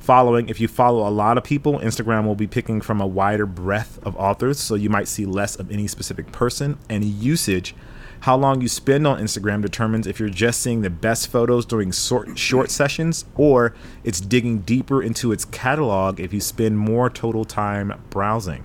Following, 0.00 0.48
if 0.48 0.58
you 0.58 0.66
follow 0.66 1.06
a 1.06 1.10
lot 1.10 1.36
of 1.36 1.44
people, 1.44 1.78
Instagram 1.78 2.24
will 2.26 2.34
be 2.34 2.46
picking 2.46 2.80
from 2.80 3.00
a 3.00 3.06
wider 3.06 3.46
breadth 3.46 3.98
of 4.02 4.16
authors, 4.16 4.58
so 4.58 4.74
you 4.74 4.88
might 4.88 5.08
see 5.08 5.26
less 5.26 5.56
of 5.56 5.70
any 5.70 5.86
specific 5.86 6.32
person. 6.32 6.78
And 6.88 7.04
usage, 7.04 7.74
how 8.20 8.36
long 8.36 8.60
you 8.60 8.68
spend 8.68 9.06
on 9.06 9.20
Instagram 9.20 9.62
determines 9.62 10.06
if 10.06 10.18
you're 10.18 10.28
just 10.28 10.60
seeing 10.60 10.82
the 10.82 10.90
best 10.90 11.28
photos 11.28 11.64
during 11.66 11.90
short, 11.90 12.38
short 12.38 12.70
sessions 12.70 13.24
or 13.34 13.74
it's 14.04 14.20
digging 14.20 14.60
deeper 14.60 15.02
into 15.02 15.32
its 15.32 15.44
catalog 15.46 16.20
if 16.20 16.32
you 16.32 16.40
spend 16.40 16.78
more 16.78 17.08
total 17.08 17.44
time 17.44 18.02
browsing. 18.10 18.64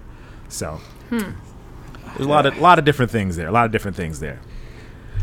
So 0.50 0.80
hmm. 1.10 1.32
there's 2.16 2.26
a 2.26 2.30
lot 2.30 2.46
of 2.46 2.58
lot 2.60 2.80
of 2.80 2.86
different 2.86 3.12
things 3.12 3.36
there. 3.36 3.48
A 3.48 3.52
lot 3.52 3.66
of 3.66 3.72
different 3.72 3.96
things 3.96 4.20
there. 4.20 4.42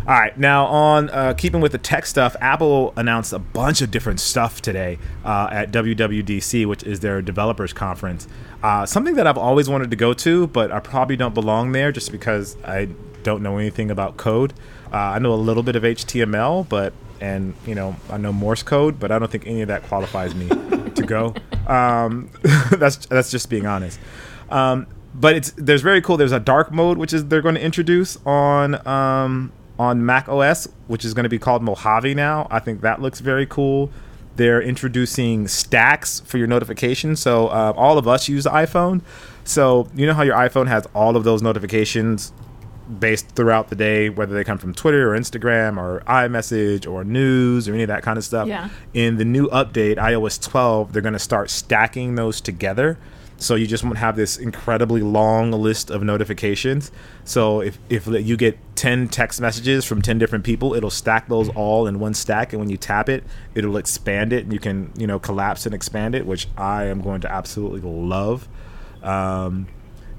All 0.01 0.19
right, 0.19 0.37
now 0.37 0.67
on 0.67 1.11
uh, 1.11 1.35
keeping 1.35 1.61
with 1.61 1.71
the 1.71 1.79
tech 1.79 2.07
stuff, 2.07 2.35
Apple 2.41 2.93
announced 2.97 3.33
a 3.33 3.39
bunch 3.39 3.83
of 3.83 3.93
different 3.93 4.19
stuff 4.19 4.61
today 4.61 4.99
uh, 5.25 5.49
at 5.53 5.71
WWDC, 5.71 6.67
which 6.67 6.83
is 6.83 7.01
their 7.01 7.23
developers 7.23 7.73
conference. 7.73 8.27
Uh, 8.65 8.85
something 8.85 9.15
that 9.15 9.29
I've 9.29 9.39
always 9.39 9.69
wanted 9.69 9.91
to 9.91 9.97
go 9.97 10.13
to, 10.15 10.49
but 10.49 10.73
I 10.73 10.81
probably 10.81 11.17
don't 11.17 11.35
belong 11.35 11.71
there 11.71 11.93
just 11.93 12.11
because 12.11 12.57
I 12.65 12.89
don't 13.23 13.43
know 13.43 13.59
anything 13.59 13.93
about 13.93 14.17
code. 14.17 14.53
Uh, 14.93 14.97
I 14.97 15.19
know 15.21 15.33
a 15.33 15.37
little 15.37 15.63
bit 15.63 15.77
of 15.77 15.85
HTML, 15.85 16.69
but 16.69 16.93
and 17.21 17.55
you 17.65 17.77
know 17.77 17.95
I 18.11 18.17
know 18.17 18.33
Morse 18.33 18.65
code, 18.65 18.99
but 18.99 19.13
I 19.13 19.19
don't 19.19 19.31
think 19.31 19.47
any 19.47 19.63
of 19.63 19.69
that 19.69 19.85
qualifies 19.85 20.35
me 20.35 20.49
to 20.95 21.05
go. 21.07 21.35
Um, 21.67 22.31
that's 22.73 23.07
that's 23.07 23.31
just 23.31 23.49
being 23.49 23.67
honest. 23.67 24.01
Um, 24.51 24.89
but 25.15 25.37
it's 25.37 25.53
there's 25.53 25.83
very 25.83 26.03
cool. 26.03 26.17
There's 26.17 26.33
a 26.33 26.41
dark 26.41 26.73
mode 26.73 26.99
which 26.99 27.13
is 27.13 27.29
they're 27.29 27.43
going 27.43 27.55
to 27.55 27.63
introduce 27.63 28.19
on 28.27 28.87
um, 28.87 29.53
on 29.79 30.05
Mac 30.05 30.29
OS, 30.29 30.69
which 30.87 31.05
is 31.05 31.15
going 31.15 31.25
to 31.25 31.31
be 31.31 31.39
called 31.39 31.63
Mojave 31.63 32.15
now. 32.15 32.47
I 32.51 32.59
think 32.59 32.81
that 32.83 33.01
looks 33.01 33.21
very 33.21 33.47
cool. 33.47 33.91
They're 34.37 34.63
introducing 34.63 35.49
stacks 35.49 36.21
for 36.21 36.39
your 36.39 36.47
notifications. 36.47 37.21
So 37.21 37.49
uh, 37.49 37.73
all 37.77 37.99
of 37.99 38.09
us 38.09 38.29
use 38.29 38.45
the 38.45 38.51
iPhone. 38.51 39.03
So 39.45 39.89
you 39.95 40.07
know 40.07 40.15
how 40.15 40.23
your 40.23 40.37
iPhone 40.37 40.69
has 40.69 40.87
all 40.95 41.17
of 41.17 41.25
those 41.25 41.43
notifications 41.43 42.33
based 42.99 43.29
throughout 43.31 43.69
the 43.69 43.77
day, 43.77 44.09
whether 44.09 44.35
they 44.35 44.45
come 44.45 44.59
from 44.59 44.75
Twitter 44.75 45.13
or 45.13 45.19
Instagram 45.19 45.79
or 45.79 46.03
iMessage 46.07 46.91
or 46.91 47.05
news 47.05 47.69
or 47.69 47.75
any 47.75 47.83
of 47.83 47.89
that 47.89 48.03
kind 48.03 48.19
of 48.19 48.25
stuff. 48.25 48.49
Yeah. 48.49 48.69
In 48.95 49.17
the 49.17 49.25
new 49.25 49.49
update, 49.49 49.97
iOS 49.97 50.43
12, 50.43 50.93
they're 50.93 51.03
going 51.03 51.13
to 51.13 51.19
start 51.19 51.51
stacking 51.51 52.15
those 52.15 52.41
together. 52.41 52.99
So 53.43 53.57
you 53.57 53.67
just 53.67 53.83
won't 53.83 53.99
have 53.99 54.15
this 54.15 54.37
incredibly 54.37 55.01
long 55.01 55.51
list 55.51 55.91
of 55.91 56.03
notifications. 56.03 56.93
So 57.25 57.61
if, 57.61 57.79
if 57.91 58.07
you 58.07 58.37
get 58.37 58.57
10 58.77 59.09
text 59.09 59.41
messages 59.41 59.85
from 59.85 60.01
10 60.01 60.19
different 60.19 60.45
people, 60.45 60.75
it'll 60.75 60.91
stack 60.91 61.29
those 61.29 61.49
all 61.51 61.87
in 61.87 61.99
one 61.99 62.15
stack. 62.15 62.53
And 62.53 62.61
when 62.61 62.71
you 62.71 62.77
tap 62.77 63.09
it, 63.09 63.25
it'll 63.55 63.77
expand 63.77 64.33
it 64.33 64.45
and 64.45 64.53
you 64.53 64.61
can, 64.61 64.93
you 64.97 65.07
know, 65.07 65.19
collapse 65.19 65.67
and 65.67 65.75
expand 65.75 66.15
it, 66.15 66.25
which 66.25 66.47
I 66.57 66.85
am 66.85 67.01
going 67.01 67.21
to 67.23 67.33
absolutely 67.33 67.81
love. 67.81 68.49
Um, 69.03 69.67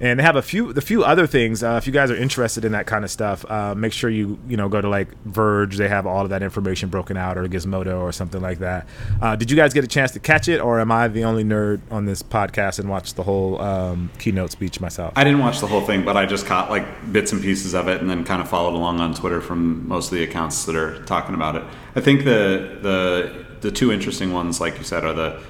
and 0.03 0.19
they 0.19 0.23
have 0.23 0.35
a 0.35 0.41
few 0.41 0.73
the 0.73 0.81
few 0.81 1.01
other 1.05 1.25
things. 1.25 1.63
Uh, 1.63 1.75
if 1.81 1.87
you 1.87 1.93
guys 1.93 2.11
are 2.11 2.15
interested 2.15 2.65
in 2.65 2.73
that 2.73 2.85
kind 2.85 3.05
of 3.05 3.09
stuff, 3.09 3.49
uh, 3.49 3.73
make 3.73 3.93
sure 3.93 4.09
you 4.09 4.37
you 4.49 4.57
know 4.57 4.67
go 4.67 4.81
to 4.81 4.89
like 4.89 5.07
Verge. 5.23 5.77
They 5.77 5.87
have 5.87 6.05
all 6.05 6.25
of 6.25 6.29
that 6.29 6.43
information 6.43 6.89
broken 6.89 7.15
out, 7.15 7.37
or 7.37 7.47
Gizmodo, 7.47 8.01
or 8.01 8.11
something 8.11 8.41
like 8.41 8.59
that. 8.59 8.85
Uh, 9.21 9.37
did 9.37 9.49
you 9.49 9.55
guys 9.55 9.73
get 9.73 9.85
a 9.85 9.87
chance 9.87 10.11
to 10.11 10.19
catch 10.19 10.49
it, 10.49 10.59
or 10.59 10.81
am 10.81 10.91
I 10.91 11.07
the 11.07 11.23
only 11.23 11.45
nerd 11.45 11.79
on 11.89 12.05
this 12.05 12.21
podcast 12.21 12.79
and 12.79 12.89
watched 12.89 13.15
the 13.15 13.23
whole 13.23 13.61
um, 13.61 14.11
keynote 14.19 14.51
speech 14.51 14.81
myself? 14.81 15.13
I 15.15 15.23
didn't 15.23 15.39
watch 15.39 15.61
the 15.61 15.67
whole 15.67 15.85
thing, 15.85 16.03
but 16.03 16.17
I 16.17 16.25
just 16.25 16.45
caught 16.45 16.69
like 16.69 17.13
bits 17.13 17.31
and 17.31 17.41
pieces 17.41 17.73
of 17.73 17.87
it, 17.87 18.01
and 18.01 18.09
then 18.09 18.25
kind 18.25 18.41
of 18.41 18.49
followed 18.49 18.73
along 18.73 18.99
on 18.99 19.13
Twitter 19.13 19.39
from 19.39 19.87
most 19.87 20.11
of 20.11 20.17
the 20.17 20.23
accounts 20.25 20.65
that 20.65 20.75
are 20.75 21.01
talking 21.05 21.33
about 21.33 21.55
it. 21.55 21.63
I 21.95 22.01
think 22.01 22.25
the 22.25 22.77
the 22.81 23.45
the 23.61 23.71
two 23.71 23.93
interesting 23.93 24.33
ones, 24.33 24.59
like 24.59 24.77
you 24.77 24.83
said, 24.83 25.05
are 25.05 25.13
the 25.13 25.41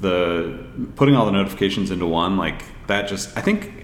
the 0.00 0.64
putting 0.94 1.16
all 1.16 1.26
the 1.26 1.32
notifications 1.32 1.90
into 1.90 2.06
one. 2.06 2.36
Like 2.36 2.62
that, 2.86 3.08
just 3.08 3.36
I 3.36 3.40
think 3.40 3.79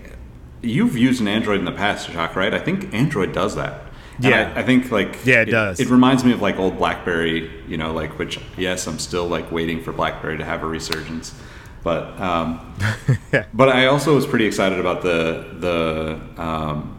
you've 0.63 0.96
used 0.96 1.21
an 1.21 1.29
Android 1.29 1.59
in 1.59 1.65
the 1.65 1.73
past, 1.73 2.11
Jacques, 2.11 2.37
right? 2.37 2.52
I 2.52 2.59
think 2.59 2.92
Android 2.94 3.33
does 3.33 3.57
that. 3.57 3.83
Yeah. 4.19 4.52
I, 4.54 4.61
I 4.61 4.63
think 4.63 4.90
like 4.90 5.25
Yeah, 5.25 5.42
it 5.42 5.46
does. 5.46 5.81
It 5.81 5.90
reminds 5.90 6.25
me 6.25 6.33
of 6.33 6.40
like 6.40 6.59
old 6.59 6.79
BlackBerry, 6.79 7.50
you 7.69 7.77
know, 7.77 7.92
like 7.92 8.19
which 8.19 8.40
yes, 8.57 8.87
I'm 8.87 8.98
still 8.98 9.27
like 9.27 9.50
waiting 9.52 9.83
for 9.83 9.92
BlackBerry 9.92 10.38
to 10.38 10.44
have 10.44 10.63
a 10.63 10.67
resurgence. 10.67 11.35
But 11.83 12.19
um, 12.21 12.75
but 13.54 13.69
I 13.69 13.87
also 13.87 14.15
was 14.15 14.27
pretty 14.27 14.46
excited 14.46 14.81
about 14.81 15.02
the 15.02 15.46
the 15.59 16.42
um, 16.42 16.98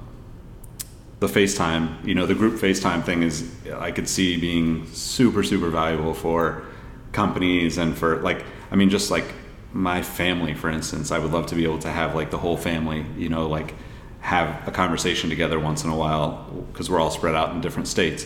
the 1.20 1.28
FaceTime. 1.28 2.06
You 2.06 2.16
know, 2.16 2.26
the 2.26 2.36
group 2.36 2.60
FaceTime 2.60 3.04
thing 3.04 3.24
is 3.24 3.52
I 3.74 3.92
could 3.92 4.08
see 4.08 4.38
being 4.40 4.86
super 4.88 5.44
super 5.44 5.70
valuable 5.70 6.14
for 6.14 6.64
companies 7.12 7.78
and 7.78 7.98
for 7.98 8.22
like 8.22 8.46
I 8.72 8.76
mean 8.76 8.90
just 8.90 9.12
like 9.12 9.26
my 9.78 10.02
family 10.02 10.56
for 10.56 10.70
instance. 10.70 11.12
I 11.12 11.20
would 11.20 11.32
love 11.32 11.46
to 11.48 11.56
be 11.56 11.64
able 11.64 11.80
to 11.80 11.90
have 11.90 12.16
like 12.16 12.32
the 12.32 12.38
whole 12.38 12.58
family. 12.58 13.06
You 13.16 13.30
know, 13.30 13.48
like 13.48 13.76
have 14.22 14.68
a 14.68 14.72
conversation 14.72 15.30
together 15.30 15.60
once 15.60 15.84
in 15.84 15.90
a 15.90 15.96
while 15.96 16.46
because 16.72 16.90
we're 16.90 17.00
all 17.00 17.12
spread 17.12 17.36
out 17.36 17.52
in 17.54 17.62
different 17.62 17.88
states. 17.88 18.26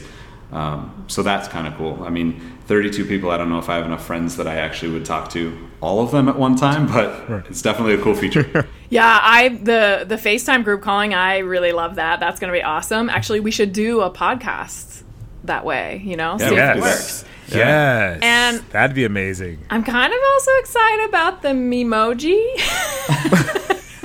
Um, 0.51 1.05
so 1.07 1.23
that's 1.23 1.47
kind 1.47 1.67
of 1.67 1.75
cool. 1.75 2.03
I 2.03 2.09
mean, 2.09 2.41
32 2.65 3.05
people. 3.05 3.31
I 3.31 3.37
don't 3.37 3.49
know 3.49 3.59
if 3.59 3.69
I 3.69 3.75
have 3.75 3.85
enough 3.85 4.05
friends 4.05 4.37
that 4.37 4.47
I 4.47 4.55
actually 4.55 4.93
would 4.93 5.05
talk 5.05 5.29
to 5.31 5.69
all 5.81 6.01
of 6.01 6.11
them 6.11 6.27
at 6.27 6.37
one 6.37 6.55
time, 6.55 6.87
but 6.87 7.29
right. 7.29 7.45
it's 7.49 7.61
definitely 7.61 7.93
a 7.93 8.01
cool 8.01 8.15
feature. 8.15 8.67
yeah, 8.89 9.19
I 9.21 9.49
the 9.49 10.05
the 10.07 10.15
FaceTime 10.15 10.63
group 10.63 10.81
calling. 10.81 11.13
I 11.13 11.39
really 11.39 11.73
love 11.73 11.95
that. 11.95 12.19
That's 12.19 12.39
going 12.39 12.51
to 12.51 12.57
be 12.57 12.63
awesome. 12.63 13.09
Actually, 13.09 13.41
we 13.41 13.51
should 13.51 13.73
do 13.73 14.01
a 14.01 14.09
podcast 14.09 15.03
that 15.43 15.65
way. 15.65 16.01
You 16.03 16.15
know, 16.15 16.37
yeah, 16.39 16.49
see 16.49 16.55
yes. 16.55 16.69
if 16.69 16.77
it 16.77 16.81
works. 16.81 17.25
Yes, 17.57 18.19
and 18.21 18.59
that'd 18.71 18.95
be 18.95 19.05
amazing. 19.05 19.59
I'm 19.69 19.83
kind 19.83 20.13
of 20.13 20.19
also 20.33 20.51
excited 20.59 21.05
about 21.09 21.41
the 21.41 21.49
Memoji. 21.49 22.41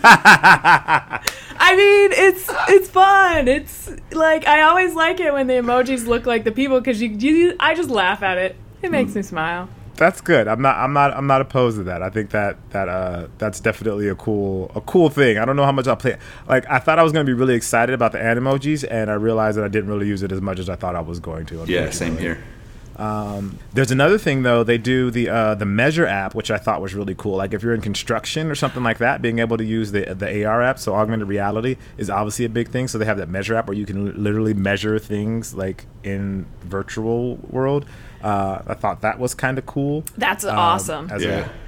I 1.59 1.75
mean, 1.75 2.13
it's 2.13 2.51
it's 2.69 2.89
fun. 2.89 3.49
It's 3.49 3.91
like 4.13 4.47
I 4.47 4.63
always 4.63 4.95
like 4.95 5.21
it 5.21 5.33
when 5.33 5.47
the 5.47 5.55
emojis 5.55 6.07
look 6.07 6.27
like 6.27 6.45
the 6.45 6.53
people 6.53 6.81
because 6.81 7.01
you, 7.01 7.09
you 7.11 7.57
I 7.59 7.75
just 7.75 7.91
laugh 7.91 8.23
at 8.23 8.39
it. 8.39 8.57
It 8.83 8.91
makes 8.91 9.13
mm. 9.13 9.17
me 9.17 9.23
smile. 9.23 9.69
That's 9.97 10.21
good. 10.21 10.47
I'm 10.47 10.61
not. 10.61 10.77
I'm 10.77 10.93
not. 10.93 11.15
I'm 11.15 11.27
not 11.27 11.41
opposed 11.41 11.79
to 11.79 11.85
that. 11.85 12.03
I 12.03 12.11
think 12.11 12.31
that 12.31 12.59
that 12.71 12.89
uh 12.89 13.29
that's 13.39 13.61
definitely 13.61 14.09
a 14.09 14.15
cool 14.15 14.71
a 14.75 14.81
cool 14.83 15.09
thing. 15.09 15.39
I 15.39 15.45
don't 15.45 15.57
know 15.57 15.65
how 15.65 15.73
much 15.73 15.87
I'll 15.87 15.97
play. 15.97 16.19
Like 16.49 16.69
I 16.69 16.79
thought 16.79 16.99
I 16.99 17.03
was 17.03 17.13
going 17.13 17.25
to 17.25 17.31
be 17.31 17.39
really 17.39 17.55
excited 17.55 17.95
about 17.95 18.13
the 18.13 18.19
Animojis, 18.19 18.87
and 18.89 19.11
I 19.11 19.15
realized 19.15 19.57
that 19.57 19.65
I 19.65 19.69
didn't 19.69 19.89
really 19.89 20.07
use 20.07 20.23
it 20.23 20.33
as 20.33 20.41
much 20.41 20.59
as 20.59 20.69
I 20.69 20.77
thought 20.77 20.95
I 20.95 21.01
was 21.01 21.19
going 21.19 21.47
to. 21.47 21.65
Yeah, 21.67 21.91
same 21.91 22.19
here. 22.19 22.43
Um, 22.97 23.59
there's 23.75 23.91
another 23.91 24.19
thing 24.19 24.43
though. 24.43 24.65
They 24.65 24.79
do 24.79 25.11
the 25.11 25.29
uh, 25.29 25.55
the 25.55 25.67
Measure 25.67 26.07
app, 26.07 26.35
which 26.35 26.51
I 26.51 26.57
thought 26.57 26.81
was 26.81 26.95
really 26.95 27.15
cool. 27.15 27.37
Like 27.37 27.53
if 27.53 27.63
you're 27.63 27.75
in 27.75 27.81
construction 27.81 28.51
or 28.51 28.55
something 28.55 28.83
like 28.83 28.99
that, 28.99 29.21
being 29.21 29.39
able 29.39 29.57
to 29.59 29.65
use 29.65 29.93
the 29.93 30.15
the 30.15 30.45
AR 30.45 30.63
app, 30.63 30.79
so 30.79 30.95
augmented 30.95 31.29
reality 31.29 31.77
is 31.99 32.09
obviously 32.09 32.45
a 32.45 32.49
big 32.49 32.69
thing. 32.69 32.89
So 32.89 32.99
they 32.99 33.05
have 33.05 33.19
that 33.19 33.29
Measure 33.29 33.55
app 33.55 33.69
where 33.69 33.77
you 33.77 33.87
can 33.87 34.23
literally 34.23 34.55
measure 34.55 34.99
things 34.99 35.55
like 35.55 35.87
in 36.03 36.47
virtual 36.63 37.37
world. 37.51 37.87
Uh, 38.23 38.63
I 38.67 38.75
thought 38.75 39.03
that 39.03 39.19
was 39.19 39.35
kind 39.35 39.59
of 39.59 39.67
cool. 39.67 40.05
That's 40.17 40.45
um, 40.45 40.59
awesome. 40.59 41.11
yeah. 41.19 41.49
A, 41.49 41.66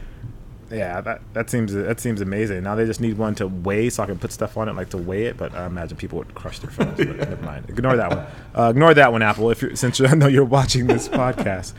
yeah, 0.70 1.00
that 1.00 1.20
that 1.32 1.50
seems 1.50 1.72
that 1.72 2.00
seems 2.00 2.20
amazing. 2.20 2.62
Now 2.62 2.74
they 2.74 2.84
just 2.84 3.00
need 3.00 3.16
one 3.16 3.34
to 3.36 3.46
weigh, 3.46 3.90
so 3.90 4.02
I 4.02 4.06
can 4.06 4.18
put 4.18 4.32
stuff 4.32 4.56
on 4.56 4.68
it, 4.68 4.74
like 4.74 4.90
to 4.90 4.98
weigh 4.98 5.26
it. 5.26 5.36
But 5.36 5.54
I 5.54 5.66
imagine 5.66 5.96
people 5.96 6.18
would 6.18 6.34
crush 6.34 6.58
their 6.58 6.70
phones. 6.70 6.96
But 6.96 7.16
never 7.16 7.42
mind. 7.42 7.70
Ignore 7.70 7.96
that 7.96 8.10
one. 8.10 8.26
Uh, 8.54 8.70
ignore 8.70 8.94
that 8.94 9.12
one, 9.12 9.22
Apple. 9.22 9.50
If 9.50 9.62
you're, 9.62 9.76
since 9.76 10.00
I 10.00 10.14
know 10.14 10.26
you're 10.26 10.44
watching 10.44 10.86
this 10.86 11.08
podcast. 11.08 11.72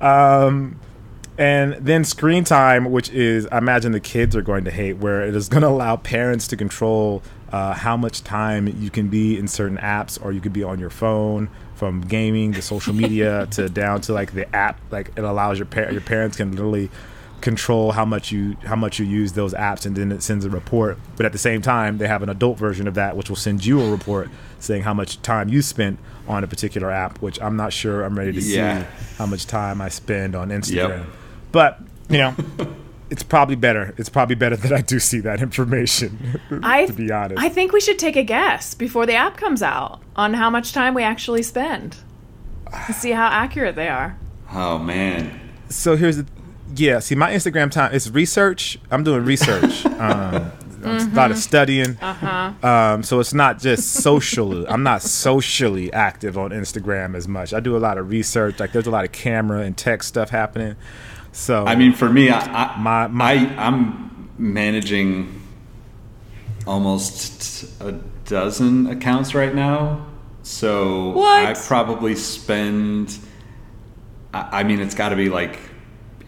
Um, 0.00 0.80
and 1.36 1.74
then 1.74 2.04
screen 2.04 2.44
time, 2.44 2.90
which 2.90 3.10
is 3.10 3.46
I 3.50 3.58
imagine 3.58 3.92
the 3.92 4.00
kids 4.00 4.34
are 4.36 4.42
going 4.42 4.64
to 4.64 4.70
hate, 4.70 4.98
where 4.98 5.22
it 5.22 5.34
is 5.34 5.48
going 5.48 5.62
to 5.62 5.68
allow 5.68 5.96
parents 5.96 6.46
to 6.48 6.56
control 6.56 7.22
uh, 7.52 7.74
how 7.74 7.96
much 7.96 8.22
time 8.22 8.68
you 8.78 8.90
can 8.90 9.08
be 9.08 9.38
in 9.38 9.48
certain 9.48 9.78
apps, 9.78 10.22
or 10.22 10.32
you 10.32 10.40
could 10.40 10.52
be 10.52 10.62
on 10.62 10.78
your 10.78 10.90
phone, 10.90 11.48
from 11.74 12.02
gaming 12.02 12.52
to 12.52 12.62
social 12.62 12.94
media 12.94 13.46
to 13.52 13.68
down 13.68 14.00
to 14.02 14.12
like 14.12 14.32
the 14.32 14.54
app. 14.54 14.78
Like 14.90 15.12
it 15.16 15.24
allows 15.24 15.58
your 15.58 15.66
par- 15.66 15.90
your 15.90 16.02
parents 16.02 16.36
can 16.36 16.52
literally 16.52 16.90
control 17.40 17.92
how 17.92 18.04
much 18.04 18.30
you 18.30 18.56
how 18.64 18.76
much 18.76 18.98
you 18.98 19.06
use 19.06 19.32
those 19.32 19.54
apps 19.54 19.86
and 19.86 19.96
then 19.96 20.12
it 20.12 20.22
sends 20.22 20.44
a 20.44 20.50
report. 20.50 20.98
But 21.16 21.26
at 21.26 21.32
the 21.32 21.38
same 21.38 21.62
time 21.62 21.98
they 21.98 22.08
have 22.08 22.22
an 22.22 22.28
adult 22.28 22.58
version 22.58 22.86
of 22.86 22.94
that 22.94 23.16
which 23.16 23.28
will 23.28 23.36
send 23.36 23.64
you 23.64 23.80
a 23.80 23.90
report 23.90 24.28
saying 24.58 24.82
how 24.82 24.94
much 24.94 25.20
time 25.22 25.48
you 25.48 25.62
spent 25.62 25.98
on 26.28 26.44
a 26.44 26.46
particular 26.46 26.90
app 26.90 27.20
which 27.20 27.40
i'm 27.40 27.56
not 27.56 27.72
sure 27.72 28.04
i'm 28.04 28.16
ready 28.16 28.32
to 28.32 28.40
yeah. 28.40 28.82
see 28.82 28.88
how 29.16 29.26
much 29.26 29.46
time 29.46 29.80
i 29.80 29.88
spend 29.88 30.36
on 30.36 30.50
instagram. 30.50 30.98
Yep. 30.98 31.06
but 31.50 31.80
you 32.08 32.18
know 32.18 32.34
it's 33.10 33.24
probably 33.24 33.56
better. 33.56 33.92
It's 33.98 34.08
probably 34.08 34.36
better 34.36 34.56
that 34.56 34.72
i 34.72 34.80
do 34.80 35.00
see 35.00 35.20
that 35.20 35.42
information 35.42 36.40
I, 36.62 36.86
to 36.86 36.92
be 36.92 37.10
honest. 37.10 37.42
I 37.42 37.48
think 37.48 37.72
we 37.72 37.80
should 37.80 37.98
take 37.98 38.16
a 38.16 38.22
guess 38.22 38.74
before 38.74 39.06
the 39.06 39.14
app 39.14 39.36
comes 39.36 39.62
out 39.62 40.00
on 40.14 40.34
how 40.34 40.50
much 40.50 40.72
time 40.72 40.94
we 40.94 41.02
actually 41.02 41.42
spend 41.42 41.96
to 42.86 42.92
see 42.92 43.10
how 43.10 43.26
accurate 43.26 43.74
they 43.74 43.88
are. 43.88 44.16
Oh 44.52 44.78
man. 44.78 45.40
So 45.68 45.96
here's 45.96 46.18
the 46.18 46.26
yeah, 46.74 46.98
see, 47.00 47.14
my 47.14 47.32
Instagram 47.32 47.70
time 47.70 47.92
is 47.92 48.10
research. 48.10 48.78
I'm 48.90 49.04
doing 49.04 49.24
research. 49.24 49.84
um, 49.86 50.52
mm-hmm. 50.80 51.12
a 51.12 51.16
lot 51.16 51.30
of 51.30 51.38
studying. 51.38 51.96
Uh-huh. 52.00 52.66
Um, 52.66 53.02
so 53.02 53.20
it's 53.20 53.34
not 53.34 53.58
just 53.58 53.92
social. 53.92 54.66
I'm 54.66 54.82
not 54.82 55.02
socially 55.02 55.92
active 55.92 56.38
on 56.38 56.50
Instagram 56.50 57.14
as 57.14 57.28
much. 57.28 57.52
I 57.52 57.60
do 57.60 57.76
a 57.76 57.78
lot 57.78 57.98
of 57.98 58.10
research. 58.10 58.60
Like 58.60 58.72
there's 58.72 58.86
a 58.86 58.90
lot 58.90 59.04
of 59.04 59.12
camera 59.12 59.60
and 59.60 59.76
tech 59.76 60.02
stuff 60.02 60.30
happening. 60.30 60.76
So 61.32 61.64
I 61.64 61.76
mean, 61.76 61.92
for 61.92 62.08
me, 62.08 62.30
I, 62.30 62.40
I 62.40 62.78
my, 62.78 63.06
my 63.08 63.32
I, 63.32 63.66
I'm 63.66 64.30
managing 64.38 65.42
almost 66.66 67.80
a 67.80 67.92
dozen 68.24 68.86
accounts 68.88 69.34
right 69.34 69.54
now. 69.54 70.06
So 70.42 71.10
what? 71.10 71.46
I 71.46 71.54
probably 71.54 72.16
spend. 72.16 73.16
I, 74.32 74.60
I 74.60 74.62
mean, 74.64 74.80
it's 74.80 74.94
got 74.94 75.10
to 75.10 75.16
be 75.16 75.28
like 75.28 75.58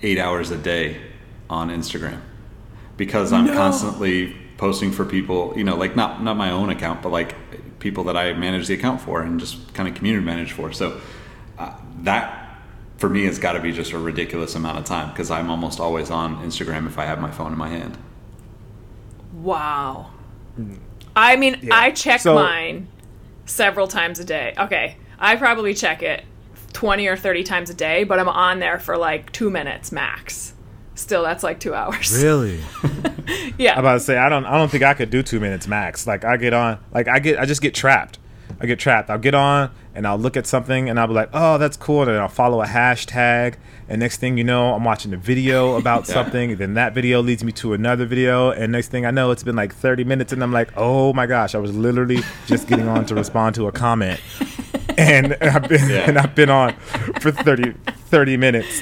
eight 0.03 0.19
hours 0.19 0.51
a 0.51 0.59
day 0.59 1.01
on 1.49 1.71
Instagram 1.71 2.21
because 2.97 3.33
I'm 3.33 3.47
no. 3.47 3.55
constantly 3.55 4.37
posting 4.57 4.93
for 4.93 5.05
people, 5.05 5.55
you 5.57 5.65
know, 5.65 5.77
like 5.77 5.97
not 5.97 6.23
not 6.23 6.37
my 6.37 6.51
own 6.51 6.71
account, 6.71 7.03
but 7.03 7.11
like 7.11 7.35
people 7.79 8.05
that 8.05 8.17
I 8.17 8.33
manage 8.33 8.69
the 8.69 8.75
account 8.75 9.01
for 9.01 9.23
and 9.23 9.41
just 9.41 9.75
kind 9.75 9.89
of 9.89 9.95
community 9.95 10.25
manage 10.25 10.53
for. 10.53 10.73
So 10.73 11.01
uh, 11.59 11.75
that 12.03 12.59
for 12.97 13.09
me 13.09 13.25
has 13.25 13.39
got 13.39 13.53
to 13.53 13.61
be 13.61 13.73
just 13.73 13.93
a 13.93 13.99
ridiculous 13.99 14.55
amount 14.55 14.79
of 14.79 14.85
time 14.85 15.11
because 15.11 15.31
I'm 15.31 15.51
almost 15.51 15.81
always 15.81 16.11
on 16.11 16.37
Instagram 16.45 16.87
if 16.87 16.99
I 16.99 17.05
have 17.05 17.21
my 17.21 17.31
phone 17.31 17.53
in 17.53 17.59
my 17.59 17.69
hand. 17.69 17.99
Wow. 19.33 20.11
I 21.17 21.37
mean, 21.37 21.59
yeah. 21.63 21.75
I 21.75 21.91
check 21.91 22.21
so, 22.21 22.35
mine 22.35 22.87
several 23.47 23.89
times 23.89 24.19
a 24.21 24.25
day. 24.25 24.55
Okay, 24.57 24.97
I 25.19 25.37
probably 25.37 25.75
check 25.75 26.03
it 26.03 26.25
20 26.73 27.07
or 27.07 27.17
30 27.17 27.45
times 27.45 27.71
a 27.71 27.75
day, 27.75 28.05
but 28.05 28.19
I'm 28.19 28.29
on 28.29 28.59
there 28.59 28.79
for 28.79 28.97
like 28.97 29.33
two 29.33 29.51
minutes 29.51 29.93
max. 29.93 30.55
Still, 30.95 31.23
that's 31.23 31.43
like 31.43 31.59
two 31.59 31.75
hours. 31.75 32.23
Really? 32.23 32.61
yeah. 33.59 33.73
I'm 33.73 33.81
about 33.81 33.95
to 33.95 34.01
say 34.01 34.19
I 34.19 34.29
don't. 34.29 34.45
I 34.45 34.59
don't 34.59 34.71
think 34.71 34.83
I 34.83 34.95
could 34.95 35.11
do 35.11 35.23
two 35.23 35.41
minutes 35.41 35.67
max. 35.67 36.07
Like 36.07 36.25
I 36.25 36.37
get 36.37 36.53
on. 36.53 36.79
Like 36.93 37.09
I 37.09 37.19
get. 37.19 37.39
I 37.39 37.47
just 37.47 37.63
get 37.63 37.75
trapped. 37.75 38.19
I 38.61 38.67
get 38.67 38.79
trapped. 38.79 39.11
I'll 39.11 39.19
get 39.19 39.35
on 39.35 39.73
and 39.95 40.07
I'll 40.07 40.19
look 40.19 40.37
at 40.37 40.47
something 40.47 40.89
and 40.89 41.01
I'll 41.01 41.09
be 41.09 41.15
like, 41.15 41.31
oh, 41.33 41.59
that's 41.59 41.77
cool. 41.77 42.03
And 42.03 42.11
then 42.11 42.19
I'll 42.19 42.29
follow 42.29 42.63
a 42.63 42.67
hashtag. 42.67 43.57
And 43.89 44.01
next 44.01 44.19
thing 44.19 44.39
you 44.39 44.45
know, 44.45 44.75
I'm 44.75 44.85
watching 44.85 45.13
a 45.13 45.17
video 45.17 45.77
about 45.79 46.07
yeah. 46.07 46.15
something. 46.15 46.53
And 46.53 46.61
then 46.61 46.75
that 46.75 46.95
video 46.95 47.21
leads 47.23 47.43
me 47.43 47.53
to 47.53 47.73
another 47.73 48.07
video. 48.07 48.51
And 48.51 48.71
next 48.71 48.89
thing 48.89 49.05
I 49.05 49.11
know, 49.11 49.31
it's 49.31 49.43
been 49.43 49.57
like 49.57 49.75
30 49.75 50.05
minutes. 50.05 50.33
And 50.33 50.43
I'm 50.43 50.53
like, 50.53 50.71
oh 50.77 51.13
my 51.13 51.27
gosh, 51.27 51.55
I 51.55 51.59
was 51.59 51.75
literally 51.75 52.21
just 52.47 52.69
getting 52.69 52.87
on 52.87 53.05
to 53.07 53.15
respond 53.15 53.55
to 53.57 53.67
a 53.67 53.73
comment. 53.73 54.21
and, 54.99 55.35
I've 55.41 55.69
been 55.69 55.89
yeah. 55.89 56.09
and 56.09 56.19
I've 56.19 56.35
been 56.35 56.51
on 56.51 56.75
for 57.21 57.31
30, 57.31 57.75
30 57.87 58.37
minutes. 58.37 58.81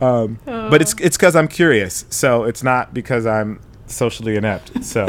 Um, 0.00 0.38
oh. 0.46 0.70
But 0.70 0.80
it's 0.80 0.94
it's 1.00 1.16
because 1.16 1.34
I'm 1.34 1.48
curious, 1.48 2.04
so 2.10 2.44
it's 2.44 2.62
not 2.62 2.94
because 2.94 3.26
I'm 3.26 3.60
socially 3.86 4.36
inept. 4.36 4.84
So 4.84 5.06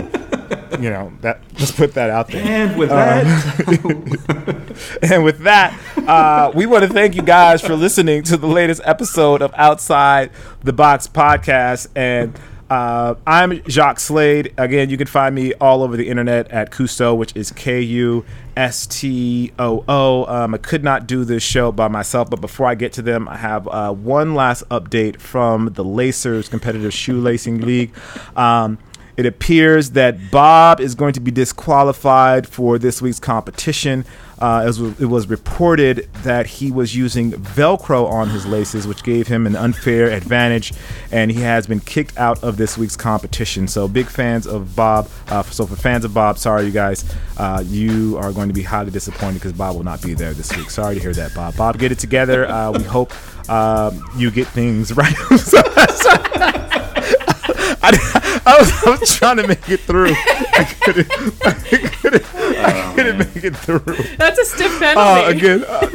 you 0.79 0.89
know 0.89 1.11
that 1.21 1.41
let's 1.59 1.71
put 1.71 1.93
that 1.93 2.09
out 2.09 2.29
there. 2.29 2.43
And 2.43 2.77
with 2.77 2.89
that, 2.89 3.25
and 5.11 5.23
with 5.23 5.39
that, 5.39 5.79
uh, 6.07 6.51
we 6.55 6.65
want 6.65 6.83
to 6.85 6.89
thank 6.89 7.15
you 7.15 7.21
guys 7.21 7.61
for 7.61 7.75
listening 7.75 8.23
to 8.23 8.37
the 8.37 8.47
latest 8.47 8.81
episode 8.83 9.41
of 9.41 9.53
Outside 9.55 10.31
the 10.63 10.73
Box 10.73 11.07
podcast 11.07 11.87
and. 11.95 12.37
Uh, 12.69 13.15
I'm 13.25 13.63
Jacques 13.63 13.99
Slade. 13.99 14.53
Again, 14.57 14.91
you 14.91 14.97
can 14.97 15.07
find 15.07 15.33
me 15.33 15.53
all 15.55 15.81
over 15.81 15.97
the 15.97 16.07
internet 16.07 16.51
at 16.51 16.69
Kustoo, 16.69 17.17
which 17.17 17.35
is 17.35 17.51
K 17.51 17.81
U 17.81 18.23
S 18.55 18.85
T 18.85 19.51
O 19.57 19.83
O. 19.87 20.25
Um, 20.25 20.53
I 20.53 20.59
could 20.59 20.83
not 20.83 21.07
do 21.07 21.23
this 21.23 21.41
show 21.41 21.71
by 21.71 21.87
myself, 21.87 22.29
but 22.29 22.41
before 22.41 22.67
I 22.67 22.75
get 22.75 22.93
to 22.93 23.01
them, 23.01 23.27
I 23.27 23.37
have 23.37 23.67
uh, 23.67 23.91
one 23.91 24.35
last 24.35 24.67
update 24.69 25.19
from 25.19 25.73
the 25.73 25.83
Lace 25.83 26.25
Racers 26.25 26.47
Competitive 26.47 26.91
Shoelacing 26.91 27.63
League. 27.63 27.91
Um, 28.35 28.77
it 29.17 29.25
appears 29.25 29.91
that 29.91 30.31
Bob 30.31 30.79
is 30.79 30.95
going 30.95 31.13
to 31.13 31.19
be 31.19 31.31
disqualified 31.31 32.47
for 32.47 32.77
this 32.77 33.01
week's 33.01 33.19
competition. 33.19 34.05
Uh, 34.39 34.71
it, 34.99 35.05
was, 35.05 35.27
reported 35.27 36.07
that 36.23 36.47
he 36.47 36.71
was 36.71 36.95
using 36.95 37.31
Velcro 37.31 38.09
on 38.09 38.29
his 38.29 38.45
laces, 38.45 38.87
which 38.87 39.03
gave 39.03 39.27
him 39.27 39.45
an 39.45 39.55
unfair 39.55 40.09
advantage, 40.09 40.71
and 41.11 41.29
he 41.29 41.41
has 41.41 41.67
been 41.67 41.81
kicked 41.81 42.17
out 42.17 42.41
of 42.41 42.55
this 42.55 42.77
week's 42.77 42.95
competition. 42.95 43.67
So, 43.67 43.87
big 43.89 44.07
fans 44.07 44.47
of 44.47 44.75
Bob. 44.77 45.09
Uh, 45.27 45.43
so, 45.43 45.65
for 45.65 45.75
fans 45.75 46.05
of 46.05 46.13
Bob, 46.13 46.37
sorry, 46.37 46.65
you 46.65 46.71
guys, 46.71 47.03
uh, 47.37 47.61
you 47.65 48.17
are 48.17 48.31
going 48.31 48.47
to 48.47 48.53
be 48.53 48.63
highly 48.63 48.91
disappointed 48.91 49.35
because 49.35 49.51
Bob 49.51 49.75
will 49.75 49.83
not 49.83 50.01
be 50.01 50.13
there 50.13 50.33
this 50.33 50.55
week. 50.55 50.69
Sorry 50.69 50.95
to 50.95 51.01
hear 51.01 51.13
that, 51.13 51.33
Bob. 51.35 51.57
Bob, 51.57 51.77
get 51.77 51.91
it 51.91 51.99
together. 51.99 52.47
Uh, 52.47 52.71
we 52.71 52.83
hope 52.83 53.11
um, 53.49 54.03
you 54.15 54.31
get 54.31 54.47
things 54.47 54.93
right. 54.95 55.13
I, 57.81 58.41
I, 58.45 58.59
was, 58.59 58.83
I 58.85 58.89
was 58.99 59.15
trying 59.15 59.37
to 59.37 59.47
make 59.47 59.67
it 59.69 59.81
through. 59.81 60.11
I 60.13 60.75
couldn't. 60.81 61.11
I 61.45 61.53
couldn't, 61.53 62.25
I 63.09 63.23
couldn't 63.23 63.35
make 63.35 63.43
it 63.43 63.55
through. 63.57 63.79
That's 64.17 64.39
a 64.39 64.45
stiff 64.45 64.81
Uh, 64.81 64.93
penalty. 64.93 65.37
again, 65.37 65.63
uh, 65.67 65.89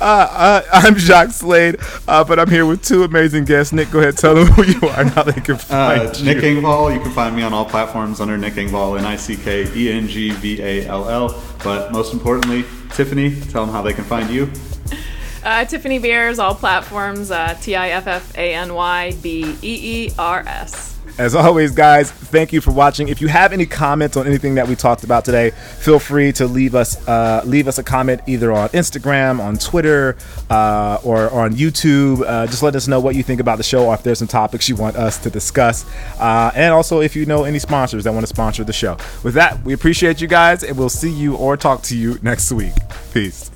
uh, 0.00 0.04
uh, 0.04 0.62
I'm 0.72 0.96
Jacques 0.96 1.30
Slade, 1.32 1.76
uh, 2.08 2.24
but 2.24 2.38
I'm 2.38 2.48
here 2.50 2.66
with 2.66 2.82
two 2.84 3.04
amazing 3.04 3.44
guests. 3.44 3.72
Nick, 3.72 3.90
go 3.90 3.98
ahead, 4.00 4.16
tell 4.16 4.34
them 4.34 4.46
who 4.48 4.64
you 4.64 4.80
are 4.88 5.00
and 5.00 5.10
how 5.10 5.22
they 5.22 5.32
can 5.40 5.56
find 5.56 6.00
Uh, 6.02 6.12
you. 6.16 6.24
Nick 6.24 6.38
Engvall. 6.44 6.94
You 6.94 7.00
can 7.00 7.12
find 7.12 7.34
me 7.36 7.42
on 7.42 7.52
all 7.52 7.64
platforms 7.64 8.20
under 8.20 8.36
Nick 8.38 8.54
Engvall, 8.54 8.98
N 8.98 9.04
I 9.04 9.16
C 9.16 9.36
K 9.36 9.66
E 9.74 9.90
N 9.92 10.08
G 10.08 10.30
V 10.30 10.60
A 10.62 10.86
L 10.86 11.08
L. 11.08 11.42
But 11.62 11.92
most 11.92 12.12
importantly, 12.12 12.64
Tiffany, 12.92 13.38
tell 13.40 13.64
them 13.66 13.74
how 13.74 13.82
they 13.82 13.92
can 13.92 14.04
find 14.04 14.30
you. 14.30 14.50
Uh, 15.42 15.64
Tiffany 15.64 15.98
Beers, 15.98 16.38
all 16.38 16.54
platforms. 16.54 17.30
Uh, 17.30 17.54
T 17.60 17.74
I 17.74 17.88
F 17.90 18.06
F 18.06 18.36
A 18.36 18.54
N 18.54 18.74
Y 18.74 19.12
B 19.22 19.56
E 19.62 20.06
E 20.06 20.12
R 20.18 20.42
S. 20.46 20.98
As 21.20 21.34
always, 21.34 21.72
guys, 21.72 22.10
thank 22.10 22.50
you 22.50 22.62
for 22.62 22.70
watching. 22.70 23.08
If 23.08 23.20
you 23.20 23.28
have 23.28 23.52
any 23.52 23.66
comments 23.66 24.16
on 24.16 24.26
anything 24.26 24.54
that 24.54 24.66
we 24.66 24.74
talked 24.74 25.04
about 25.04 25.22
today, 25.22 25.50
feel 25.50 25.98
free 25.98 26.32
to 26.32 26.46
leave 26.46 26.74
us 26.74 27.06
uh, 27.06 27.42
leave 27.44 27.68
us 27.68 27.76
a 27.76 27.82
comment 27.82 28.22
either 28.26 28.50
on 28.50 28.70
Instagram, 28.70 29.38
on 29.38 29.58
Twitter, 29.58 30.16
uh, 30.48 30.98
or, 31.04 31.28
or 31.28 31.42
on 31.42 31.52
YouTube. 31.52 32.24
Uh, 32.26 32.46
just 32.46 32.62
let 32.62 32.74
us 32.74 32.88
know 32.88 33.00
what 33.00 33.16
you 33.16 33.22
think 33.22 33.38
about 33.38 33.58
the 33.58 33.62
show, 33.62 33.88
or 33.88 33.94
if 33.94 34.02
there's 34.02 34.18
some 34.18 34.28
topics 34.28 34.66
you 34.66 34.76
want 34.76 34.96
us 34.96 35.18
to 35.18 35.28
discuss, 35.28 35.84
uh, 36.18 36.52
and 36.54 36.72
also 36.72 37.02
if 37.02 37.14
you 37.14 37.26
know 37.26 37.44
any 37.44 37.58
sponsors 37.58 38.04
that 38.04 38.14
want 38.14 38.22
to 38.22 38.34
sponsor 38.34 38.64
the 38.64 38.72
show. 38.72 38.96
With 39.22 39.34
that, 39.34 39.62
we 39.62 39.74
appreciate 39.74 40.22
you 40.22 40.26
guys, 40.26 40.64
and 40.64 40.78
we'll 40.78 40.88
see 40.88 41.12
you 41.12 41.36
or 41.36 41.54
talk 41.58 41.82
to 41.82 41.98
you 41.98 42.18
next 42.22 42.50
week. 42.50 42.72
Peace. 43.12 43.50